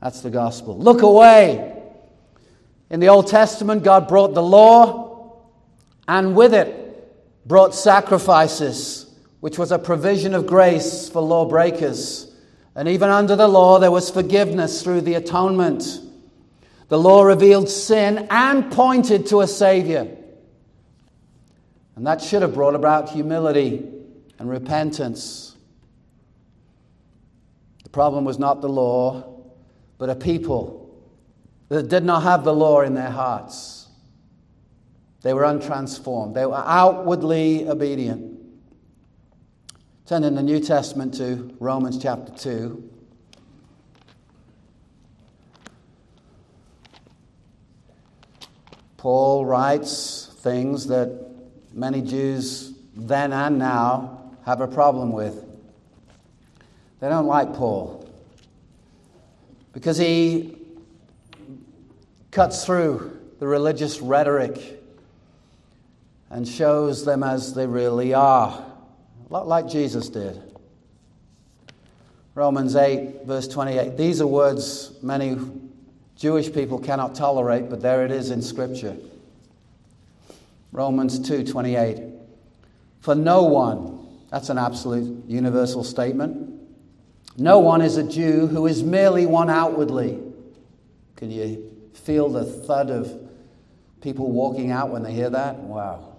That's 0.00 0.20
the 0.20 0.30
gospel. 0.30 0.76
Look 0.76 1.02
away. 1.02 1.82
In 2.90 3.00
the 3.00 3.08
Old 3.08 3.28
Testament, 3.28 3.82
God 3.82 4.06
brought 4.08 4.34
the 4.34 4.42
law, 4.42 5.40
and 6.06 6.36
with 6.36 6.52
it 6.52 7.46
brought 7.46 7.74
sacrifices, 7.74 9.06
which 9.40 9.58
was 9.58 9.72
a 9.72 9.78
provision 9.78 10.34
of 10.34 10.46
grace 10.46 11.08
for 11.08 11.22
lawbreakers. 11.22 12.30
And 12.74 12.88
even 12.88 13.08
under 13.08 13.36
the 13.36 13.48
law, 13.48 13.78
there 13.78 13.90
was 13.90 14.10
forgiveness 14.10 14.82
through 14.82 15.02
the 15.02 15.14
atonement. 15.14 16.00
The 16.88 16.98
law 16.98 17.22
revealed 17.22 17.68
sin 17.68 18.26
and 18.30 18.70
pointed 18.70 19.26
to 19.26 19.40
a 19.40 19.46
Savior. 19.46 20.16
And 21.96 22.06
that 22.06 22.20
should 22.20 22.42
have 22.42 22.54
brought 22.54 22.74
about 22.74 23.10
humility 23.10 23.88
and 24.38 24.50
repentance. 24.50 25.56
The 27.84 27.90
problem 27.90 28.24
was 28.24 28.38
not 28.38 28.60
the 28.60 28.68
law, 28.68 29.42
but 29.98 30.10
a 30.10 30.16
people 30.16 30.80
that 31.68 31.88
did 31.88 32.04
not 32.04 32.24
have 32.24 32.44
the 32.44 32.54
law 32.54 32.80
in 32.80 32.94
their 32.94 33.10
hearts. 33.10 33.88
They 35.22 35.32
were 35.32 35.42
untransformed, 35.42 36.34
they 36.34 36.46
were 36.46 36.62
outwardly 36.64 37.68
obedient. 37.68 38.32
Turn 40.06 40.22
in 40.22 40.34
the 40.34 40.42
New 40.42 40.60
Testament 40.60 41.14
to 41.14 41.56
Romans 41.60 41.96
chapter 41.96 42.30
2. 42.30 42.90
Paul 48.98 49.46
writes 49.46 50.30
things 50.40 50.86
that 50.88 51.33
many 51.74 52.00
Jews 52.00 52.72
then 52.96 53.32
and 53.32 53.58
now 53.58 54.32
have 54.46 54.60
a 54.60 54.68
problem 54.68 55.12
with. 55.12 55.44
They 57.00 57.08
don't 57.08 57.26
like 57.26 57.52
Paul 57.54 58.08
because 59.72 59.98
he 59.98 60.56
cuts 62.30 62.64
through 62.64 63.20
the 63.40 63.46
religious 63.46 64.00
rhetoric 64.00 64.82
and 66.30 66.46
shows 66.46 67.04
them 67.04 67.22
as 67.22 67.54
they 67.54 67.66
really 67.66 68.14
are 68.14 68.64
a 69.28 69.32
lot 69.32 69.46
like 69.46 69.68
Jesus 69.68 70.08
did. 70.08 70.40
Romans 72.34 72.74
8, 72.74 73.24
verse 73.24 73.46
28. 73.48 73.96
These 73.96 74.20
are 74.20 74.26
words 74.26 74.92
many 75.02 75.38
Jewish 76.16 76.52
people 76.52 76.78
cannot 76.78 77.14
tolerate, 77.14 77.70
but 77.70 77.80
there 77.80 78.04
it 78.04 78.10
is 78.10 78.30
in 78.30 78.42
Scripture. 78.42 78.96
Romans 80.74 81.18
2:28. 81.18 82.02
For 83.00 83.14
no 83.14 83.44
one, 83.44 84.06
that's 84.30 84.50
an 84.50 84.58
absolute 84.58 85.24
universal 85.26 85.82
statement, 85.82 86.52
no 87.38 87.60
one 87.60 87.80
is 87.80 87.96
a 87.96 88.02
Jew 88.02 88.46
who 88.46 88.66
is 88.66 88.84
merely 88.84 89.24
one 89.24 89.48
outwardly. 89.48 90.20
Can 91.16 91.30
you 91.30 91.70
feel 91.94 92.28
the 92.28 92.44
thud 92.44 92.90
of 92.90 93.10
people 94.02 94.30
walking 94.30 94.70
out 94.70 94.90
when 94.90 95.02
they 95.02 95.12
hear 95.12 95.30
that? 95.30 95.60
Wow 95.60 96.14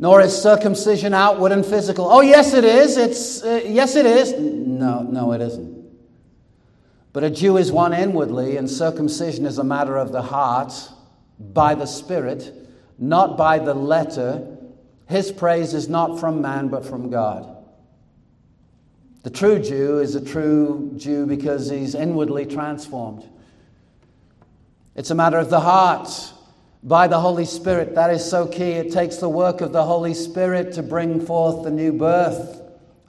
nor 0.00 0.22
is 0.22 0.34
circumcision 0.34 1.12
outward 1.12 1.52
and 1.52 1.64
physical. 1.64 2.10
Oh, 2.10 2.22
yes, 2.22 2.54
it 2.54 2.64
is. 2.64 2.96
It's, 2.96 3.42
uh, 3.44 3.60
yes, 3.66 3.96
it 3.96 4.06
is. 4.06 4.32
No, 4.32 5.02
no, 5.02 5.32
it 5.32 5.42
isn't. 5.42 5.78
But 7.12 7.22
a 7.22 7.28
Jew 7.28 7.58
is 7.58 7.70
one 7.70 7.92
inwardly, 7.92 8.56
and 8.56 8.68
circumcision 8.68 9.44
is 9.44 9.58
a 9.58 9.64
matter 9.64 9.98
of 9.98 10.10
the 10.10 10.22
heart 10.22 10.72
by 11.38 11.74
the 11.74 11.84
Spirit, 11.84 12.59
not 13.00 13.36
by 13.36 13.58
the 13.58 13.74
letter. 13.74 14.46
His 15.08 15.32
praise 15.32 15.74
is 15.74 15.88
not 15.88 16.20
from 16.20 16.40
man, 16.40 16.68
but 16.68 16.84
from 16.84 17.10
God. 17.10 17.56
The 19.22 19.30
true 19.30 19.58
Jew 19.58 19.98
is 19.98 20.14
a 20.14 20.24
true 20.24 20.92
Jew 20.96 21.26
because 21.26 21.68
he's 21.68 21.94
inwardly 21.94 22.46
transformed. 22.46 23.28
It's 24.94 25.10
a 25.10 25.14
matter 25.14 25.38
of 25.38 25.50
the 25.50 25.60
heart 25.60 26.08
by 26.82 27.06
the 27.06 27.20
Holy 27.20 27.44
Spirit. 27.44 27.94
That 27.94 28.10
is 28.10 28.24
so 28.24 28.46
key. 28.46 28.72
It 28.72 28.92
takes 28.92 29.16
the 29.16 29.28
work 29.28 29.60
of 29.60 29.72
the 29.72 29.84
Holy 29.84 30.14
Spirit 30.14 30.72
to 30.74 30.82
bring 30.82 31.24
forth 31.24 31.64
the 31.64 31.70
new 31.70 31.92
birth. 31.92 32.62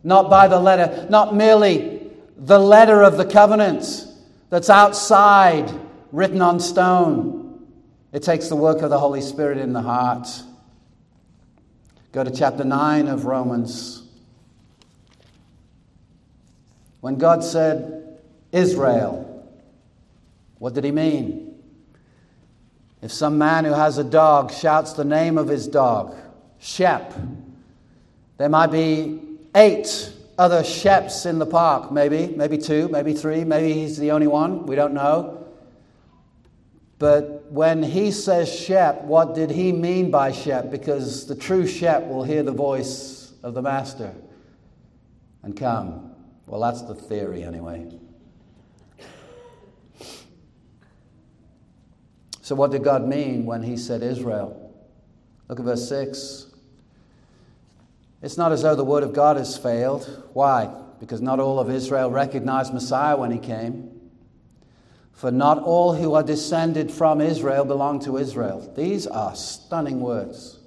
Not 0.04 0.30
by 0.30 0.48
the 0.48 0.60
letter, 0.60 1.08
not 1.10 1.36
merely 1.36 2.12
the 2.38 2.60
letter 2.60 3.04
of 3.04 3.18
the 3.18 3.26
covenant 3.26 4.06
that's 4.50 4.70
outside, 4.70 5.72
written 6.12 6.42
on 6.42 6.60
stone. 6.60 7.41
It 8.12 8.24
takes 8.24 8.50
the 8.50 8.56
work 8.56 8.82
of 8.82 8.90
the 8.90 9.00
Holy 9.00 9.22
Spirit 9.22 9.58
in 9.58 9.74
the 9.74 9.82
heart. 9.82 10.28
Go 12.12 12.24
to 12.24 12.32
chapter 12.32 12.64
9 12.64 13.08
of 13.08 13.26
Romans. 13.26 14.04
When 17.00 17.18
God 17.18 17.44
said, 17.44 18.20
Israel, 18.52 19.48
what 20.60 20.74
did 20.74 20.84
he 20.84 20.92
mean? 20.92 21.56
If 23.02 23.12
some 23.12 23.38
man 23.38 23.66
who 23.66 23.74
has 23.74 23.98
a 23.98 24.04
dog 24.04 24.52
shouts 24.52 24.94
the 24.94 25.06
name 25.06 25.38
of 25.38 25.48
his 25.48 25.68
dog, 25.68 26.16
Shep, 26.60 27.14
there 28.38 28.50
might 28.50 28.68
be 28.68 29.20
eight 29.56 30.12
other 30.38 30.62
Sheps 30.62 31.26
in 31.26 31.40
the 31.40 31.46
park, 31.46 31.92
maybe, 31.92 32.28
maybe 32.28 32.58
two, 32.58 32.90
maybe 32.90 33.14
three, 33.14 33.44
maybe 33.44 33.74
he's 33.74 33.98
the 33.98 34.12
only 34.12 34.28
one, 34.28 34.66
we 34.66 34.76
don't 34.76 34.94
know. 34.94 35.48
But 37.00 37.41
when 37.52 37.84
he 37.84 38.12
says 38.12 38.50
Shep, 38.50 39.04
what 39.04 39.36
did 39.36 39.52
he 39.52 39.74
mean 39.74 40.10
by 40.10 40.32
Shep? 40.32 40.72
Because 40.72 41.28
the 41.28 41.36
true 41.36 41.68
Shep 41.68 42.08
will 42.08 42.24
hear 42.24 42.44
the 42.44 42.54
voice 42.54 43.34
of 43.44 43.54
the 43.54 43.62
master 43.62 44.16
and 45.44 45.58
come. 45.58 46.16
Well, 46.46 46.62
that's 46.62 46.82
the 46.84 46.96
theory, 46.96 47.44
anyway. 47.44 47.92
So, 52.42 52.56
what 52.56 52.72
did 52.72 52.86
God 52.86 53.06
mean 53.06 53.46
when 53.46 53.64
He 53.64 53.76
said 53.76 54.02
Israel? 54.02 54.74
Look 55.50 55.60
at 55.60 55.66
verse 55.66 55.90
6. 55.90 56.48
It's 58.22 58.38
not 58.38 58.54
as 58.54 58.62
though 58.62 58.76
the 58.76 58.86
word 58.86 59.04
of 59.04 59.12
God 59.12 59.36
has 59.36 59.58
failed. 59.58 60.30
Why? 60.32 60.74
Because 61.02 61.20
not 61.20 61.42
all 61.42 61.60
of 61.60 61.70
Israel 61.70 62.12
recognized 62.12 62.74
Messiah 62.74 63.18
when 63.18 63.32
He 63.32 63.40
came. 63.40 64.01
For 65.14 65.32
not 65.32 65.60
all 65.60 65.94
who 65.94 66.14
are 66.14 66.24
descended 66.24 66.92
from 66.92 67.22
Israel 67.22 67.66
belong 67.66 68.00
to 68.02 68.18
Israel. 68.18 68.72
These 68.76 69.06
are 69.08 69.36
stunning 69.36 70.00
words. 70.00 70.58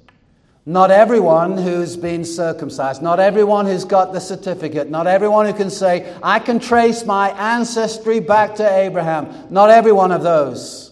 Not 0.66 0.90
everyone 0.90 1.58
who's 1.58 1.96
been 1.96 2.24
circumcised, 2.24 3.02
not 3.02 3.20
everyone 3.20 3.66
who's 3.66 3.84
got 3.84 4.14
the 4.14 4.20
certificate, 4.20 4.88
not 4.88 5.06
everyone 5.06 5.44
who 5.44 5.52
can 5.52 5.68
say, 5.68 6.16
I 6.22 6.38
can 6.38 6.58
trace 6.58 7.04
my 7.04 7.30
ancestry 7.30 8.20
back 8.20 8.54
to 8.56 8.78
Abraham, 8.78 9.46
not 9.50 9.68
every 9.68 9.92
one 9.92 10.10
of 10.10 10.22
those 10.22 10.84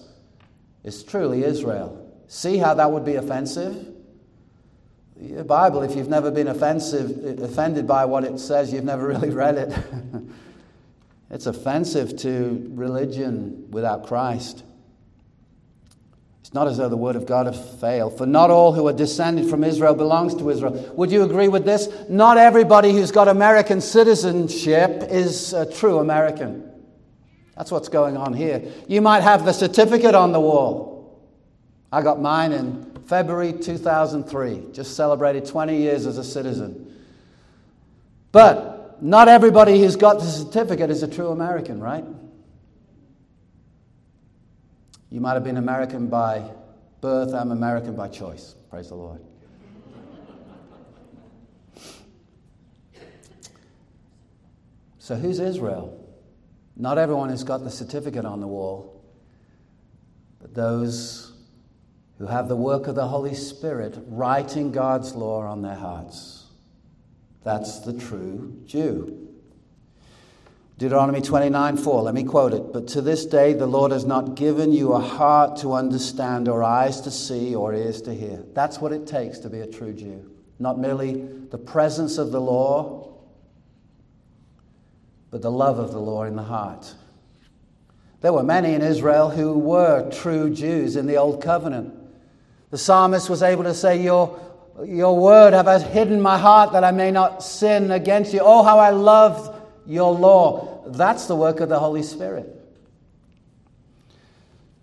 is 0.84 1.03
truly 1.03 1.44
Israel. 1.44 1.98
See 2.26 2.59
how 2.59 2.74
that 2.74 2.90
would 2.90 3.05
be 3.05 3.14
offensive? 3.14 3.88
The 5.16 5.44
Bible, 5.44 5.82
if 5.82 5.94
you've 5.96 6.09
never 6.09 6.30
been 6.30 6.48
offensive, 6.48 7.40
offended 7.40 7.86
by 7.86 8.05
what 8.05 8.24
it 8.24 8.38
says, 8.40 8.72
you've 8.72 8.84
never 8.84 9.07
really 9.07 9.30
read 9.44 9.57
it. 9.57 9.72
It's 11.33 11.47
offensive 11.47 12.16
to 12.18 12.70
religion 12.74 13.70
without 13.70 14.07
Christ. 14.07 14.62
It's 16.43 16.53
not 16.53 16.68
as 16.68 16.76
though 16.76 16.91
the 16.91 16.97
word 16.97 17.16
of 17.16 17.24
God 17.24 17.47
have 17.47 17.80
failed. 17.80 18.18
For 18.18 18.26
not 18.26 18.51
all 18.51 18.74
who 18.74 18.87
are 18.87 18.93
descended 18.93 19.49
from 19.49 19.64
Israel 19.64 19.95
belongs 19.95 20.35
to 20.35 20.51
Israel. 20.51 20.93
Would 20.95 21.11
you 21.11 21.22
agree 21.22 21.49
with 21.49 21.64
this? 21.64 21.89
Not 22.11 22.37
everybody 22.37 22.93
who's 22.93 23.11
got 23.11 23.28
American 23.28 23.80
citizenship 23.80 25.05
is 25.09 25.55
a 25.55 25.64
true 25.64 26.01
American. 26.01 26.70
That's 27.57 27.70
what's 27.70 27.89
going 27.89 28.18
on 28.18 28.35
here. 28.35 28.62
You 28.87 29.01
might 29.01 29.22
have 29.22 29.47
the 29.47 29.53
certificate 29.55 30.14
on 30.14 30.33
the 30.33 30.41
wall. 30.41 31.18
I 31.91 32.03
got 32.03 32.20
mine 32.20 32.53
in 32.53 32.93
February 33.07 33.55
2003, 33.55 34.72
just 34.72 34.97
celebrated 34.97 35.47
20 35.47 35.76
years 35.76 36.05
as 36.07 36.18
a 36.18 36.24
citizen. 36.24 36.95
But 38.33 38.72
not 39.03 39.26
everybody 39.26 39.80
who's 39.80 39.96
got 39.96 40.20
the 40.20 40.24
certificate 40.24 40.88
is 40.88 41.03
a 41.03 41.09
true 41.09 41.30
American, 41.30 41.80
right? 41.80 42.05
You 45.11 45.20
might 45.20 45.34
have 45.34 45.42
been 45.42 45.57
American 45.57 46.07
by 46.07 46.48
birth, 47.00 47.34
I'm 47.34 47.50
American 47.50 47.96
by 47.96 48.07
choice. 48.09 48.55
Praise 48.70 48.88
the 48.88 48.94
Lord. 48.94 49.20
So, 55.00 55.16
who's 55.16 55.40
Israel? 55.40 55.98
Not 56.76 56.96
everyone 56.96 57.28
who's 57.28 57.42
got 57.42 57.64
the 57.64 57.70
certificate 57.70 58.24
on 58.24 58.40
the 58.40 58.46
wall, 58.46 59.05
but 60.40 60.55
those 60.55 61.32
who 62.18 62.26
have 62.26 62.46
the 62.46 62.55
work 62.55 62.86
of 62.86 62.94
the 62.94 63.09
Holy 63.09 63.34
Spirit 63.34 63.98
writing 64.07 64.70
God's 64.70 65.16
law 65.16 65.42
on 65.42 65.61
their 65.61 65.74
hearts. 65.74 66.41
That's 67.45 67.80
the 67.80 67.93
true 67.93 68.61
Jew. 68.66 69.22
Deuteronomy 70.78 71.20
29 71.20 71.76
4, 71.76 72.03
let 72.03 72.14
me 72.14 72.24
quote 72.24 72.53
it. 72.53 72.72
But 72.72 72.88
to 72.88 73.01
this 73.01 73.24
day, 73.24 73.53
the 73.53 73.66
Lord 73.66 73.93
has 73.93 74.05
not 74.05 74.34
given 74.34 74.72
you 74.72 74.95
a 74.95 75.01
heart 75.01 75.59
to 75.59 75.74
understand, 75.74 76.49
or 76.49 76.64
eyes 76.64 77.01
to 77.03 77.11
see, 77.11 77.55
or 77.55 77.72
ears 77.74 78.03
to 78.03 78.14
hear. 78.14 78.43
That's 78.53 78.80
what 78.80 78.93
it 78.93 79.07
takes 79.07 79.38
to 79.40 79.51
be 79.51 79.61
a 79.61 79.66
true 79.66 79.93
Jew. 79.93 80.28
Not 80.59 80.78
merely 80.78 81.22
the 81.51 81.59
presence 81.59 82.18
of 82.18 82.32
the 82.32 82.40
law, 82.40 83.12
but 85.30 85.43
the 85.43 85.51
love 85.51 85.78
of 85.78 85.93
the 85.93 86.01
law 86.01 86.24
in 86.24 86.36
the 86.36 86.43
heart. 86.43 86.95
There 88.20 88.32
were 88.32 88.43
many 88.43 88.74
in 88.74 88.82
Israel 88.82 89.30
who 89.30 89.59
were 89.59 90.11
true 90.11 90.51
Jews 90.51 90.97
in 90.97 91.07
the 91.07 91.16
Old 91.16 91.43
Covenant. 91.43 91.95
The 92.70 92.78
psalmist 92.78 93.28
was 93.28 93.43
able 93.43 93.64
to 93.64 93.74
say, 93.74 94.03
Your, 94.03 94.38
your 94.85 95.18
word 95.18 95.53
have 95.53 95.68
I 95.68 95.79
hidden 95.79 96.20
my 96.20 96.39
heart 96.39 96.73
that 96.73 96.85
I 96.85 96.91
may 96.91 97.11
not 97.11 97.43
sin 97.43 97.91
against 97.91 98.33
you. 98.33 98.41
Oh, 98.43 98.62
how 98.62 98.79
I 98.79 98.91
love 98.91 99.61
your 99.87 100.12
law. 100.14 100.83
That's 100.87 101.27
the 101.27 101.37
work 101.37 101.61
of 101.61 101.68
the 101.68 101.79
Holy 101.79 102.03
Spirit. 102.03 102.49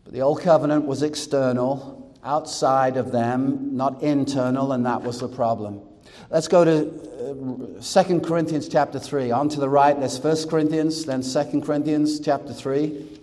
But 0.04 0.14
the 0.14 0.22
Old 0.22 0.42
Covenant 0.42 0.86
was 0.86 1.04
external, 1.04 2.14
outside 2.24 2.98
of 2.98 3.12
them, 3.12 3.76
not 3.76 4.02
internal, 4.02 4.72
and 4.72 4.86
that 4.86 5.02
was 5.02 5.20
the 5.20 5.28
problem. 5.28 5.82
Let's 6.30 6.48
go 6.48 6.64
to 6.64 7.80
uh, 7.80 8.04
2 8.04 8.20
Corinthians 8.22 8.68
chapter 8.68 9.00
3. 9.00 9.32
On 9.32 9.50
to 9.50 9.60
the 9.60 9.70
right, 9.70 10.00
there's 10.00 10.20
1 10.20 10.50
Corinthians, 10.50 11.06
then 11.06 11.22
2 11.22 11.62
Corinthians 11.62 12.20
chapter 12.20 12.54
3. 12.54 13.19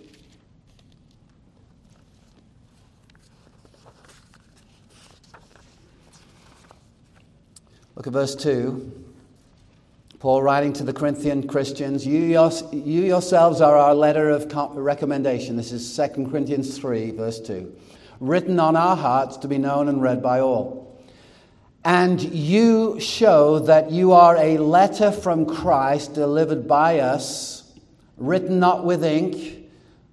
Look 7.97 8.05
at 8.05 8.13
verse 8.13 8.35
2. 8.35 9.05
Paul 10.19 10.43
writing 10.43 10.71
to 10.73 10.83
the 10.83 10.93
Corinthian 10.93 11.47
Christians, 11.47 12.05
you, 12.05 12.19
you 12.71 13.01
yourselves 13.03 13.59
are 13.59 13.75
our 13.75 13.95
letter 13.95 14.29
of 14.29 14.53
recommendation. 14.75 15.57
This 15.57 15.71
is 15.71 15.97
2 15.97 16.27
Corinthians 16.29 16.77
3, 16.77 17.09
verse 17.09 17.39
2. 17.39 17.75
Written 18.19 18.59
on 18.59 18.75
our 18.75 18.95
hearts 18.95 19.37
to 19.37 19.47
be 19.47 19.57
known 19.57 19.87
and 19.87 19.99
read 19.99 20.21
by 20.21 20.41
all. 20.41 21.01
And 21.83 22.21
you 22.21 22.99
show 22.99 23.57
that 23.59 23.89
you 23.89 24.11
are 24.11 24.37
a 24.37 24.59
letter 24.59 25.11
from 25.11 25.47
Christ 25.47 26.13
delivered 26.13 26.67
by 26.67 26.99
us, 26.99 27.73
written 28.15 28.59
not 28.59 28.85
with 28.85 29.03
ink, 29.03 29.71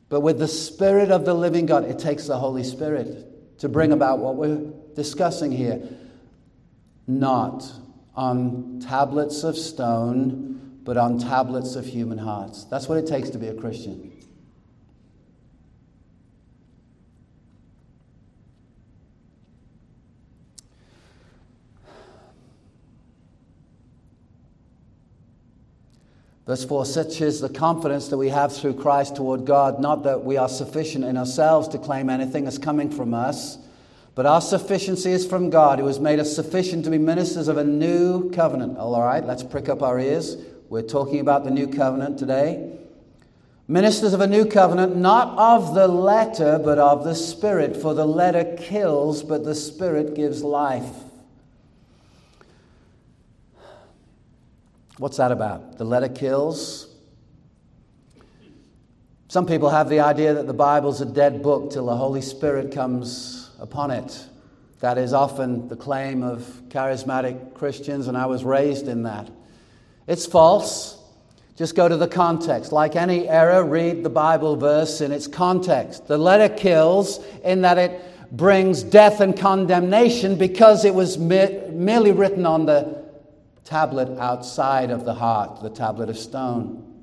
but 0.08 0.20
with 0.20 0.38
the 0.38 0.48
Spirit 0.48 1.10
of 1.10 1.26
the 1.26 1.34
living 1.34 1.66
God. 1.66 1.84
It 1.84 1.98
takes 1.98 2.28
the 2.28 2.38
Holy 2.38 2.64
Spirit 2.64 3.58
to 3.58 3.68
bring 3.68 3.92
about 3.92 4.20
what 4.20 4.36
we're 4.36 4.72
discussing 4.94 5.52
here. 5.52 5.86
Not 7.06 7.70
on 8.14 8.80
tablets 8.80 9.44
of 9.44 9.56
stone, 9.56 10.80
but 10.84 10.96
on 10.96 11.18
tablets 11.18 11.76
of 11.76 11.86
human 11.86 12.18
hearts. 12.18 12.64
That's 12.64 12.88
what 12.88 12.98
it 12.98 13.06
takes 13.06 13.30
to 13.30 13.38
be 13.38 13.48
a 13.48 13.54
Christian. 13.54 14.10
Verse 26.46 26.64
4 26.64 26.84
Such 26.84 27.20
is 27.20 27.40
the 27.40 27.48
confidence 27.48 28.08
that 28.08 28.18
we 28.18 28.28
have 28.28 28.54
through 28.54 28.74
Christ 28.74 29.16
toward 29.16 29.46
God, 29.46 29.80
not 29.80 30.02
that 30.04 30.24
we 30.24 30.36
are 30.36 30.48
sufficient 30.48 31.04
in 31.04 31.16
ourselves 31.16 31.68
to 31.68 31.78
claim 31.78 32.10
anything 32.10 32.46
as 32.46 32.58
coming 32.58 32.90
from 32.90 33.14
us 33.14 33.58
but 34.14 34.26
our 34.26 34.40
sufficiency 34.40 35.10
is 35.10 35.26
from 35.26 35.50
God, 35.50 35.80
who 35.80 35.86
has 35.86 35.98
made 35.98 36.20
us 36.20 36.34
sufficient 36.34 36.84
to 36.84 36.90
be 36.90 36.98
ministers 36.98 37.48
of 37.48 37.56
a 37.56 37.64
new 37.64 38.30
covenant. 38.30 38.78
All 38.78 39.00
right, 39.02 39.24
let's 39.24 39.42
prick 39.42 39.68
up 39.68 39.82
our 39.82 39.98
ears. 39.98 40.36
We're 40.68 40.82
talking 40.82 41.18
about 41.18 41.44
the 41.44 41.50
new 41.50 41.66
covenant 41.66 42.18
today. 42.18 42.78
Ministers 43.66 44.12
of 44.12 44.20
a 44.20 44.26
new 44.26 44.44
covenant, 44.44 44.94
not 44.94 45.36
of 45.38 45.74
the 45.74 45.88
letter, 45.88 46.60
but 46.62 46.78
of 46.78 47.02
the 47.02 47.14
Spirit. 47.14 47.76
For 47.76 47.94
the 47.94 48.06
letter 48.06 48.56
kills, 48.60 49.22
but 49.22 49.42
the 49.42 49.54
Spirit 49.54 50.14
gives 50.14 50.44
life. 50.44 50.90
What's 54.98 55.16
that 55.16 55.32
about? 55.32 55.76
The 55.78 55.84
letter 55.84 56.08
kills. 56.08 56.94
Some 59.26 59.46
people 59.46 59.70
have 59.70 59.88
the 59.88 60.00
idea 60.00 60.34
that 60.34 60.46
the 60.46 60.54
Bible's 60.54 61.00
a 61.00 61.06
dead 61.06 61.42
book 61.42 61.72
till 61.72 61.86
the 61.86 61.96
Holy 61.96 62.22
Spirit 62.22 62.70
comes 62.72 63.43
upon 63.58 63.90
it. 63.90 64.26
That 64.80 64.98
is 64.98 65.12
often 65.12 65.68
the 65.68 65.76
claim 65.76 66.22
of 66.22 66.40
charismatic 66.68 67.54
Christians, 67.54 68.08
and 68.08 68.16
I 68.16 68.26
was 68.26 68.44
raised 68.44 68.88
in 68.88 69.04
that. 69.04 69.30
It's 70.06 70.26
false. 70.26 70.98
Just 71.56 71.74
go 71.74 71.88
to 71.88 71.96
the 71.96 72.08
context. 72.08 72.72
Like 72.72 72.96
any 72.96 73.28
error, 73.28 73.64
read 73.64 74.02
the 74.02 74.10
Bible 74.10 74.56
verse 74.56 75.00
in 75.00 75.12
its 75.12 75.26
context. 75.26 76.06
The 76.06 76.18
letter 76.18 76.54
kills 76.54 77.24
in 77.44 77.62
that 77.62 77.78
it 77.78 78.02
brings 78.36 78.82
death 78.82 79.20
and 79.20 79.38
condemnation 79.38 80.36
because 80.36 80.84
it 80.84 80.94
was 80.94 81.16
merely 81.16 82.12
written 82.12 82.44
on 82.44 82.66
the 82.66 83.04
tablet 83.64 84.18
outside 84.18 84.90
of 84.90 85.04
the 85.04 85.14
heart, 85.14 85.62
the 85.62 85.70
tablet 85.70 86.10
of 86.10 86.18
stone. 86.18 86.93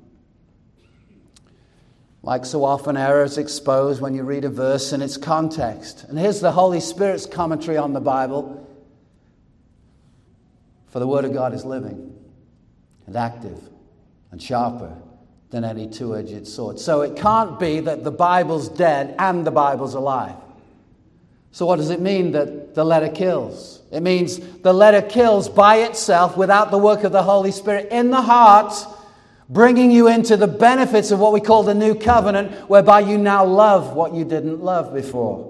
Like 2.23 2.45
so 2.45 2.63
often, 2.63 2.97
error 2.97 3.23
is 3.23 3.37
exposed 3.37 3.99
when 4.01 4.13
you 4.13 4.23
read 4.23 4.45
a 4.45 4.49
verse 4.49 4.93
in 4.93 5.01
its 5.01 5.17
context. 5.17 6.05
And 6.07 6.19
here's 6.19 6.39
the 6.39 6.51
Holy 6.51 6.79
Spirit's 6.79 7.25
commentary 7.25 7.77
on 7.77 7.93
the 7.93 7.99
Bible 7.99 8.67
For 10.89 10.99
the 10.99 11.07
Word 11.07 11.25
of 11.25 11.33
God 11.33 11.53
is 11.53 11.65
living 11.65 12.15
and 13.07 13.15
active 13.15 13.57
and 14.31 14.41
sharper 14.41 14.95
than 15.49 15.63
any 15.63 15.87
two 15.87 16.15
edged 16.15 16.47
sword. 16.47 16.79
So 16.79 17.01
it 17.01 17.15
can't 17.15 17.59
be 17.59 17.79
that 17.81 18.03
the 18.03 18.11
Bible's 18.11 18.69
dead 18.69 19.15
and 19.17 19.45
the 19.45 19.51
Bible's 19.51 19.95
alive. 19.95 20.35
So, 21.53 21.65
what 21.65 21.77
does 21.77 21.89
it 21.89 21.99
mean 21.99 22.31
that 22.31 22.75
the 22.75 22.85
letter 22.85 23.09
kills? 23.09 23.81
It 23.91 24.01
means 24.01 24.37
the 24.37 24.71
letter 24.71 25.01
kills 25.01 25.49
by 25.49 25.77
itself 25.77 26.37
without 26.37 26.71
the 26.71 26.77
work 26.77 27.03
of 27.03 27.11
the 27.11 27.23
Holy 27.23 27.51
Spirit 27.51 27.91
in 27.91 28.09
the 28.09 28.21
heart 28.21 28.73
bringing 29.51 29.91
you 29.91 30.07
into 30.07 30.37
the 30.37 30.47
benefits 30.47 31.11
of 31.11 31.19
what 31.19 31.33
we 31.33 31.41
call 31.41 31.63
the 31.63 31.75
new 31.75 31.93
covenant, 31.93 32.69
whereby 32.69 33.01
you 33.01 33.17
now 33.17 33.43
love 33.45 33.93
what 33.93 34.13
you 34.13 34.23
didn't 34.23 34.61
love 34.61 34.93
before. 34.93 35.49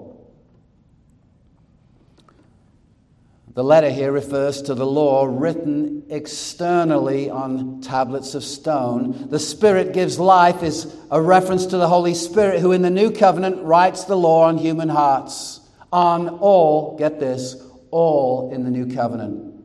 The 3.54 3.62
letter 3.62 3.90
here 3.90 4.10
refers 4.10 4.62
to 4.62 4.74
the 4.74 4.86
law 4.86 5.26
written 5.30 6.04
externally 6.08 7.30
on 7.30 7.80
tablets 7.82 8.34
of 8.34 8.42
stone. 8.42 9.28
The 9.28 9.38
Spirit 9.38 9.92
gives 9.92 10.18
life 10.18 10.62
is 10.62 10.92
a 11.10 11.20
reference 11.20 11.66
to 11.66 11.76
the 11.76 11.86
Holy 11.86 12.14
Spirit, 12.14 12.60
who 12.60 12.72
in 12.72 12.82
the 12.82 12.90
new 12.90 13.10
covenant 13.10 13.62
writes 13.62 14.04
the 14.04 14.16
law 14.16 14.44
on 14.44 14.58
human 14.58 14.88
hearts. 14.88 15.60
On 15.92 16.28
all, 16.28 16.96
get 16.96 17.20
this, 17.20 17.56
all 17.90 18.50
in 18.52 18.64
the 18.64 18.70
new 18.70 18.92
covenant. 18.92 19.62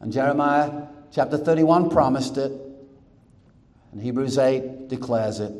And 0.00 0.10
Jeremiah 0.10 0.86
chapter 1.12 1.36
31 1.36 1.90
promised 1.90 2.38
it. 2.38 2.69
And 3.92 4.02
Hebrews 4.02 4.38
8 4.38 4.88
declares 4.88 5.40
it. 5.40 5.52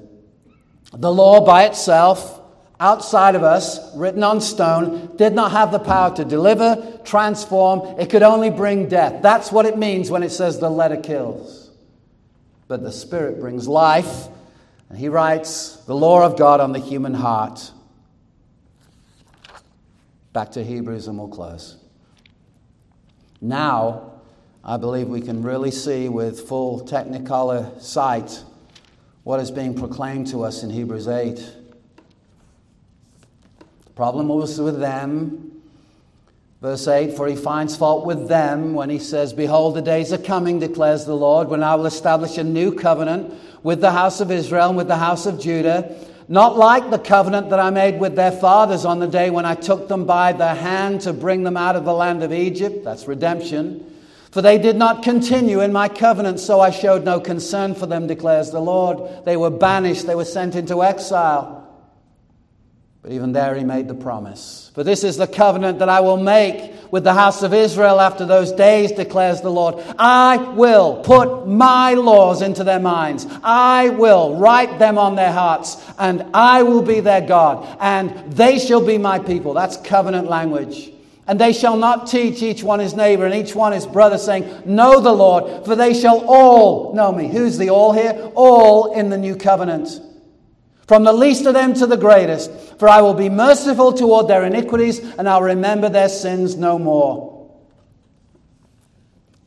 The 0.92 1.12
law 1.12 1.44
by 1.44 1.64
itself, 1.64 2.40
outside 2.78 3.34
of 3.34 3.42
us, 3.42 3.94
written 3.96 4.22
on 4.22 4.40
stone, 4.40 5.16
did 5.16 5.34
not 5.34 5.52
have 5.52 5.72
the 5.72 5.78
power 5.78 6.14
to 6.16 6.24
deliver, 6.24 7.00
transform. 7.04 7.98
It 7.98 8.10
could 8.10 8.22
only 8.22 8.50
bring 8.50 8.88
death. 8.88 9.22
That's 9.22 9.52
what 9.52 9.66
it 9.66 9.78
means 9.78 10.10
when 10.10 10.22
it 10.22 10.30
says 10.30 10.58
the 10.58 10.70
letter 10.70 10.96
kills. 10.96 11.70
But 12.68 12.82
the 12.82 12.92
Spirit 12.92 13.40
brings 13.40 13.68
life. 13.68 14.28
And 14.88 14.98
he 14.98 15.08
writes 15.08 15.76
the 15.86 15.94
law 15.94 16.24
of 16.24 16.36
God 16.36 16.60
on 16.60 16.72
the 16.72 16.80
human 16.80 17.14
heart. 17.14 17.70
Back 20.32 20.52
to 20.52 20.64
Hebrews 20.64 21.08
and 21.08 21.18
we'll 21.18 21.28
close. 21.28 21.76
Now, 23.40 24.19
I 24.62 24.76
believe 24.76 25.08
we 25.08 25.22
can 25.22 25.42
really 25.42 25.70
see 25.70 26.10
with 26.10 26.46
full 26.46 26.80
technicolor 26.82 27.80
sight 27.80 28.44
what 29.24 29.40
is 29.40 29.50
being 29.50 29.74
proclaimed 29.74 30.26
to 30.28 30.44
us 30.44 30.62
in 30.62 30.68
Hebrews 30.68 31.08
8. 31.08 31.36
The 33.56 33.90
problem 33.94 34.28
was 34.28 34.60
with 34.60 34.78
them. 34.78 35.62
Verse 36.60 36.86
8 36.86 37.16
For 37.16 37.26
he 37.26 37.36
finds 37.36 37.74
fault 37.74 38.04
with 38.04 38.28
them 38.28 38.74
when 38.74 38.90
he 38.90 38.98
says, 38.98 39.32
Behold, 39.32 39.76
the 39.76 39.82
days 39.82 40.12
are 40.12 40.18
coming, 40.18 40.58
declares 40.58 41.06
the 41.06 41.16
Lord, 41.16 41.48
when 41.48 41.62
I 41.62 41.74
will 41.74 41.86
establish 41.86 42.36
a 42.36 42.44
new 42.44 42.74
covenant 42.74 43.32
with 43.62 43.80
the 43.80 43.92
house 43.92 44.20
of 44.20 44.30
Israel 44.30 44.68
and 44.68 44.76
with 44.76 44.88
the 44.88 44.96
house 44.96 45.24
of 45.24 45.40
Judah. 45.40 45.96
Not 46.28 46.58
like 46.58 46.90
the 46.90 46.98
covenant 46.98 47.48
that 47.48 47.60
I 47.60 47.70
made 47.70 47.98
with 47.98 48.14
their 48.14 48.30
fathers 48.30 48.84
on 48.84 48.98
the 48.98 49.08
day 49.08 49.30
when 49.30 49.46
I 49.46 49.54
took 49.54 49.88
them 49.88 50.04
by 50.04 50.32
the 50.32 50.54
hand 50.54 51.00
to 51.02 51.14
bring 51.14 51.44
them 51.44 51.56
out 51.56 51.76
of 51.76 51.86
the 51.86 51.94
land 51.94 52.22
of 52.22 52.30
Egypt. 52.30 52.84
That's 52.84 53.08
redemption 53.08 53.89
for 54.30 54.42
they 54.42 54.58
did 54.58 54.76
not 54.76 55.02
continue 55.02 55.60
in 55.60 55.72
my 55.72 55.88
covenant, 55.88 56.38
so 56.38 56.60
I 56.60 56.70
showed 56.70 57.04
no 57.04 57.20
concern 57.20 57.74
for 57.74 57.86
them, 57.86 58.06
declares 58.06 58.50
the 58.50 58.60
Lord. 58.60 59.24
They 59.24 59.36
were 59.36 59.50
banished, 59.50 60.06
they 60.06 60.14
were 60.14 60.24
sent 60.24 60.54
into 60.54 60.84
exile. 60.84 61.56
But 63.02 63.12
even 63.12 63.32
there 63.32 63.54
he 63.54 63.64
made 63.64 63.88
the 63.88 63.94
promise. 63.94 64.70
For 64.74 64.84
this 64.84 65.04
is 65.04 65.16
the 65.16 65.26
covenant 65.26 65.78
that 65.78 65.88
I 65.88 66.00
will 66.00 66.18
make 66.18 66.74
with 66.92 67.02
the 67.02 67.14
house 67.14 67.42
of 67.42 67.54
Israel 67.54 67.98
after 67.98 68.26
those 68.26 68.52
days, 68.52 68.92
declares 68.92 69.40
the 69.40 69.50
Lord. 69.50 69.82
I 69.98 70.36
will 70.36 71.02
put 71.02 71.46
my 71.46 71.94
laws 71.94 72.42
into 72.42 72.62
their 72.62 72.78
minds. 72.78 73.26
I 73.42 73.88
will 73.88 74.36
write 74.36 74.78
them 74.78 74.98
on 74.98 75.14
their 75.16 75.32
hearts, 75.32 75.76
and 75.98 76.26
I 76.34 76.62
will 76.62 76.82
be 76.82 77.00
their 77.00 77.22
God, 77.22 77.66
and 77.80 78.32
they 78.32 78.58
shall 78.58 78.84
be 78.84 78.98
my 78.98 79.18
people. 79.18 79.54
That's 79.54 79.76
covenant 79.78 80.28
language. 80.28 80.92
And 81.26 81.38
they 81.38 81.52
shall 81.52 81.76
not 81.76 82.06
teach 82.08 82.42
each 82.42 82.62
one 82.62 82.80
his 82.80 82.94
neighbor 82.94 83.24
and 83.24 83.34
each 83.34 83.54
one 83.54 83.72
his 83.72 83.86
brother, 83.86 84.18
saying, 84.18 84.62
Know 84.64 85.00
the 85.00 85.12
Lord, 85.12 85.64
for 85.64 85.76
they 85.76 85.94
shall 85.94 86.24
all 86.26 86.92
know 86.94 87.12
me. 87.12 87.28
Who's 87.28 87.56
the 87.56 87.70
all 87.70 87.92
here? 87.92 88.30
All 88.34 88.92
in 88.92 89.10
the 89.10 89.18
new 89.18 89.36
covenant 89.36 90.00
from 90.90 91.04
the 91.04 91.12
least 91.12 91.46
of 91.46 91.54
them 91.54 91.72
to 91.72 91.86
the 91.86 91.96
greatest. 91.96 92.50
For 92.80 92.88
I 92.88 93.00
will 93.00 93.14
be 93.14 93.28
merciful 93.28 93.92
toward 93.92 94.26
their 94.26 94.42
iniquities, 94.42 94.98
and 94.98 95.28
I'll 95.28 95.40
remember 95.40 95.88
their 95.88 96.08
sins 96.08 96.56
no 96.56 96.80
more. 96.80 97.48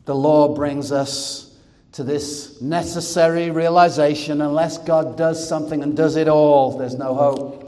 The 0.05 0.15
law 0.15 0.55
brings 0.55 0.93
us 0.93 1.53
to 1.91 2.05
this 2.05 2.61
necessary 2.61 3.51
realization 3.51 4.39
unless 4.39 4.77
God 4.77 5.17
does 5.17 5.45
something 5.45 5.83
and 5.83 5.97
does 5.97 6.15
it 6.15 6.29
all, 6.29 6.77
there's 6.77 6.95
no 6.95 7.13
hope. 7.13 7.62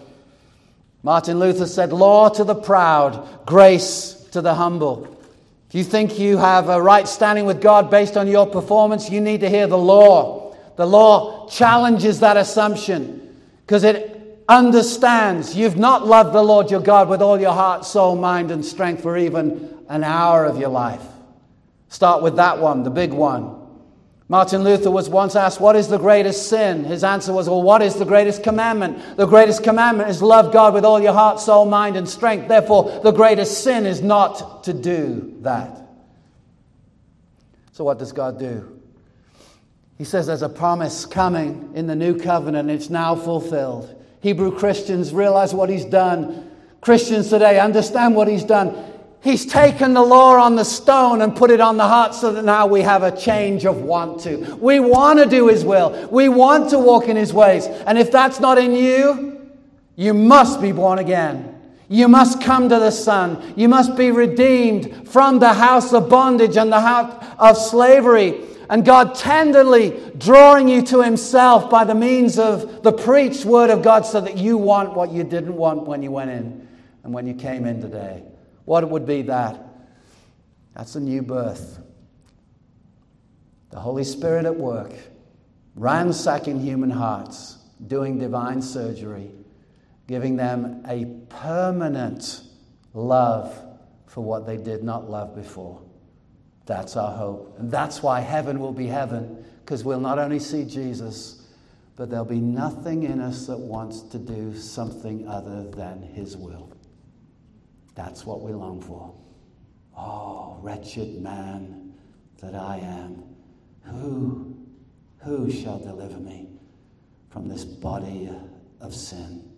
Martin 1.05 1.37
Luther 1.37 1.67
said, 1.67 1.93
Law 1.93 2.29
to 2.29 2.43
the 2.43 2.55
proud, 2.55 3.45
grace 3.45 4.13
to 4.31 4.41
the 4.41 4.55
humble. 4.55 5.15
If 5.69 5.75
you 5.75 5.83
think 5.83 6.17
you 6.17 6.37
have 6.37 6.67
a 6.67 6.81
right 6.81 7.07
standing 7.07 7.45
with 7.45 7.61
God 7.61 7.91
based 7.91 8.17
on 8.17 8.27
your 8.27 8.47
performance, 8.47 9.11
you 9.11 9.21
need 9.21 9.41
to 9.41 9.49
hear 9.49 9.67
the 9.67 9.77
law. 9.77 10.55
The 10.77 10.87
law 10.87 11.47
challenges 11.47 12.21
that 12.21 12.37
assumption 12.37 13.39
because 13.67 13.83
it 13.83 14.43
understands 14.49 15.55
you've 15.55 15.77
not 15.77 16.07
loved 16.07 16.33
the 16.33 16.41
Lord 16.41 16.71
your 16.71 16.81
God 16.81 17.07
with 17.07 17.21
all 17.21 17.39
your 17.39 17.53
heart, 17.53 17.85
soul, 17.85 18.15
mind, 18.15 18.49
and 18.49 18.65
strength 18.65 19.03
for 19.03 19.15
even 19.15 19.77
an 19.87 20.03
hour 20.03 20.43
of 20.43 20.57
your 20.57 20.69
life. 20.69 21.03
Start 21.87 22.23
with 22.23 22.37
that 22.37 22.57
one, 22.57 22.81
the 22.81 22.89
big 22.89 23.13
one. 23.13 23.54
Martin 24.27 24.63
Luther 24.63 24.89
was 24.89 25.07
once 25.07 25.35
asked, 25.35 25.61
What 25.61 25.75
is 25.75 25.87
the 25.87 25.99
greatest 25.99 26.49
sin? 26.49 26.83
His 26.83 27.03
answer 27.03 27.31
was, 27.31 27.47
Well, 27.47 27.61
what 27.61 27.81
is 27.83 27.95
the 27.95 28.05
greatest 28.05 28.41
commandment? 28.41 29.17
The 29.17 29.27
greatest 29.27 29.63
commandment 29.63 30.09
is 30.09 30.21
love 30.21 30.51
God 30.51 30.73
with 30.73 30.83
all 30.83 30.99
your 30.99 31.13
heart, 31.13 31.39
soul, 31.39 31.65
mind, 31.65 31.95
and 31.95 32.09
strength. 32.09 32.47
Therefore, 32.47 33.01
the 33.03 33.11
greatest 33.11 33.63
sin 33.63 33.85
is 33.85 34.01
not 34.01 34.63
to 34.63 34.73
do 34.73 35.35
that. 35.41 35.79
So, 37.71 37.83
what 37.83 37.99
does 37.99 38.13
God 38.13 38.39
do? 38.39 38.79
He 39.97 40.03
says 40.03 40.27
there's 40.27 40.41
a 40.41 40.49
promise 40.49 41.05
coming 41.05 41.71
in 41.75 41.87
the 41.87 41.95
new 41.95 42.17
covenant, 42.17 42.69
it's 42.69 42.89
now 42.89 43.15
fulfilled. 43.15 44.03
Hebrew 44.21 44.57
Christians 44.57 45.13
realize 45.13 45.53
what 45.53 45.69
he's 45.69 45.85
done. 45.85 46.51
Christians 46.81 47.29
today 47.29 47.59
understand 47.59 48.15
what 48.15 48.27
he's 48.27 48.43
done. 48.43 48.75
He's 49.25 49.43
taken 49.43 49.95
the 49.95 50.03
law 50.03 50.35
on 50.35 50.55
the 50.55 50.63
stone 50.63 51.23
and 51.23 51.35
put 51.35 51.49
it 51.49 51.59
on 51.59 51.77
the 51.77 51.87
heart 51.87 52.13
so 52.13 52.31
that 52.31 52.45
now 52.45 52.67
we 52.67 52.81
have 52.81 53.01
a 53.01 53.09
change 53.09 53.65
of 53.65 53.81
want 53.81 54.19
to. 54.21 54.55
We 54.57 54.79
want 54.79 55.17
to 55.17 55.25
do 55.25 55.47
his 55.47 55.65
will. 55.65 56.07
We 56.11 56.29
want 56.29 56.69
to 56.69 56.77
walk 56.77 57.07
in 57.07 57.15
his 57.17 57.33
ways. 57.33 57.65
And 57.65 57.97
if 57.97 58.11
that's 58.11 58.39
not 58.39 58.59
in 58.59 58.73
you, 58.73 59.49
you 59.95 60.13
must 60.13 60.61
be 60.61 60.71
born 60.71 60.99
again. 60.99 61.59
You 61.89 62.07
must 62.07 62.39
come 62.39 62.69
to 62.69 62.77
the 62.77 62.91
Son. 62.91 63.55
You 63.55 63.67
must 63.67 63.95
be 63.95 64.11
redeemed 64.11 65.09
from 65.09 65.39
the 65.39 65.53
house 65.53 65.91
of 65.91 66.07
bondage 66.07 66.55
and 66.55 66.71
the 66.71 66.81
house 66.81 67.25
of 67.39 67.57
slavery 67.57 68.39
and 68.69 68.85
God 68.85 69.15
tenderly 69.15 69.99
drawing 70.19 70.67
you 70.67 70.83
to 70.83 71.01
Himself 71.01 71.71
by 71.71 71.83
the 71.83 71.95
means 71.95 72.37
of 72.37 72.83
the 72.83 72.91
preached 72.91 73.43
Word 73.43 73.71
of 73.71 73.81
God 73.81 74.05
so 74.05 74.21
that 74.21 74.37
you 74.37 74.55
want 74.55 74.93
what 74.93 75.11
you 75.11 75.23
didn't 75.23 75.55
want 75.55 75.87
when 75.87 76.03
you 76.03 76.11
went 76.11 76.29
in 76.29 76.67
and 77.03 77.11
when 77.11 77.25
you 77.25 77.33
came 77.33 77.65
in 77.65 77.81
today. 77.81 78.21
What 78.65 78.89
would 78.89 79.05
be 79.05 79.23
that? 79.23 79.63
That's 80.75 80.95
a 80.95 80.99
new 80.99 81.21
birth. 81.21 81.79
The 83.69 83.79
Holy 83.79 84.03
Spirit 84.03 84.45
at 84.45 84.55
work, 84.55 84.91
ransacking 85.75 86.59
human 86.59 86.89
hearts, 86.89 87.57
doing 87.87 88.19
divine 88.19 88.61
surgery, 88.61 89.31
giving 90.07 90.35
them 90.35 90.83
a 90.87 91.05
permanent 91.29 92.41
love 92.93 93.57
for 94.07 94.21
what 94.21 94.45
they 94.45 94.57
did 94.57 94.83
not 94.83 95.09
love 95.09 95.35
before. 95.35 95.81
That's 96.65 96.95
our 96.95 97.15
hope. 97.15 97.55
And 97.59 97.71
that's 97.71 98.01
why 98.01 98.21
heaven 98.21 98.59
will 98.59 98.73
be 98.73 98.87
heaven, 98.87 99.45
because 99.63 99.83
we'll 99.83 99.99
not 99.99 100.19
only 100.19 100.39
see 100.39 100.65
Jesus, 100.65 101.43
but 101.95 102.09
there'll 102.09 102.25
be 102.25 102.41
nothing 102.41 103.03
in 103.03 103.21
us 103.21 103.47
that 103.47 103.57
wants 103.57 104.01
to 104.01 104.17
do 104.17 104.55
something 104.57 105.27
other 105.27 105.69
than 105.69 106.01
His 106.01 106.35
will. 106.35 106.74
That's 107.95 108.25
what 108.25 108.41
we 108.41 108.51
long 108.51 108.81
for. 108.81 109.13
Oh, 109.97 110.57
wretched 110.61 111.21
man 111.21 111.93
that 112.41 112.53
I 112.53 112.77
am, 112.77 113.23
who, 113.83 114.55
who 115.19 115.49
shall 115.49 115.79
deliver 115.79 116.17
me 116.17 116.49
from 117.29 117.47
this 117.47 117.63
body 117.63 118.29
of 118.81 118.93
sin? 118.93 119.49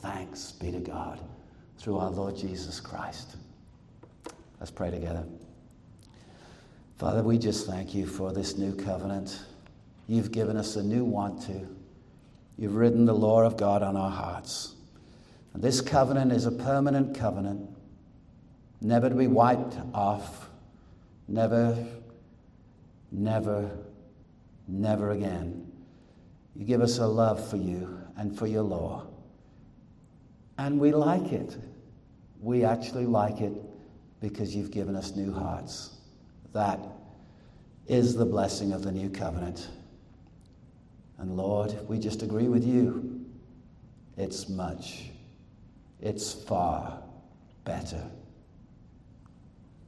Thanks 0.00 0.52
be 0.52 0.72
to 0.72 0.80
God 0.80 1.20
through 1.78 1.98
our 1.98 2.10
Lord 2.10 2.36
Jesus 2.36 2.80
Christ. 2.80 3.36
Let's 4.58 4.70
pray 4.70 4.90
together. 4.90 5.24
Father, 6.98 7.22
we 7.22 7.38
just 7.38 7.66
thank 7.66 7.94
you 7.94 8.06
for 8.06 8.32
this 8.32 8.56
new 8.56 8.74
covenant. 8.74 9.40
You've 10.06 10.32
given 10.32 10.56
us 10.56 10.76
a 10.76 10.82
new 10.82 11.04
want 11.04 11.42
to. 11.42 11.66
You've 12.56 12.76
written 12.76 13.04
the 13.04 13.14
law 13.14 13.42
of 13.42 13.56
God 13.56 13.82
on 13.82 13.96
our 13.96 14.10
hearts. 14.10 14.74
And 15.52 15.62
this 15.62 15.80
covenant 15.80 16.32
is 16.32 16.46
a 16.46 16.52
permanent 16.52 17.16
covenant, 17.16 17.68
never 18.84 19.08
to 19.08 19.14
be 19.14 19.26
wiped 19.26 19.78
off, 19.94 20.50
never, 21.26 21.74
never, 23.10 23.70
never 24.68 25.12
again. 25.12 25.66
You 26.54 26.66
give 26.66 26.82
us 26.82 26.98
a 26.98 27.06
love 27.06 27.48
for 27.48 27.56
you 27.56 27.98
and 28.18 28.38
for 28.38 28.46
your 28.46 28.62
law. 28.62 29.06
And 30.58 30.78
we 30.78 30.92
like 30.92 31.32
it. 31.32 31.56
We 32.40 32.64
actually 32.64 33.06
like 33.06 33.40
it 33.40 33.54
because 34.20 34.54
you've 34.54 34.70
given 34.70 34.96
us 34.96 35.16
new 35.16 35.32
hearts. 35.32 35.96
That 36.52 36.78
is 37.88 38.14
the 38.14 38.26
blessing 38.26 38.72
of 38.72 38.84
the 38.84 38.92
new 38.92 39.08
covenant. 39.08 39.66
And 41.16 41.38
Lord, 41.38 41.74
we 41.88 41.98
just 41.98 42.22
agree 42.22 42.48
with 42.48 42.64
you. 42.66 43.24
It's 44.18 44.46
much, 44.50 45.04
it's 46.02 46.34
far 46.34 47.02
better. 47.64 48.04